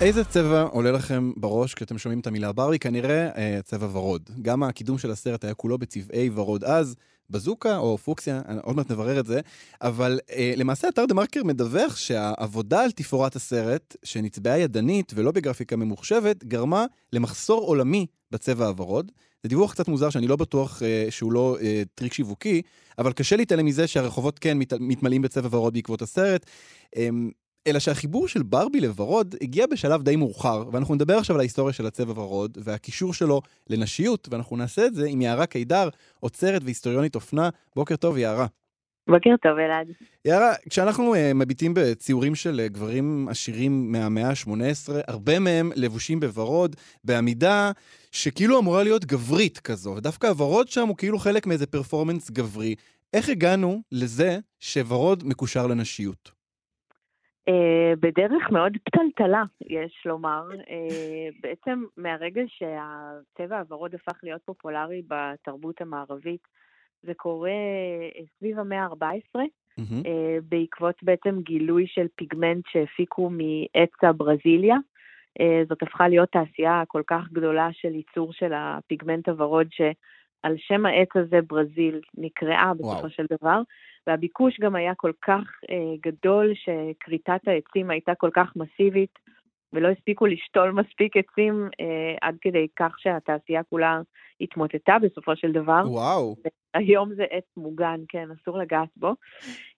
איזה 0.00 0.24
צבע 0.24 0.62
עולה 0.62 0.90
לכם 0.90 1.32
בראש 1.36 1.74
כשאתם 1.74 1.98
שומעים 1.98 2.20
את 2.20 2.26
המילה 2.26 2.52
ברבי? 2.52 2.78
כנראה 2.78 3.28
אה, 3.36 3.58
צבע 3.62 3.86
ורוד. 3.86 4.30
גם 4.42 4.62
הקידום 4.62 4.98
של 4.98 5.10
הסרט 5.10 5.44
היה 5.44 5.54
כולו 5.54 5.78
בצבעי 5.78 6.30
ורוד 6.34 6.64
אז. 6.64 6.96
בזוקה 7.30 7.76
או 7.78 7.98
פוקסיה, 7.98 8.42
עוד 8.62 8.76
מעט 8.76 8.90
נברר 8.90 9.20
את 9.20 9.26
זה, 9.26 9.40
אבל 9.82 10.20
אה, 10.30 10.52
למעשה 10.56 10.88
אתר 10.88 11.06
דה 11.06 11.14
מרקר 11.14 11.44
מדווח 11.44 11.96
שהעבודה 11.96 12.82
על 12.82 12.90
תפאורת 12.90 13.36
הסרט, 13.36 13.96
שנצבעה 14.04 14.58
ידנית 14.58 15.12
ולא 15.14 15.30
בגרפיקה 15.30 15.76
ממוחשבת, 15.76 16.44
גרמה 16.44 16.86
למחסור 17.12 17.66
עולמי 17.66 18.06
בצבע 18.30 18.66
הוורוד. 18.66 19.12
זה 19.42 19.48
דיווח 19.48 19.72
קצת 19.72 19.88
מוזר 19.88 20.10
שאני 20.10 20.26
לא 20.26 20.36
בטוח 20.36 20.82
אה, 20.82 21.06
שהוא 21.10 21.32
לא 21.32 21.56
אה, 21.62 21.82
טריק 21.94 22.12
שיווקי, 22.12 22.62
אבל 22.98 23.12
קשה 23.12 23.36
להתעלם 23.36 23.66
מזה 23.66 23.86
שהרחובות 23.86 24.38
כן 24.38 24.58
מת, 24.58 24.72
מתמלאים 24.80 25.22
בצבע 25.22 25.56
ורוד 25.56 25.74
בעקבות 25.74 26.02
הסרט. 26.02 26.46
אה, 26.96 27.08
אלא 27.66 27.78
שהחיבור 27.78 28.28
של 28.28 28.42
ברבי 28.42 28.80
לוורוד 28.80 29.34
הגיע 29.40 29.66
בשלב 29.66 30.02
די 30.02 30.16
מאוחר, 30.16 30.64
ואנחנו 30.72 30.94
נדבר 30.94 31.18
עכשיו 31.18 31.36
על 31.36 31.40
ההיסטוריה 31.40 31.72
של 31.72 31.86
הצבע 31.86 32.20
ורוד, 32.20 32.58
והקישור 32.64 33.14
שלו 33.14 33.40
לנשיות, 33.70 34.28
ואנחנו 34.30 34.56
נעשה 34.56 34.86
את 34.86 34.94
זה 34.94 35.06
עם 35.08 35.20
יערה 35.20 35.46
קידר, 35.46 35.88
עוצרת 36.20 36.62
והיסטוריונית 36.64 37.14
אופנה. 37.14 37.48
בוקר 37.76 37.96
טוב, 37.96 38.18
יערה. 38.18 38.46
בוקר 39.08 39.30
טוב, 39.42 39.58
אלעד. 39.58 39.86
יאללה, 40.24 40.52
כשאנחנו 40.70 41.14
uh, 41.14 41.18
מביטים 41.34 41.74
בציורים 41.74 42.34
של 42.34 42.60
uh, 42.66 42.72
גברים 42.72 43.28
עשירים 43.28 43.92
מהמאה 43.92 44.28
ה-18, 44.28 44.92
הרבה 45.06 45.38
מהם 45.38 45.72
לבושים 45.76 46.20
בוורוד, 46.20 46.76
בעמידה 47.04 47.72
שכאילו 48.12 48.58
אמורה 48.58 48.82
להיות 48.82 49.04
גברית 49.04 49.58
כזו, 49.58 49.90
ודווקא 49.96 50.26
הוורוד 50.26 50.68
שם 50.68 50.88
הוא 50.88 50.96
כאילו 50.96 51.18
חלק 51.18 51.46
מאיזה 51.46 51.66
פרפורמנס 51.66 52.30
גברי. 52.30 52.74
איך 53.12 53.28
הגענו 53.28 53.82
לזה 53.92 54.38
שוורוד 54.60 55.26
מקושר 55.26 55.66
לנשיות? 55.66 56.41
Uh, 57.50 57.96
בדרך 58.00 58.50
מאוד 58.50 58.72
פתלתלה, 58.84 59.42
יש 59.60 60.02
לומר. 60.06 60.48
Uh, 60.50 61.34
בעצם 61.42 61.84
מהרגע 61.96 62.42
שהצבע 62.46 63.58
הוורוד 63.58 63.94
הפך 63.94 64.20
להיות 64.22 64.42
פופולרי 64.44 65.02
בתרבות 65.08 65.80
המערבית, 65.80 66.40
זה 67.02 67.14
קורה 67.14 67.50
uh, 67.50 68.24
סביב 68.38 68.58
המאה 68.58 68.84
ה-14, 68.84 69.38
mm-hmm. 69.38 69.80
uh, 69.80 70.42
בעקבות 70.48 70.94
בעצם 71.02 71.40
גילוי 71.40 71.86
של 71.86 72.06
פיגמנט 72.16 72.64
שהפיקו 72.68 73.30
מעץ 73.30 73.90
הברזיליה. 74.02 74.76
Uh, 75.38 75.68
זאת 75.68 75.82
הפכה 75.82 76.08
להיות 76.08 76.28
תעשייה 76.32 76.82
כל 76.88 77.02
כך 77.06 77.28
גדולה 77.32 77.68
של 77.72 77.94
ייצור 77.94 78.32
של 78.32 78.52
הפיגמנט 78.54 79.28
הוורוד, 79.28 79.68
שעל 80.42 80.54
שם 80.58 80.86
העץ 80.86 81.08
הזה 81.14 81.40
ברזיל 81.46 82.00
נקראה 82.18 82.72
בסופו 82.74 82.88
וואו. 82.88 83.10
של 83.10 83.26
דבר. 83.30 83.62
והביקוש 84.06 84.60
גם 84.60 84.76
היה 84.76 84.94
כל 84.94 85.12
כך 85.22 85.44
אה, 85.70 85.94
גדול, 86.00 86.52
שכריתת 86.54 87.40
העצים 87.48 87.90
הייתה 87.90 88.14
כל 88.14 88.30
כך 88.34 88.52
מסיבית, 88.56 89.18
ולא 89.72 89.88
הספיקו 89.88 90.26
לשתול 90.26 90.70
מספיק 90.80 91.16
עצים 91.16 91.68
אה, 91.80 92.14
עד 92.20 92.36
כדי 92.40 92.66
כך 92.76 92.94
שהתעשייה 92.98 93.62
כולה 93.62 94.00
התמוטטה 94.40 94.96
בסופו 95.02 95.36
של 95.36 95.52
דבר. 95.52 95.82
וואו. 95.86 96.36
היום 96.74 97.14
זה 97.14 97.24
עץ 97.30 97.44
מוגן, 97.56 98.00
כן, 98.08 98.28
אסור 98.30 98.58
לגעת 98.58 98.88
בו. 98.96 99.14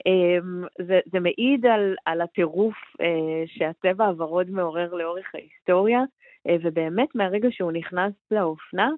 אה, 0.06 0.38
זה, 0.86 1.00
זה 1.12 1.20
מעיד 1.20 1.66
על, 1.66 1.94
על 2.04 2.20
הטירוף 2.20 2.76
אה, 3.00 3.42
שהצבע 3.46 4.06
הוורוד 4.06 4.50
מעורר 4.50 4.94
לאורך 4.94 5.34
ההיסטוריה, 5.34 6.00
אה, 6.48 6.56
ובאמת 6.62 7.14
מהרגע 7.14 7.48
שהוא 7.50 7.72
נכנס 7.72 8.12
לאופנה, 8.30 8.90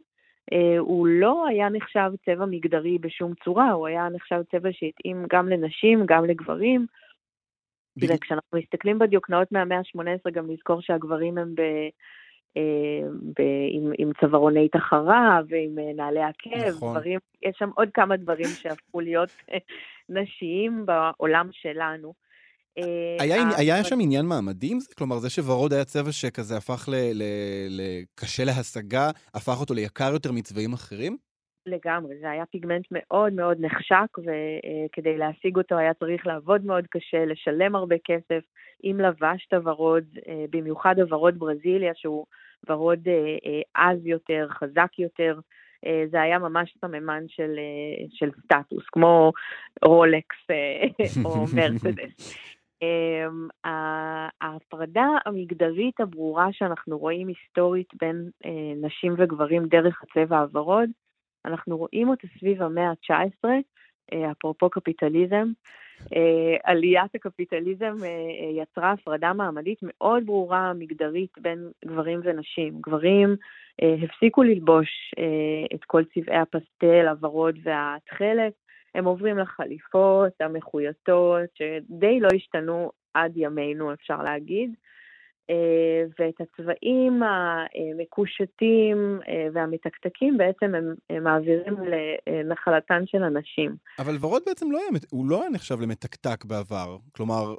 הוא 0.78 1.06
לא 1.06 1.46
היה 1.46 1.68
נחשב 1.68 2.10
צבע 2.24 2.44
מגדרי 2.46 2.98
בשום 2.98 3.32
צורה, 3.44 3.70
הוא 3.70 3.86
היה 3.86 4.08
נחשב 4.08 4.40
צבע 4.50 4.68
שהתאים 4.72 5.26
גם 5.30 5.48
לנשים, 5.48 6.02
גם 6.06 6.24
לגברים. 6.24 6.86
בג... 7.96 8.14
וכשאנחנו 8.14 8.58
מסתכלים 8.58 8.98
בדיוקנאות 8.98 9.52
מהמאה 9.52 9.78
ה-18, 9.78 10.30
גם 10.30 10.50
נזכור 10.50 10.82
שהגברים 10.82 11.38
הם 11.38 11.54
ב... 11.54 11.60
אה, 12.56 13.08
ב... 13.36 13.42
עם, 13.70 13.92
עם 13.98 14.10
צווארוני 14.20 14.68
תחרה 14.68 15.40
ועם 15.48 15.78
אה, 15.78 15.92
נעלי 15.96 16.22
עקב, 16.22 16.68
נכון. 16.68 16.96
דברים, 16.96 17.18
יש 17.42 17.56
שם 17.58 17.70
עוד 17.74 17.88
כמה 17.94 18.16
דברים 18.16 18.46
שהפכו 18.46 19.00
להיות 19.00 19.30
נשיים 20.08 20.86
בעולם 20.86 21.48
שלנו. 21.52 22.25
אה, 22.78 23.16
היה, 23.20 23.42
היה 23.56 23.84
שם 23.84 24.00
עניין 24.00 24.26
מעמדי 24.26 24.72
עם 24.72 24.80
זה? 24.80 24.94
כלומר, 24.98 25.18
זה 25.18 25.30
שוורוד 25.30 25.72
היה 25.72 25.84
צבע 25.84 26.12
שכזה 26.12 26.56
הפך 26.56 26.88
לקשה 27.68 28.44
להשגה, 28.44 29.10
הפך 29.34 29.60
אותו 29.60 29.74
ליקר 29.74 30.12
יותר 30.12 30.32
מצבעים 30.32 30.72
אחרים? 30.72 31.16
לגמרי, 31.66 32.18
זה 32.20 32.30
היה 32.30 32.46
פיגמנט 32.46 32.86
מאוד 32.90 33.32
מאוד 33.32 33.56
נחשק, 33.60 34.18
וכדי 34.18 35.12
אה, 35.12 35.16
להשיג 35.16 35.56
אותו 35.56 35.78
היה 35.78 35.94
צריך 35.94 36.26
לעבוד 36.26 36.64
מאוד 36.64 36.86
קשה, 36.90 37.24
לשלם 37.24 37.76
הרבה 37.76 37.96
כסף. 38.04 38.42
אם 38.84 39.00
לבשת 39.00 39.54
ורוד, 39.64 40.04
אה, 40.28 40.44
במיוחד 40.50 40.98
הוורוד 40.98 41.38
ברזיליה, 41.38 41.92
שהוא 41.94 42.26
ורוד 42.68 43.08
עז 43.74 44.06
יותר, 44.06 44.48
חזק 44.50 44.98
יותר, 44.98 45.38
זה 46.10 46.22
היה 46.22 46.38
ממש 46.38 46.74
סממן 46.80 47.24
של, 47.28 47.58
של 48.10 48.30
סטטוס, 48.44 48.84
כמו 48.92 49.32
רולקס 49.84 50.36
או 51.24 51.44
מרצדס. 51.56 52.36
Um, 52.84 53.48
ההפרדה 54.40 55.06
המגדרית 55.26 56.00
הברורה 56.00 56.48
שאנחנו 56.52 56.98
רואים 56.98 57.28
היסטורית 57.28 57.88
בין 58.00 58.30
uh, 58.44 58.48
נשים 58.86 59.14
וגברים 59.18 59.66
דרך 59.66 60.02
הצבע 60.02 60.38
הוורוד, 60.38 60.90
אנחנו 61.44 61.76
רואים 61.76 62.08
אותה 62.08 62.26
סביב 62.38 62.62
המאה 62.62 62.90
ה-19, 62.90 63.44
uh, 63.44 64.16
אפרופו 64.32 64.70
קפיטליזם. 64.70 65.48
Uh, 66.02 66.16
עליית 66.64 67.14
הקפיטליזם 67.14 67.94
יצרה 68.56 68.92
הפרדה 68.92 69.32
מעמדית 69.32 69.78
מאוד 69.82 70.26
ברורה 70.26 70.72
מגדרית 70.72 71.38
בין 71.38 71.70
גברים 71.84 72.20
ונשים. 72.24 72.80
גברים 72.80 73.36
הפסיקו 74.04 74.42
ללבוש 74.42 75.14
את 75.74 75.84
כל 75.84 76.02
צבעי 76.04 76.38
הפסטל, 76.38 77.08
הוורוד 77.08 77.58
והתכלת, 77.62 78.65
הם 78.96 79.04
עוברים 79.04 79.38
לחליפות 79.38 80.32
המחויטות, 80.40 81.50
שדי 81.54 82.20
לא 82.20 82.28
השתנו 82.36 82.90
עד 83.14 83.32
ימינו, 83.36 83.92
אפשר 83.92 84.22
להגיד. 84.22 84.74
אה, 85.50 86.04
ואת 86.18 86.34
הצבעים 86.40 87.22
המקושטים 87.22 89.20
אה, 89.28 89.46
והמתקתקים 89.52 90.38
בעצם 90.38 90.74
הם, 90.74 90.94
הם 91.10 91.24
מעבירים 91.24 91.74
לנחלתן 92.26 93.02
של 93.06 93.22
הנשים. 93.22 93.76
אבל 93.98 94.16
ורוד 94.20 94.42
בעצם 94.46 94.70
לא 94.70 94.78
היה, 94.78 94.88
הוא 95.10 95.26
לא 95.26 95.40
היה 95.40 95.50
נחשב 95.50 95.80
למתקתק 95.80 96.44
בעבר. 96.44 96.96
כלומר, 97.12 97.54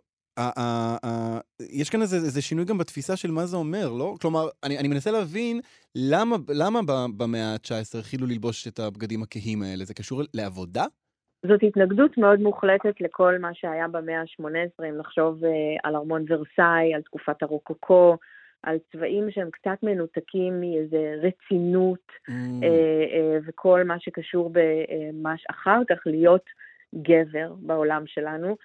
יש 1.72 1.90
כאן 1.90 2.02
איזה, 2.02 2.16
איזה 2.16 2.42
שינוי 2.42 2.66
גם 2.66 2.78
בתפיסה 2.78 3.16
של 3.16 3.32
מה 3.32 3.46
זה 3.46 3.58
אומר, 3.58 3.90
לא? 3.90 4.16
כלומר, 4.22 4.48
אני, 4.64 4.78
אני 4.80 4.88
מנסה 4.88 5.12
להבין 5.12 5.62
למה, 5.96 6.36
למה 6.50 6.80
במאה 7.18 7.54
ה-19 7.54 8.00
החילו 8.00 8.28
ללבוש 8.28 8.68
את 8.68 8.80
הבגדים 8.80 9.24
הכהים 9.24 9.62
האלה. 9.62 9.86
זה 9.86 9.94
קשור 9.94 10.22
לעבודה? 10.34 10.86
זאת 11.46 11.64
התנגדות 11.64 12.18
מאוד 12.18 12.40
מוחלטת 12.40 13.02
לכל 13.02 13.38
מה 13.38 13.54
שהיה 13.54 13.88
במאה 13.88 14.22
ה-18, 14.22 14.86
אם 14.90 14.98
נחשוב 14.98 15.44
uh, 15.44 15.48
על 15.84 15.96
ארמון 15.96 16.26
ורסאי, 16.28 16.94
על 16.94 17.02
תקופת 17.02 17.44
הרוקוקו, 17.44 18.18
על 18.64 18.78
צבעים 18.92 19.32
שהם 19.32 19.50
קצת 19.52 19.78
מנותקים 19.84 20.62
מאיזה 20.62 21.16
רצינות 21.22 22.12
mm. 22.30 22.32
uh, 22.32 22.64
uh, 22.64 23.44
וכל 23.46 23.84
מה 23.84 24.00
שקשור 24.00 24.52
במה 24.54 25.36
אחר 25.50 25.82
כך 25.90 25.98
להיות 26.06 26.46
גבר 26.96 27.54
בעולם 27.60 28.04
שלנו. 28.08 28.58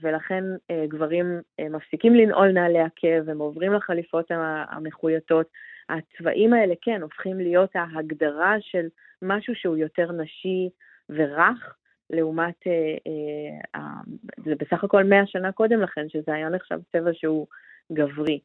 ולכן 0.00 0.44
גברים 0.88 1.40
מפסיקים 1.70 2.14
לנעול 2.14 2.52
נעלי 2.52 2.80
עקב, 2.80 3.28
הם 3.28 3.38
עוברים 3.38 3.72
לחליפות 3.72 4.26
המחויטות. 4.68 5.46
הצבעים 5.88 6.52
האלה, 6.52 6.74
כן, 6.82 7.02
הופכים 7.02 7.38
להיות 7.38 7.70
ההגדרה 7.74 8.56
של 8.60 8.86
משהו 9.22 9.54
שהוא 9.54 9.76
יותר 9.76 10.12
נשי 10.12 10.68
ורך, 11.10 11.74
לעומת, 12.10 12.66
אה, 12.66 12.96
אה, 13.76 14.00
זה 14.44 14.54
בסך 14.58 14.84
הכל 14.84 15.04
100 15.04 15.26
שנה 15.26 15.52
קודם 15.52 15.80
לכן, 15.80 16.08
שזה 16.08 16.34
היה 16.34 16.48
נחשב 16.48 16.78
צבע 16.92 17.10
שהוא 17.12 17.46
גברי. 17.92 18.40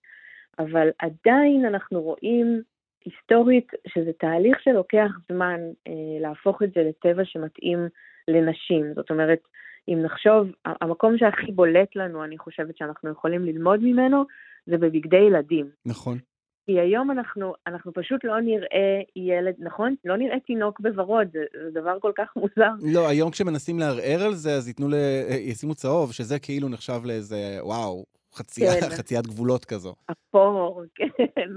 אבל 0.59 0.89
עדיין 0.99 1.66
אנחנו 1.66 2.01
רואים 2.01 2.61
היסטורית 3.05 3.72
שזה 3.88 4.11
תהליך 4.20 4.59
שלוקח 4.61 5.11
זמן 5.32 5.59
אה, 5.88 6.20
להפוך 6.20 6.63
את 6.63 6.70
זה 6.76 6.84
לצבע 6.84 7.26
שמתאים 7.26 7.80
לנשים. 8.28 8.93
זאת 8.93 9.11
אומרת, 9.11 9.39
אם 9.88 9.99
נחשוב, 10.03 10.47
המקום 10.66 11.18
שהכי 11.18 11.51
בולט 11.51 11.95
לנו, 11.95 12.24
אני 12.24 12.38
חושבת 12.38 12.78
שאנחנו 12.78 13.09
יכולים 13.09 13.45
ללמוד 13.45 13.80
ממנו, 13.84 14.24
זה 14.66 14.78
בבגדי 14.78 15.18
ילדים. 15.18 15.70
נכון. 15.86 16.18
כי 16.66 16.80
היום 16.80 17.11
אנחנו, 17.11 17.53
אנחנו 17.68 17.93
פשוט 17.93 18.24
לא 18.24 18.41
נראה 18.41 19.01
ילד, 19.16 19.55
נכון? 19.59 19.95
לא 20.05 20.18
נראה 20.18 20.39
תינוק 20.39 20.80
בוורוד, 20.80 21.28
זה, 21.34 21.43
זה 21.63 21.80
דבר 21.80 21.99
כל 21.99 22.11
כך 22.16 22.36
מוזר. 22.36 22.72
לא, 22.93 23.09
היום 23.09 23.32
כשמנסים 23.32 23.80
לערער 23.80 24.26
על 24.26 24.34
זה, 24.34 24.51
אז 24.53 24.68
ייתנו 24.68 24.89
ל... 24.89 24.95
ישימו 25.39 25.76
צהוב, 25.76 26.13
שזה 26.13 26.39
כאילו 26.39 26.70
נחשב 26.70 26.99
לאיזה, 27.05 27.57
וואו, 27.61 28.05
חצייה, 28.34 28.72
כן. 28.82 28.89
חציית 28.89 29.28
גבולות 29.28 29.66
כזו. 29.66 29.95
אפור, 30.11 30.84
כן. 30.95 31.51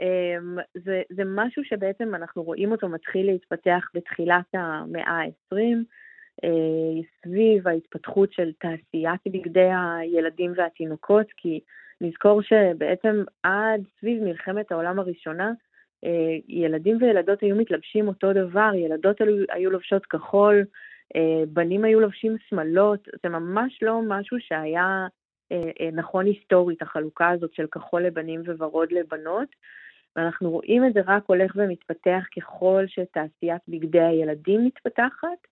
אמ, 0.00 0.56
זה, 0.84 1.02
זה 1.10 1.22
משהו 1.26 1.64
שבעצם 1.64 2.14
אנחנו 2.14 2.42
רואים 2.42 2.72
אותו 2.72 2.88
מתחיל 2.88 3.26
להתפתח 3.26 3.88
בתחילת 3.94 4.54
המאה 4.54 5.10
ה-20, 5.10 5.56
אה, 6.44 7.02
סביב 7.22 7.68
ההתפתחות 7.68 8.32
של 8.32 8.52
תעשיית 8.60 9.20
בגדי 9.26 9.68
הילדים 9.72 10.52
והתינוקות, 10.56 11.26
כי 11.36 11.60
נזכור 12.00 12.42
שבעצם 12.42 13.24
עד 13.42 13.82
סביב 13.98 14.22
מלחמת 14.22 14.72
העולם 14.72 14.98
הראשונה, 14.98 15.52
אה, 16.04 16.36
ילדים 16.48 16.96
וילדות 17.00 17.40
היו 17.40 17.56
מתלבשים 17.56 18.08
אותו 18.08 18.32
דבר, 18.32 18.70
ילדות 18.74 19.20
היו, 19.20 19.44
היו 19.50 19.70
לובשות 19.70 20.06
כחול, 20.06 20.64
אה, 21.16 21.42
בנים 21.48 21.84
היו 21.84 22.00
לובשים 22.00 22.36
שמלות, 22.48 23.08
זה 23.22 23.28
ממש 23.28 23.78
לא 23.82 24.00
משהו 24.08 24.36
שהיה 24.40 25.06
אה, 25.52 25.90
נכון 25.92 26.26
היסטורית, 26.26 26.82
החלוקה 26.82 27.28
הזאת 27.28 27.54
של 27.54 27.66
כחול 27.66 28.02
לבנים 28.02 28.42
וורוד 28.58 28.92
לבנות, 28.92 29.48
ואנחנו 30.16 30.50
רואים 30.50 30.86
את 30.86 30.92
זה 30.92 31.00
רק 31.06 31.22
הולך 31.26 31.52
ומתפתח 31.56 32.24
ככל 32.36 32.84
שתעשיית 32.86 33.62
בגדי 33.68 34.00
הילדים 34.00 34.64
מתפתחת, 34.64 35.46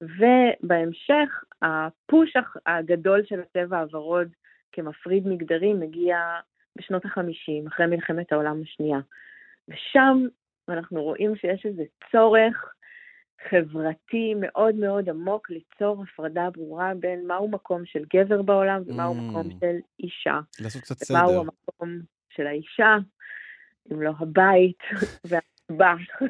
ובהמשך 0.00 1.44
הפוש 1.62 2.32
הגדול 2.66 3.22
של 3.24 3.40
הצבע 3.40 3.80
הוורוד 3.80 4.28
כמפריד 4.72 5.28
מגדרי 5.28 5.72
מגיע 5.72 6.18
בשנות 6.76 7.04
החמישים, 7.04 7.66
אחרי 7.66 7.86
מלחמת 7.86 8.32
העולם 8.32 8.62
השנייה. 8.62 8.98
ושם 9.68 10.26
אנחנו 10.68 11.02
רואים 11.02 11.36
שיש 11.36 11.66
איזה 11.66 11.82
צורך 12.12 12.72
חברתי 13.50 14.34
מאוד 14.40 14.74
מאוד 14.74 15.08
עמוק 15.08 15.50
ליצור 15.50 16.02
הפרדה 16.02 16.48
ברורה 16.50 16.92
בין 17.00 17.26
מהו 17.26 17.48
מקום 17.48 17.82
של 17.86 18.04
גבר 18.14 18.42
בעולם 18.42 18.82
ומהו 18.86 19.14
Mm. 19.14 19.16
מקום 19.20 19.50
של 19.60 19.76
אישה. 20.00 20.40
לעשות 20.60 20.82
קצת 20.82 21.10
ומהו 21.10 21.28
סדר. 21.28 21.38
המקום 21.40 21.98
של 22.30 22.46
האישה, 22.46 22.96
אם 23.92 24.02
לא 24.02 24.12
הבית 24.18 24.78
והמטבח. 25.70 26.22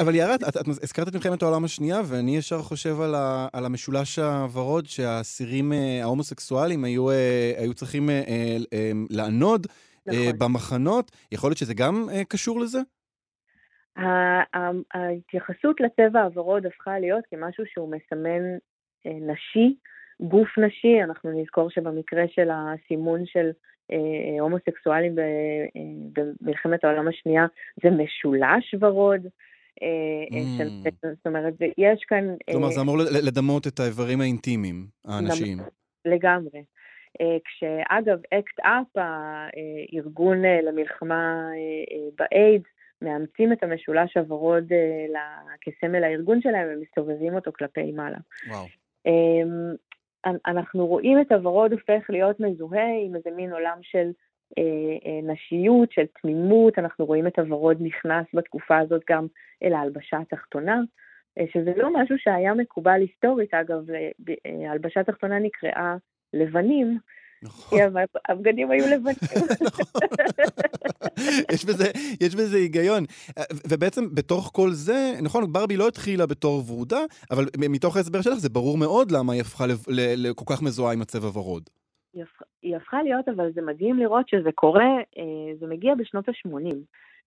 אבל 0.00 0.14
יערה, 0.14 0.34
את, 0.34 0.42
את, 0.42 0.68
הזכרת 0.68 1.08
את 1.08 1.14
מלחמת 1.14 1.42
העולם 1.42 1.64
השנייה, 1.64 2.00
ואני 2.04 2.36
ישר 2.36 2.58
חושב 2.58 3.00
על, 3.00 3.14
ה, 3.14 3.48
על 3.52 3.64
המשולש 3.64 4.18
הוורוד 4.18 4.86
שהאסירים 4.86 5.72
אה, 5.72 6.02
ההומוסקסואלים 6.02 6.84
היו, 6.84 7.10
אה, 7.10 7.52
היו 7.58 7.74
צריכים 7.74 8.10
אה, 8.10 8.56
לענוד 9.10 9.66
נכון. 10.06 10.38
במחנות. 10.38 11.10
יכול 11.32 11.50
להיות 11.50 11.58
שזה 11.58 11.74
גם 11.74 12.08
קשור 12.28 12.60
לזה? 12.60 12.78
ההתייחסות 14.94 15.80
לצבע 15.80 16.22
הוורוד 16.22 16.66
הפכה 16.66 16.98
להיות 16.98 17.24
כמשהו 17.30 17.64
שהוא 17.66 17.90
מסמן 17.90 18.42
נשי, 19.06 19.76
גוף 20.20 20.48
נשי. 20.58 21.02
אנחנו 21.04 21.42
נזכור 21.42 21.70
שבמקרה 21.70 22.22
של 22.34 22.48
הסימון 22.52 23.26
של 23.26 23.50
הומוסקסואלים 24.40 25.14
ב- 25.14 25.18
אה, 25.18 25.82
במלחמת 26.40 26.84
העולם 26.84 27.08
השנייה, 27.08 27.46
זה 27.82 27.90
משולש 27.90 28.74
ורוד. 28.80 29.26
אה, 29.82 30.38
אה, 30.38 30.64
Mm. 30.66 31.06
זאת 31.16 31.26
אומרת, 31.26 31.54
יש 31.78 32.04
כאן... 32.08 32.30
אה, 32.48 32.52
כלומר, 32.52 32.68
זה 32.70 32.80
אמור 32.80 32.96
לדמות 33.26 33.66
את 33.66 33.80
האיברים 33.80 34.20
האינטימיים, 34.20 34.86
הנשיים. 35.04 35.58
לגמרי. 36.04 36.64
אה, 37.20 37.36
כשאגב, 37.44 38.18
ACT 38.30 38.60
UP, 38.60 38.96
הארגון 38.96 40.44
אה, 40.44 40.60
למלחמה 40.62 41.48
אה, 41.54 41.94
אה, 41.96 42.08
באיידס, 42.18 42.66
מאמצים 43.02 43.52
את 43.52 43.62
המשולש 43.62 44.16
הוורוד 44.16 44.72
אה, 44.72 45.20
כסמל 45.60 46.04
הארגון 46.04 46.40
שלהם 46.42 46.68
ומסתובבים 46.76 47.34
אותו 47.34 47.50
כלפי 47.58 47.92
מעלה. 47.92 48.18
וואו. 48.48 48.66
אנ- 50.26 50.38
אנחנו 50.46 50.86
רואים 50.86 51.20
את 51.20 51.32
הוורוד 51.32 51.72
הופך 51.72 52.10
להיות 52.10 52.40
מזוהה 52.40 52.98
עם 53.04 53.16
איזה 53.16 53.30
מין 53.30 53.52
עולם 53.52 53.78
של 53.82 54.10
אה, 54.58 54.62
אה, 55.06 55.20
נשיות, 55.22 55.92
של 55.92 56.04
תמימות, 56.20 56.78
אנחנו 56.78 57.04
רואים 57.06 57.26
את 57.26 57.38
הוורוד 57.38 57.76
נכנס 57.80 58.26
בתקופה 58.34 58.78
הזאת 58.78 59.02
גם 59.10 59.26
אל 59.62 59.72
ההלבשה 59.72 60.18
התחתונה, 60.18 60.80
אה, 61.38 61.44
שזה 61.52 61.72
לא 61.76 61.90
משהו 61.92 62.18
שהיה 62.18 62.54
מקובל 62.54 63.00
היסטורית, 63.00 63.54
אגב, 63.54 63.86
ההלבשה 64.68 65.00
התחתונה 65.00 65.38
נקראה 65.38 65.96
לבנים, 66.32 66.98
נכון. 67.44 67.78
כי 67.78 67.84
המ- 67.84 67.96
הבגדים 68.28 68.70
היו 68.70 68.84
לבנים. 68.86 69.14
נכון. 69.66 70.00
יש 71.52 71.64
בזה, 71.64 71.84
יש 72.20 72.34
בזה 72.34 72.56
היגיון. 72.56 73.04
ו- 73.38 73.42
ובעצם 73.70 74.14
בתוך 74.14 74.50
כל 74.54 74.70
זה, 74.70 75.12
נכון, 75.22 75.52
ברבי 75.52 75.76
לא 75.76 75.88
התחילה 75.88 76.26
בתור 76.26 76.62
ורודה, 76.68 76.98
אבל 77.30 77.44
מתוך 77.70 77.96
ההסבר 77.96 78.20
שלך 78.22 78.34
זה 78.38 78.48
ברור 78.48 78.78
מאוד 78.78 79.10
למה 79.10 79.32
היא 79.32 79.40
הפכה 79.40 79.64
לכל 80.16 80.44
כך 80.54 80.62
מזוהה 80.62 80.92
עם 80.92 81.02
הצבע 81.02 81.38
ורוד. 81.38 81.62
היא 82.14 82.22
הפכה- 82.22 82.44
היא 82.62 82.76
להיות, 83.02 83.28
אבל 83.36 83.52
זה 83.54 83.62
מדהים 83.62 83.98
לראות 83.98 84.28
שזה 84.28 84.50
קורה, 84.54 84.84
אה, 85.18 85.22
זה 85.60 85.66
מגיע 85.66 85.94
בשנות 85.94 86.28
ה-80. 86.28 86.74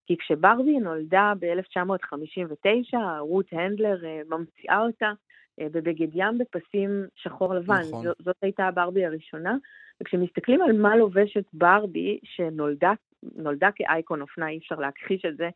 כי 0.06 0.16
כשברבי 0.18 0.78
נולדה 0.78 1.32
ב-1959, 1.40 2.96
רות 3.20 3.46
הנדלר 3.52 4.04
אה, 4.04 4.20
ממציאה 4.28 4.80
אותה 4.86 5.06
אה, 5.06 5.12
בבגד 5.60 6.08
ים 6.14 6.38
בפסים 6.38 6.90
שחור 7.16 7.54
לבן. 7.54 7.80
נכון. 7.88 8.04
זו- 8.04 8.12
זאת 8.18 8.36
הייתה 8.42 8.64
הברבי 8.66 9.04
הראשונה. 9.04 9.56
וכשמסתכלים 10.02 10.62
על 10.62 10.72
מה 10.72 10.96
לובשת 10.96 11.44
ברבי, 11.52 12.18
שנולדה 12.24 12.92
נולדה 13.36 13.68
כאייקון 13.74 14.20
אופנה, 14.20 14.48
אי 14.48 14.58
אפשר 14.58 14.74
להכחיש 14.74 15.24
את 15.24 15.36
זה, 15.36 15.48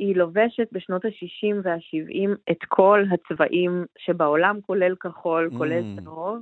היא 0.00 0.16
לובשת 0.16 0.68
בשנות 0.72 1.04
ה-60 1.04 1.54
וה-70 1.62 2.30
את 2.50 2.58
כל 2.68 3.04
הצבעים 3.12 3.84
שבעולם, 3.98 4.60
כולל 4.60 4.94
כחול, 5.00 5.50
כולל 5.58 5.82
Mm. 5.98 6.02
צהוב. 6.04 6.38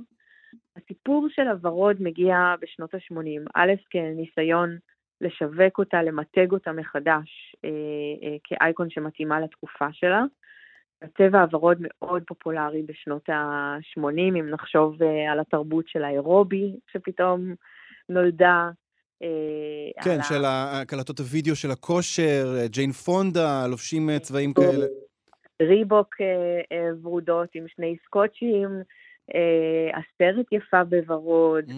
הסיפור 0.77 1.27
של 1.29 1.47
הוורוד 1.47 1.97
מגיע 2.01 2.55
בשנות 2.61 2.93
ה-80, 2.93 3.41
א', 3.55 3.71
כניסיון 3.89 4.77
לשווק 5.21 5.77
אותה, 5.79 6.03
למתג 6.03 6.51
אותה 6.51 6.71
מחדש 6.71 7.55
אה, 7.65 7.69
אה, 8.23 8.35
כאייקון 8.43 8.89
שמתאימה 8.89 9.39
לתקופה 9.39 9.87
שלה. 9.91 10.23
הצבע 11.01 11.41
הוורוד 11.41 11.77
מאוד 11.81 12.23
פופולרי 12.27 12.81
בשנות 12.81 13.29
ה-80, 13.29 14.19
אם 14.19 14.49
נחשוב 14.49 15.03
אה, 15.03 15.31
על 15.31 15.39
התרבות 15.39 15.87
של 15.87 16.03
האירובי 16.03 16.75
שפתאום 16.91 17.55
נולדה. 18.09 18.69
אה, 19.23 20.03
כן, 20.03 20.19
ה- 20.19 20.23
של 20.23 20.43
הקלטות 20.45 21.19
הוידאו 21.19 21.55
של 21.55 21.71
הכושר, 21.71 22.53
אה, 22.57 22.67
ג'יין 22.67 22.91
פונדה, 22.91 23.67
לובשים 23.67 24.09
צבעים 24.19 24.53
כאלה. 24.53 24.85
Reebok 25.61 26.15
ורודות 27.03 27.49
עם 27.53 27.65
שני 27.67 27.95
סקוטשים, 28.05 28.69
אה, 28.69 28.81
הסרט 29.93 30.45
יפה 30.51 30.83
בוורוד, 30.83 31.63
Mm. 31.67 31.73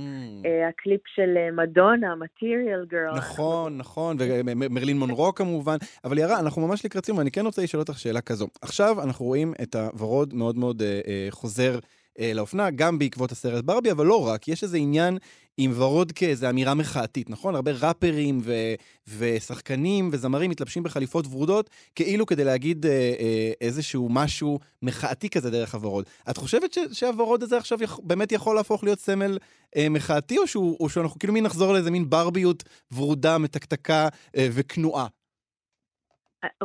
אה, 0.45 0.67
הקליפ 0.67 1.01
של 1.15 1.37
אה, 1.37 1.51
מדונה, 1.51 2.15
Material 2.15 2.85
Girl. 2.87 3.17
נכון, 3.17 3.77
נכון, 3.77 4.17
ומרלין 4.19 4.97
מונרו 4.99 5.33
כמובן. 5.35 5.77
אבל 6.03 6.17
יערה, 6.17 6.39
אנחנו 6.39 6.67
ממש 6.67 6.85
לקראת 6.85 7.05
סיום, 7.05 7.17
ואני 7.17 7.31
כן 7.31 7.45
רוצה 7.45 7.61
לשאול 7.61 7.81
אותך 7.81 7.99
שאלה 7.99 8.21
כזו. 8.21 8.47
עכשיו 8.61 9.03
אנחנו 9.03 9.25
רואים 9.25 9.53
את 9.61 9.75
הוורוד 9.75 10.33
מאוד 10.33 10.57
מאוד 10.57 10.81
אה, 10.81 11.01
אה, 11.07 11.27
חוזר 11.29 11.73
אה, 11.73 11.79
לאופנה, 12.19 12.71
גם 12.71 12.99
בעקבות 12.99 13.31
הסרט 13.31 13.63
ברבי, 13.63 13.91
אבל 13.91 14.05
לא 14.05 14.27
רק, 14.27 14.47
יש 14.47 14.63
איזה 14.63 14.77
עניין 14.77 15.17
עם 15.57 15.71
ורוד 15.75 16.11
כאיזו 16.11 16.49
אמירה 16.49 16.73
מחאתית, 16.73 17.29
נכון? 17.29 17.55
הרבה 17.55 17.71
ראפרים 17.71 18.41
ו- 18.43 18.73
ושחקנים 19.17 20.09
וזמרים 20.11 20.49
מתלבשים 20.49 20.83
בחליפות 20.83 21.25
ורודות, 21.27 21.69
כאילו 21.95 22.25
כדי 22.25 22.43
להגיד 22.43 22.85
אה, 22.85 22.91
אה, 22.91 23.51
איזשהו 23.61 24.07
משהו 24.09 24.59
מחאתי 24.81 25.29
כזה 25.29 25.49
דרך 25.51 25.75
הוורוד. 25.75 26.05
את 26.29 26.37
חושבת 26.37 26.73
ש- 26.73 26.79
שהוורוד 26.91 27.43
הזה 27.43 27.57
עכשיו 27.57 27.83
יכ- 27.83 27.99
באמת 28.03 28.31
יכול 28.31 28.55
להפוך 28.55 28.83
להיות 28.83 28.99
סמל 28.99 29.37
אה, 29.75 29.89
מחאתי, 29.89 30.37
או, 30.37 30.47
שהוא, 30.47 30.77
או 30.79 30.89
שאנחנו 30.89 31.19
כאילו 31.19 31.33
מין 31.33 31.43
נחזור 31.43 31.73
לאיזה 31.73 31.91
מין 31.91 32.09
ברביות 32.09 32.63
ורודה, 32.91 33.37
מתקתקה 33.37 34.07
אה, 34.37 34.47
וכנועה? 34.51 35.07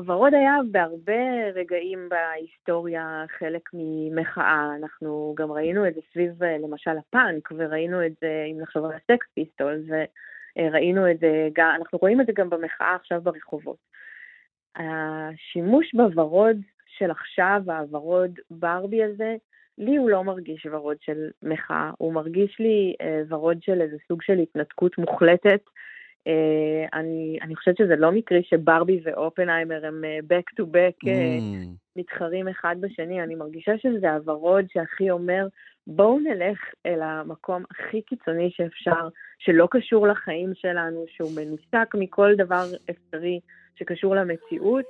ורוד 0.06 0.34
היה 0.34 0.54
בהרבה 0.70 1.50
רגעים 1.54 2.08
בהיסטוריה 2.08 3.24
חלק 3.38 3.70
ממחאה. 3.72 4.70
אנחנו 4.78 5.34
גם 5.38 5.52
ראינו 5.52 5.88
את 5.88 5.94
זה 5.94 6.00
סביב, 6.12 6.44
למשל, 6.44 6.98
הפאנק, 6.98 7.48
וראינו 7.56 8.06
את 8.06 8.12
זה, 8.20 8.44
אם 8.52 8.60
נחשוב 8.60 8.84
על 8.84 8.92
הסקס 8.92 9.26
פיסטולס, 9.34 9.82
וראינו 10.58 11.10
את 11.10 11.18
זה, 11.18 11.48
אנחנו 11.76 11.98
רואים 12.02 12.20
את 12.20 12.26
זה 12.26 12.32
גם 12.32 12.50
במחאה 12.50 12.94
עכשיו 12.94 13.20
ברחובות. 13.20 13.78
השימוש 14.76 15.94
בוורוד 15.94 16.56
של 16.86 17.10
עכשיו, 17.10 17.62
הוורוד 17.66 18.38
ברבי 18.50 19.04
הזה, 19.04 19.36
לי 19.78 19.96
הוא 19.96 20.10
לא 20.10 20.24
מרגיש 20.24 20.66
ורוד 20.70 20.96
של 21.00 21.30
מחאה, 21.42 21.90
הוא 21.98 22.12
מרגיש 22.12 22.56
לי 22.58 22.94
אה, 23.00 23.22
ורוד 23.28 23.62
של 23.62 23.80
איזה 23.80 23.96
סוג 24.08 24.22
של 24.22 24.38
התנתקות 24.38 24.98
מוחלטת. 24.98 25.60
אה, 26.26 26.98
אני, 26.98 27.38
אני 27.42 27.56
חושבת 27.56 27.76
שזה 27.76 27.96
לא 27.96 28.12
מקרי 28.12 28.42
שברבי 28.42 29.00
ואופנהיימר 29.04 29.86
הם 29.86 30.04
אה, 30.04 30.18
back 30.18 30.60
to 30.60 30.64
back 30.64 31.08
אה, 31.08 31.38
Mm. 31.38 31.76
מתחרים 31.96 32.48
אחד 32.48 32.76
בשני, 32.80 33.22
אני 33.22 33.34
מרגישה 33.34 33.72
שזה 33.78 34.12
הוורוד 34.12 34.64
שהכי 34.68 35.10
אומר, 35.10 35.46
בואו 35.86 36.18
נלך 36.20 36.58
אל 36.86 37.02
המקום 37.02 37.64
הכי 37.70 38.02
קיצוני 38.02 38.50
שאפשר, 38.50 39.08
שלא 39.38 39.68
קשור 39.70 40.06
לחיים 40.08 40.52
שלנו, 40.54 41.04
שהוא 41.08 41.30
מנותק 41.36 41.94
מכל 41.94 42.34
דבר 42.36 42.64
אפשרי 42.90 43.40
שקשור 43.78 44.14
למציאות, 44.14 44.84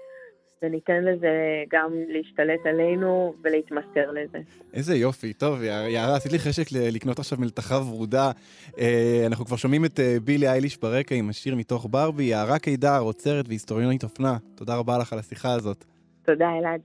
וניתן 0.62 1.04
לזה 1.04 1.64
גם 1.72 1.92
להשתלט 2.09 2.66
עלינו 2.66 3.34
ולהתמסר 3.42 4.11
לזה. 4.11 4.38
איזה 4.74 4.96
יופי, 4.96 5.32
טוב, 5.32 5.62
יערה, 5.62 6.16
עשית 6.16 6.32
לי 6.32 6.38
חשק 6.38 6.64
לקנות 6.72 7.18
עכשיו 7.18 7.38
מלתחה 7.40 7.74
ורודה. 7.74 8.30
אה, 8.78 9.22
אנחנו 9.26 9.44
כבר 9.44 9.56
שומעים 9.56 9.84
את 9.84 10.00
אה, 10.00 10.16
בילי 10.24 10.48
אייליש 10.48 10.76
ברקע 10.76 11.14
עם 11.14 11.28
השיר 11.28 11.56
מתוך 11.56 11.86
ברבי. 11.90 12.24
יערה 12.24 12.59
קידר, 12.59 12.98
עוצרת 13.00 13.48
והיסטוריונית 13.48 14.04
אופנה. 14.04 14.36
תודה 14.54 14.76
רבה 14.76 14.98
לך 14.98 15.12
על 15.12 15.18
השיחה 15.18 15.52
הזאת. 15.52 15.84
תודה, 16.24 16.50
אלעד. 16.59 16.80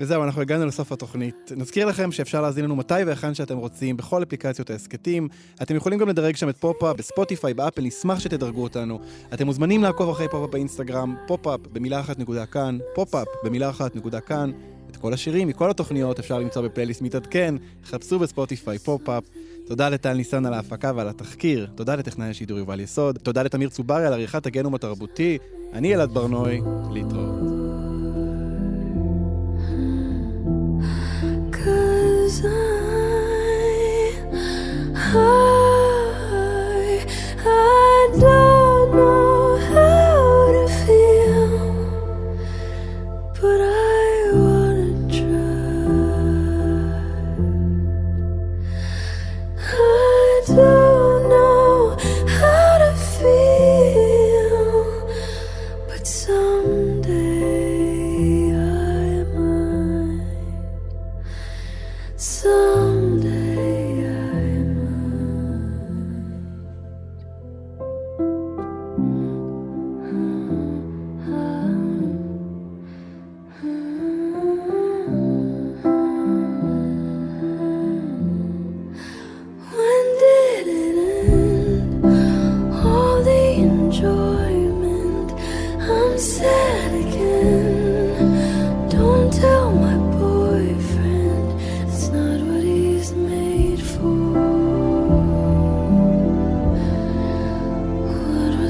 וזהו, 0.00 0.24
אנחנו 0.24 0.42
הגענו 0.42 0.66
לסוף 0.66 0.92
התוכנית. 0.92 1.52
נזכיר 1.56 1.86
לכם 1.86 2.12
שאפשר 2.12 2.42
להאזין 2.42 2.64
לנו 2.64 2.76
מתי 2.76 2.94
והיכן 3.06 3.34
שאתם 3.34 3.56
רוצים, 3.56 3.96
בכל 3.96 4.22
אפליקציות 4.22 4.70
ההסכתים. 4.70 5.28
אתם 5.62 5.76
יכולים 5.76 5.98
גם 5.98 6.08
לדרג 6.08 6.36
שם 6.36 6.48
את 6.48 6.56
פופ-אפ 6.56 6.96
בספוטיפיי, 6.96 7.54
באפל, 7.54 7.82
נשמח 7.82 8.20
שתדרגו 8.20 8.62
אותנו. 8.62 9.00
אתם 9.34 9.46
מוזמנים 9.46 9.82
לעקוב 9.82 10.10
אחרי 10.10 10.28
פופ-אפ 10.28 10.50
באינסטגרם, 10.50 11.14
פופ-אפ 11.26 11.60
במילה 11.72 12.00
אחת 12.00 12.18
נקודה 12.18 12.46
כאן, 12.46 12.78
פופ-אפ 12.94 13.28
במילה 13.44 13.70
אחת 13.70 13.96
נקודה 13.96 14.20
כאן. 14.20 14.50
את 14.90 14.96
כל 14.96 15.12
השירים 15.12 15.48
מכל 15.48 15.70
התוכניות 15.70 16.18
אפשר 16.18 16.38
למצוא 16.38 16.62
בפלייליסט 16.62 17.02
מתעדכן, 17.02 17.54
חפשו 17.84 18.18
בספוטיפיי 18.18 18.78
פופ-אפ. 18.78 19.24
תודה 19.66 19.88
לטל 19.88 20.12
ניסן 20.12 20.46
על 20.46 20.54
ההפקה 20.54 20.92
ועל 20.96 21.08
התחקיר, 21.08 21.68
תודה 21.74 21.94
לטכנאי 21.94 22.28
השידור 22.28 22.58
יובל 22.58 22.80
יסוד, 22.80 23.18
תודה 23.18 23.42
לתמיר 23.42 23.68
צוברי 23.68 24.06
על 24.06 24.12
עריכת 24.12 24.46
הגנום 24.46 24.74
התרבותי, 24.74 25.38
אני 25.72 25.94
אלעד 25.94 26.10
ברנוי, 26.10 26.60
להתראות. 26.92 27.47
sigh. 32.40 32.48
Oh. 35.14 35.57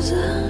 走 0.09 0.48